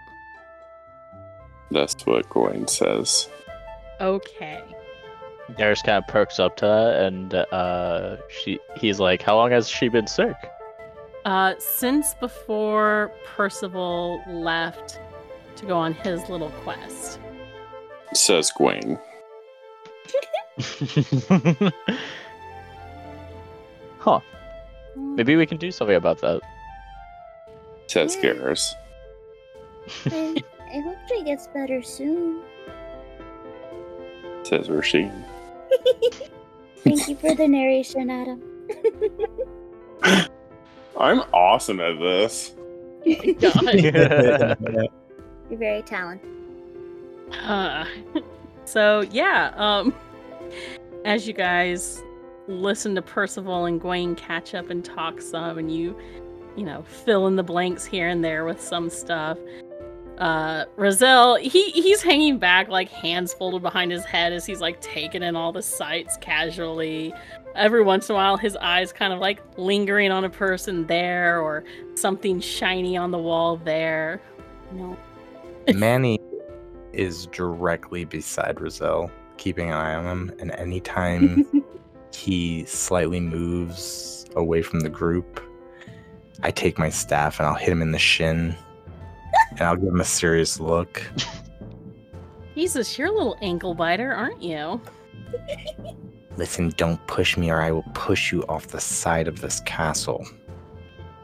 That's 1.71 2.05
what 2.05 2.29
Gwen 2.29 2.67
says. 2.67 3.29
Okay. 3.99 4.63
Garrus 5.53 5.83
kind 5.83 5.97
of 5.97 6.07
perks 6.07 6.39
up 6.39 6.57
to 6.57 6.65
that, 6.65 7.03
and 7.03 7.33
uh, 7.33 8.17
she 8.29 8.59
he's 8.75 8.99
like, 8.99 9.21
"How 9.21 9.35
long 9.35 9.51
has 9.51 9.69
she 9.69 9.87
been 9.87 10.07
sick?" 10.07 10.35
Uh, 11.25 11.53
since 11.57 12.13
before 12.15 13.11
Percival 13.25 14.21
left 14.27 14.99
to 15.57 15.65
go 15.65 15.77
on 15.77 15.93
his 15.93 16.29
little 16.29 16.51
quest. 16.63 17.19
Says 18.13 18.51
Gwen. 18.55 18.99
huh? 23.99 24.19
Maybe 24.95 25.35
we 25.35 25.45
can 25.45 25.57
do 25.57 25.71
something 25.71 25.95
about 25.95 26.21
that. 26.21 26.41
Says 27.87 28.15
Yeah. 28.15 28.33
Garrus. 28.33 28.73
I, 30.07 30.43
I 30.73 30.79
hope 30.81 30.97
she 31.09 31.23
gets 31.23 31.47
better 31.47 31.81
soon. 31.81 32.41
Says 34.43 34.67
Roisin. 34.67 35.23
Thank 36.83 37.07
you 37.07 37.15
for 37.15 37.35
the 37.35 37.47
narration, 37.47 38.09
Adam. 38.09 38.41
I'm 40.99 41.19
awesome 41.33 41.79
at 41.79 41.99
this. 41.99 42.53
God. 43.39 43.73
You're 45.49 45.59
very 45.59 45.81
talented. 45.81 46.29
Uh, 47.43 47.85
so 48.65 49.01
yeah, 49.11 49.53
um, 49.55 49.93
as 51.05 51.27
you 51.27 51.33
guys 51.33 52.01
listen 52.47 52.95
to 52.95 53.01
Percival 53.01 53.65
and 53.65 53.81
Gwaine 53.81 54.15
catch 54.17 54.53
up 54.55 54.69
and 54.69 54.83
talk 54.83 55.21
some, 55.21 55.57
and 55.57 55.73
you, 55.73 55.97
you 56.57 56.65
know, 56.65 56.81
fill 56.83 57.27
in 57.27 57.35
the 57.35 57.43
blanks 57.43 57.85
here 57.85 58.09
and 58.09 58.23
there 58.23 58.43
with 58.43 58.59
some 58.59 58.89
stuff. 58.89 59.37
Uh, 60.17 60.65
Roselle, 60.75 61.35
he 61.35 61.69
he's 61.69 62.01
hanging 62.01 62.39
back, 62.39 62.69
like 62.69 62.89
hands 62.89 63.33
folded 63.33 63.61
behind 63.61 63.91
his 63.91 64.03
head, 64.03 64.33
as 64.33 64.47
he's 64.47 64.59
like 64.59 64.81
taking 64.81 65.21
in 65.21 65.35
all 65.35 65.51
the 65.51 65.61
sights 65.61 66.17
casually. 66.19 67.13
Every 67.55 67.83
once 67.83 68.09
in 68.09 68.15
a 68.15 68.17
while, 68.17 68.35
his 68.35 68.55
eyes 68.57 68.91
kind 68.91 69.13
of 69.13 69.19
like 69.19 69.39
lingering 69.57 70.11
on 70.11 70.23
a 70.23 70.29
person 70.29 70.87
there, 70.87 71.39
or 71.39 71.63
something 71.93 72.39
shiny 72.39 72.97
on 72.97 73.11
the 73.11 73.19
wall 73.19 73.57
there. 73.57 74.19
no. 74.71 74.97
Manny 75.75 76.19
is 76.93 77.27
directly 77.27 78.05
beside 78.05 78.59
Roselle, 78.59 79.11
keeping 79.37 79.67
an 79.67 79.73
eye 79.73 79.93
on 79.93 80.05
him, 80.05 80.31
and 80.39 80.51
anytime 80.51 81.45
he 82.13 82.65
slightly 82.65 83.19
moves 83.19 84.25
away 84.35 84.63
from 84.63 84.79
the 84.79 84.89
group, 84.89 85.41
I 86.43 86.51
take 86.51 86.77
my 86.77 86.89
staff 86.89 87.39
and 87.39 87.47
I'll 87.47 87.55
hit 87.55 87.69
him 87.69 87.81
in 87.81 87.91
the 87.91 87.99
shin, 87.99 88.55
and 89.51 89.61
I'll 89.61 89.75
give 89.75 89.89
him 89.89 90.01
a 90.01 90.05
serious 90.05 90.59
look. 90.59 91.01
Jesus, 92.55 92.97
you're 92.97 93.07
a 93.07 93.11
little 93.11 93.37
ankle 93.41 93.73
biter, 93.73 94.13
aren't 94.13 94.41
you? 94.41 94.81
Listen, 96.37 96.69
don't 96.77 97.05
push 97.07 97.37
me, 97.37 97.51
or 97.51 97.61
I 97.61 97.71
will 97.71 97.85
push 97.93 98.31
you 98.31 98.43
off 98.47 98.67
the 98.67 98.79
side 98.79 99.27
of 99.27 99.41
this 99.41 99.59
castle. 99.61 100.27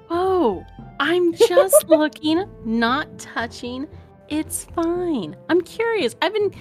Oh, 0.09 0.65
I'm 0.99 1.33
just 1.33 1.85
looking, 1.87 2.45
not 2.65 3.19
touching. 3.19 3.87
It's 4.29 4.65
fine. 4.75 5.35
I'm 5.49 5.61
curious. 5.61 6.15
I've 6.21 6.33
been 6.33 6.53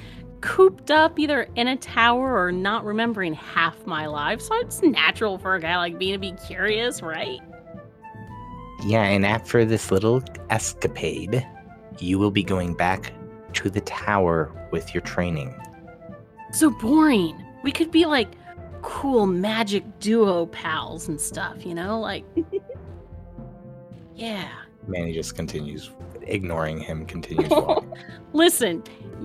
cooped 0.42 0.90
up 0.90 1.18
either 1.18 1.48
in 1.54 1.68
a 1.68 1.76
tower 1.76 2.36
or 2.36 2.52
not 2.52 2.84
remembering 2.84 3.32
half 3.34 3.86
my 3.86 4.06
life, 4.06 4.40
so 4.40 4.54
it's 4.56 4.82
natural 4.82 5.38
for 5.38 5.54
a 5.54 5.60
guy 5.60 5.76
like 5.78 5.94
me 5.94 6.12
to 6.12 6.18
be 6.18 6.32
curious, 6.46 7.00
right? 7.02 7.40
Yeah, 8.84 9.04
and 9.04 9.24
after 9.24 9.64
this 9.64 9.90
little 9.90 10.22
escapade, 10.50 11.46
you 11.98 12.18
will 12.18 12.30
be 12.30 12.42
going 12.42 12.74
back 12.74 13.12
to 13.54 13.70
the 13.70 13.80
tower 13.82 14.50
with 14.70 14.94
your 14.94 15.02
training. 15.02 15.54
So 16.52 16.70
boring. 16.70 17.38
We 17.62 17.70
could 17.70 17.90
be 17.92 18.06
like 18.06 18.28
cool 18.82 19.26
magic 19.26 19.84
duo 20.00 20.46
pals 20.46 21.08
and 21.08 21.20
stuff, 21.20 21.64
you 21.64 21.74
know? 21.74 22.00
Like, 22.00 22.24
yeah. 24.16 24.48
Manny 24.88 25.12
just 25.12 25.36
continues, 25.36 25.90
ignoring 26.22 26.80
him, 26.80 27.06
continues 27.06 27.50
walking. 27.50 27.94
Listen, 28.32 28.82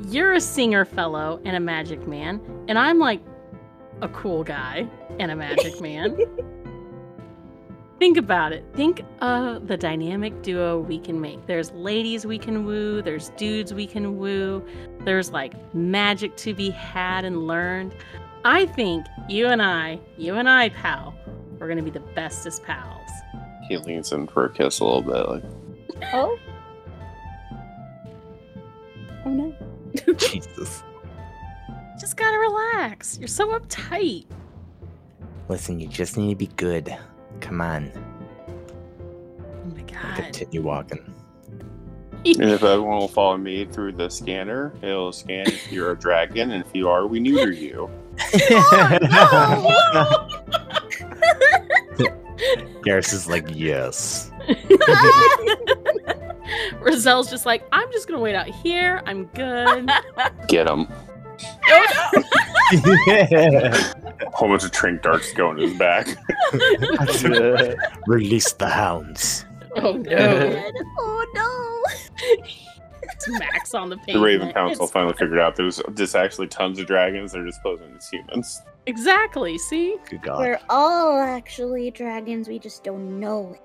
you're 0.10 0.34
a 0.34 0.42
singer 0.42 0.86
fellow 0.86 1.42
and 1.44 1.56
a 1.56 1.60
magic 1.60 2.08
man, 2.08 2.40
and 2.68 2.78
I'm 2.78 3.00
like 3.00 3.22
a 4.02 4.10
cool 4.10 4.44
guy 4.44 4.88
and 5.20 5.32
a 5.32 5.36
magic 5.36 5.82
man. 5.82 6.16
Think 8.00 8.18
about 8.18 8.54
it. 8.54 8.64
Think 8.74 9.02
of 9.22 9.68
the 9.68 9.76
dynamic 9.76 10.44
duo 10.44 10.80
we 10.80 11.00
can 11.00 11.20
make. 11.20 11.46
There's 11.48 11.72
ladies 11.72 12.26
we 12.28 12.38
can 12.38 12.64
woo, 12.66 13.02
there's 13.02 13.30
dudes 13.32 13.74
we 13.74 13.88
can 13.88 14.18
woo, 14.20 14.64
there's 15.02 15.32
like 15.32 15.54
magic 15.74 16.36
to 16.38 16.54
be 16.54 16.70
had 16.70 17.26
and 17.26 17.48
learned. 17.48 17.96
I 18.46 18.68
think 18.68 19.06
you 19.28 19.48
and 19.48 19.62
I, 19.64 20.00
you 20.16 20.36
and 20.36 20.48
I, 20.48 20.70
pal, 20.70 21.16
we're 21.58 21.68
gonna 21.68 21.82
be 21.82 21.90
the 21.90 22.00
bestest 22.00 22.64
pals. 22.64 23.10
He 23.68 23.78
leans 23.78 24.12
in 24.12 24.28
for 24.28 24.46
a 24.46 24.54
kiss 24.54 24.80
a 24.80 24.86
little 24.86 25.02
bit. 25.02 25.28
Like, 25.28 25.44
Oh. 26.14 26.38
Oh, 27.56 27.58
oh 29.26 29.30
no. 29.32 29.56
Jesus. 30.18 30.84
Just 32.00 32.16
gotta 32.16 32.38
relax. 32.38 33.18
You're 33.18 33.28
so 33.28 33.58
uptight. 33.60 34.26
Listen, 35.50 35.80
you 35.80 35.88
just 35.88 36.16
need 36.16 36.30
to 36.30 36.36
be 36.36 36.48
good. 36.56 36.96
Come 37.42 37.62
on. 37.62 37.92
Oh 38.48 39.76
my 39.76 39.82
god. 39.82 40.16
Continue 40.16 40.62
walking. 40.62 41.14
and 42.26 42.52
if 42.52 42.64
everyone 42.64 42.98
will 42.98 43.08
follow 43.08 43.38
me 43.38 43.66
through 43.66 43.94
the 43.94 44.10
scanner, 44.10 44.74
it'll 44.82 45.12
scan 45.14 45.48
if 45.48 45.72
you're 45.72 45.92
a 45.92 45.98
dragon, 45.98 46.52
and 46.52 46.66
if 46.66 46.76
you 46.76 46.90
are, 46.90 47.08
we 47.08 47.20
neuter 47.20 47.52
you. 47.52 47.90
Oh, 49.20 50.28
Garrus 52.84 53.14
is 53.14 53.28
like, 53.28 53.46
yes. 53.54 54.32
Roselle's 56.80 57.30
just 57.30 57.46
like, 57.46 57.64
I'm 57.72 57.92
just 57.92 58.08
gonna 58.08 58.20
wait 58.20 58.36
out 58.36 58.48
here. 58.48 59.02
I'm 59.06 59.26
good. 59.28 59.90
Get 60.48 60.68
him. 60.68 60.88
Whole 64.34 64.50
bunch 64.50 64.64
of 64.64 64.72
trink 64.72 65.02
darts 65.02 65.32
go 65.34 65.52
in 65.52 65.58
his 65.58 65.74
back. 65.78 66.08
Release 68.08 68.52
the 68.54 68.68
hounds. 68.70 69.46
oh 69.76 69.94
no. 69.94 70.72
oh 71.00 71.26
no. 71.34 71.84
It's 73.04 73.30
Max 73.40 73.74
on 73.74 73.90
the 73.90 73.98
page. 73.98 74.14
The. 74.16 74.20
Raven 74.20 74.52
Council 74.52 74.84
It's- 74.86 74.92
finally 74.92 75.14
figured 75.14 75.40
out 75.40 75.56
there's 75.56 75.82
just 75.96 76.16
actually 76.16 76.48
tons 76.48 76.80
of 76.80 76.88
dragons. 76.88 77.32
They're 77.32 77.46
just 77.46 77.62
posing 77.64 77.94
as 77.98 78.10
humans. 78.10 78.62
Exactly. 78.86 79.58
See? 79.58 79.98
Good 80.10 80.22
God. 80.22 80.40
We're 80.40 80.60
all 80.70 81.20
actually 81.20 81.92
dragons, 81.92 82.48
we 82.48 82.58
just 82.60 82.84
don't 82.84 83.20
know 83.20 83.54
it. 83.54 83.62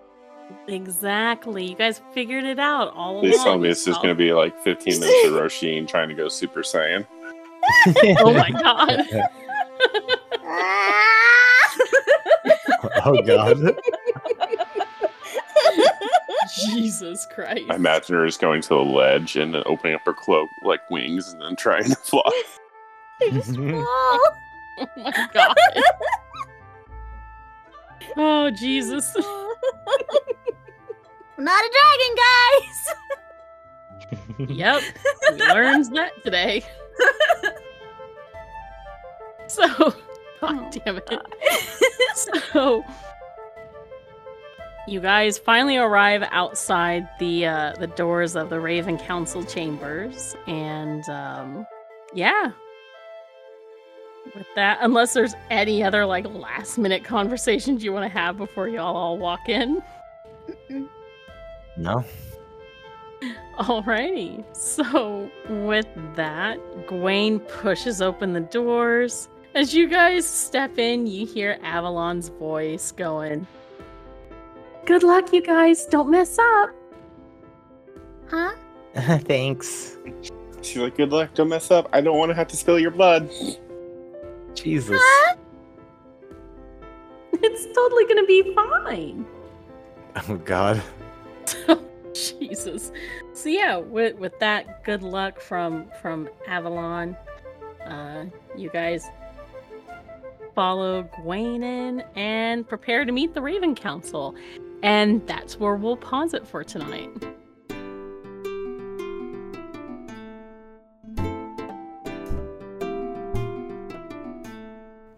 Exactly. 0.73 1.65
You 1.71 1.77
guys 1.77 2.03
figured 2.13 2.45
it 2.45 2.59
out 2.59 2.93
all 2.95 3.13
along. 3.13 3.23
Please 3.23 3.43
tell 3.43 3.59
me 3.59 3.69
it's 3.71 3.85
just 3.85 4.01
Oh, 4.01 4.03
going 4.03 4.15
to 4.15 4.19
be 4.19 4.33
like 4.33 4.59
15 4.63 5.01
minutes 5.01 5.27
of 5.27 5.33
Roisin 5.33 5.87
trying 5.89 6.09
to 6.09 6.15
go 6.15 6.29
Super 6.29 6.61
Saiyan. 6.63 7.07
Oh 8.19 8.33
my 8.33 8.51
god. 8.63 9.07
Oh 13.05 13.23
God. 13.23 13.77
Jesus 16.67 17.27
Christ. 17.27 17.71
I 17.71 17.75
imagine 17.77 18.17
her 18.17 18.27
just 18.27 18.41
going 18.41 18.61
to 18.63 18.69
the 18.69 18.75
ledge 18.77 19.37
and 19.37 19.55
opening 19.67 19.95
up 19.95 20.03
her 20.05 20.13
cloak 20.13 20.49
like 20.63 20.89
wings 20.91 21.33
and 21.33 21.41
then 21.43 21.57
trying 21.57 21.85
to 21.85 21.97
fly. 21.97 22.43
oh. 23.23 24.31
Oh 24.79 24.87
my 24.97 25.29
god. 25.33 25.55
Oh 28.17 28.51
Jesus. 28.51 29.15
I'm 31.39 31.45
not 31.45 31.65
a 31.65 31.71
dragon, 31.71 32.15
guys. 32.17 32.95
Yep. 34.57 34.83
We 35.33 35.37
learned 35.39 35.95
that 35.97 36.13
today. 36.25 36.65
So, 39.49 39.95
god 40.41 40.71
damn 40.85 40.97
it. 40.97 41.11
So, 42.15 42.85
you 44.87 45.01
guys 45.01 45.39
finally 45.39 45.77
arrive 45.77 46.23
outside 46.31 47.09
the 47.19 47.47
uh, 47.47 47.73
the 47.79 47.87
doors 47.87 48.35
of 48.37 48.51
the 48.51 48.61
Raven 48.61 48.99
Council 48.99 49.45
chambers, 49.45 50.37
and 50.47 51.09
um, 51.09 51.67
yeah. 52.15 52.53
With 54.35 54.47
that, 54.55 54.79
unless 54.81 55.15
there's 55.15 55.35
any 55.51 55.83
other 55.83 56.07
like 56.07 56.27
last 56.27 56.79
minute 56.79 57.05
conversations 57.05 57.83
you 57.85 57.93
want 57.93 58.05
to 58.11 58.19
have 58.19 58.37
before 58.37 58.69
y'all 58.69 58.97
all 58.97 59.19
walk 59.19 59.49
in. 59.49 59.83
No. 61.77 62.05
Alrighty. 63.59 64.45
So, 64.57 65.31
with 65.49 65.87
that, 66.17 66.59
Gwaine 66.87 67.47
pushes 67.49 68.01
open 68.01 68.33
the 68.33 68.41
doors. 68.41 69.29
As 69.55 69.75
you 69.75 69.89
guys 69.89 70.27
step 70.27 70.79
in, 70.79 71.07
you 71.07 71.27
hear 71.27 71.59
Avalon's 71.63 72.29
voice 72.29 72.93
going, 72.93 73.47
Good 74.85 75.03
luck, 75.03 75.33
you 75.33 75.43
guys. 75.43 75.87
Don't 75.87 76.11
mess 76.11 76.39
up. 76.39 76.71
Huh? 78.29 78.53
Thanks. 78.95 79.97
She's 80.63 80.77
like, 80.77 80.97
good 80.97 81.13
luck, 81.13 81.35
don't 81.35 81.49
mess 81.49 81.71
up. 81.71 81.89
I 81.93 82.01
don't 82.01 82.19
want 82.19 82.31
to 82.31 82.35
have 82.35 82.49
to 82.49 82.57
spill 82.57 82.79
your 82.79 82.91
blood. 82.91 83.31
Jesus. 84.55 85.01
It's 87.45 87.67
totally 87.75 88.05
going 88.05 88.19
to 88.19 88.27
be 88.27 88.55
fine. 88.55 89.27
Oh 90.15 90.37
God. 90.37 90.81
Jesus. 92.41 92.93
So 93.33 93.49
yeah, 93.49 93.77
with 93.77 94.17
with 94.17 94.39
that 94.41 94.85
good 94.85 95.03
luck 95.03 95.41
from 95.41 95.87
from 96.01 96.29
Avalon, 96.47 97.17
uh 97.87 98.27
you 98.57 98.71
guys 98.71 99.09
follow 100.55 101.05
Gwaine 101.05 101.63
in 101.63 102.05
and 102.15 102.69
prepare 102.69 103.05
to 103.05 103.13
meet 103.13 103.35
the 103.35 103.43
Raven 103.43 103.75
Council. 103.75 104.35
And 104.83 105.27
that's 105.27 105.59
where 105.59 105.77
we'll 105.77 105.97
pause 105.97 106.35
it 106.35 106.47
for 106.47 106.65
tonight. 106.65 107.09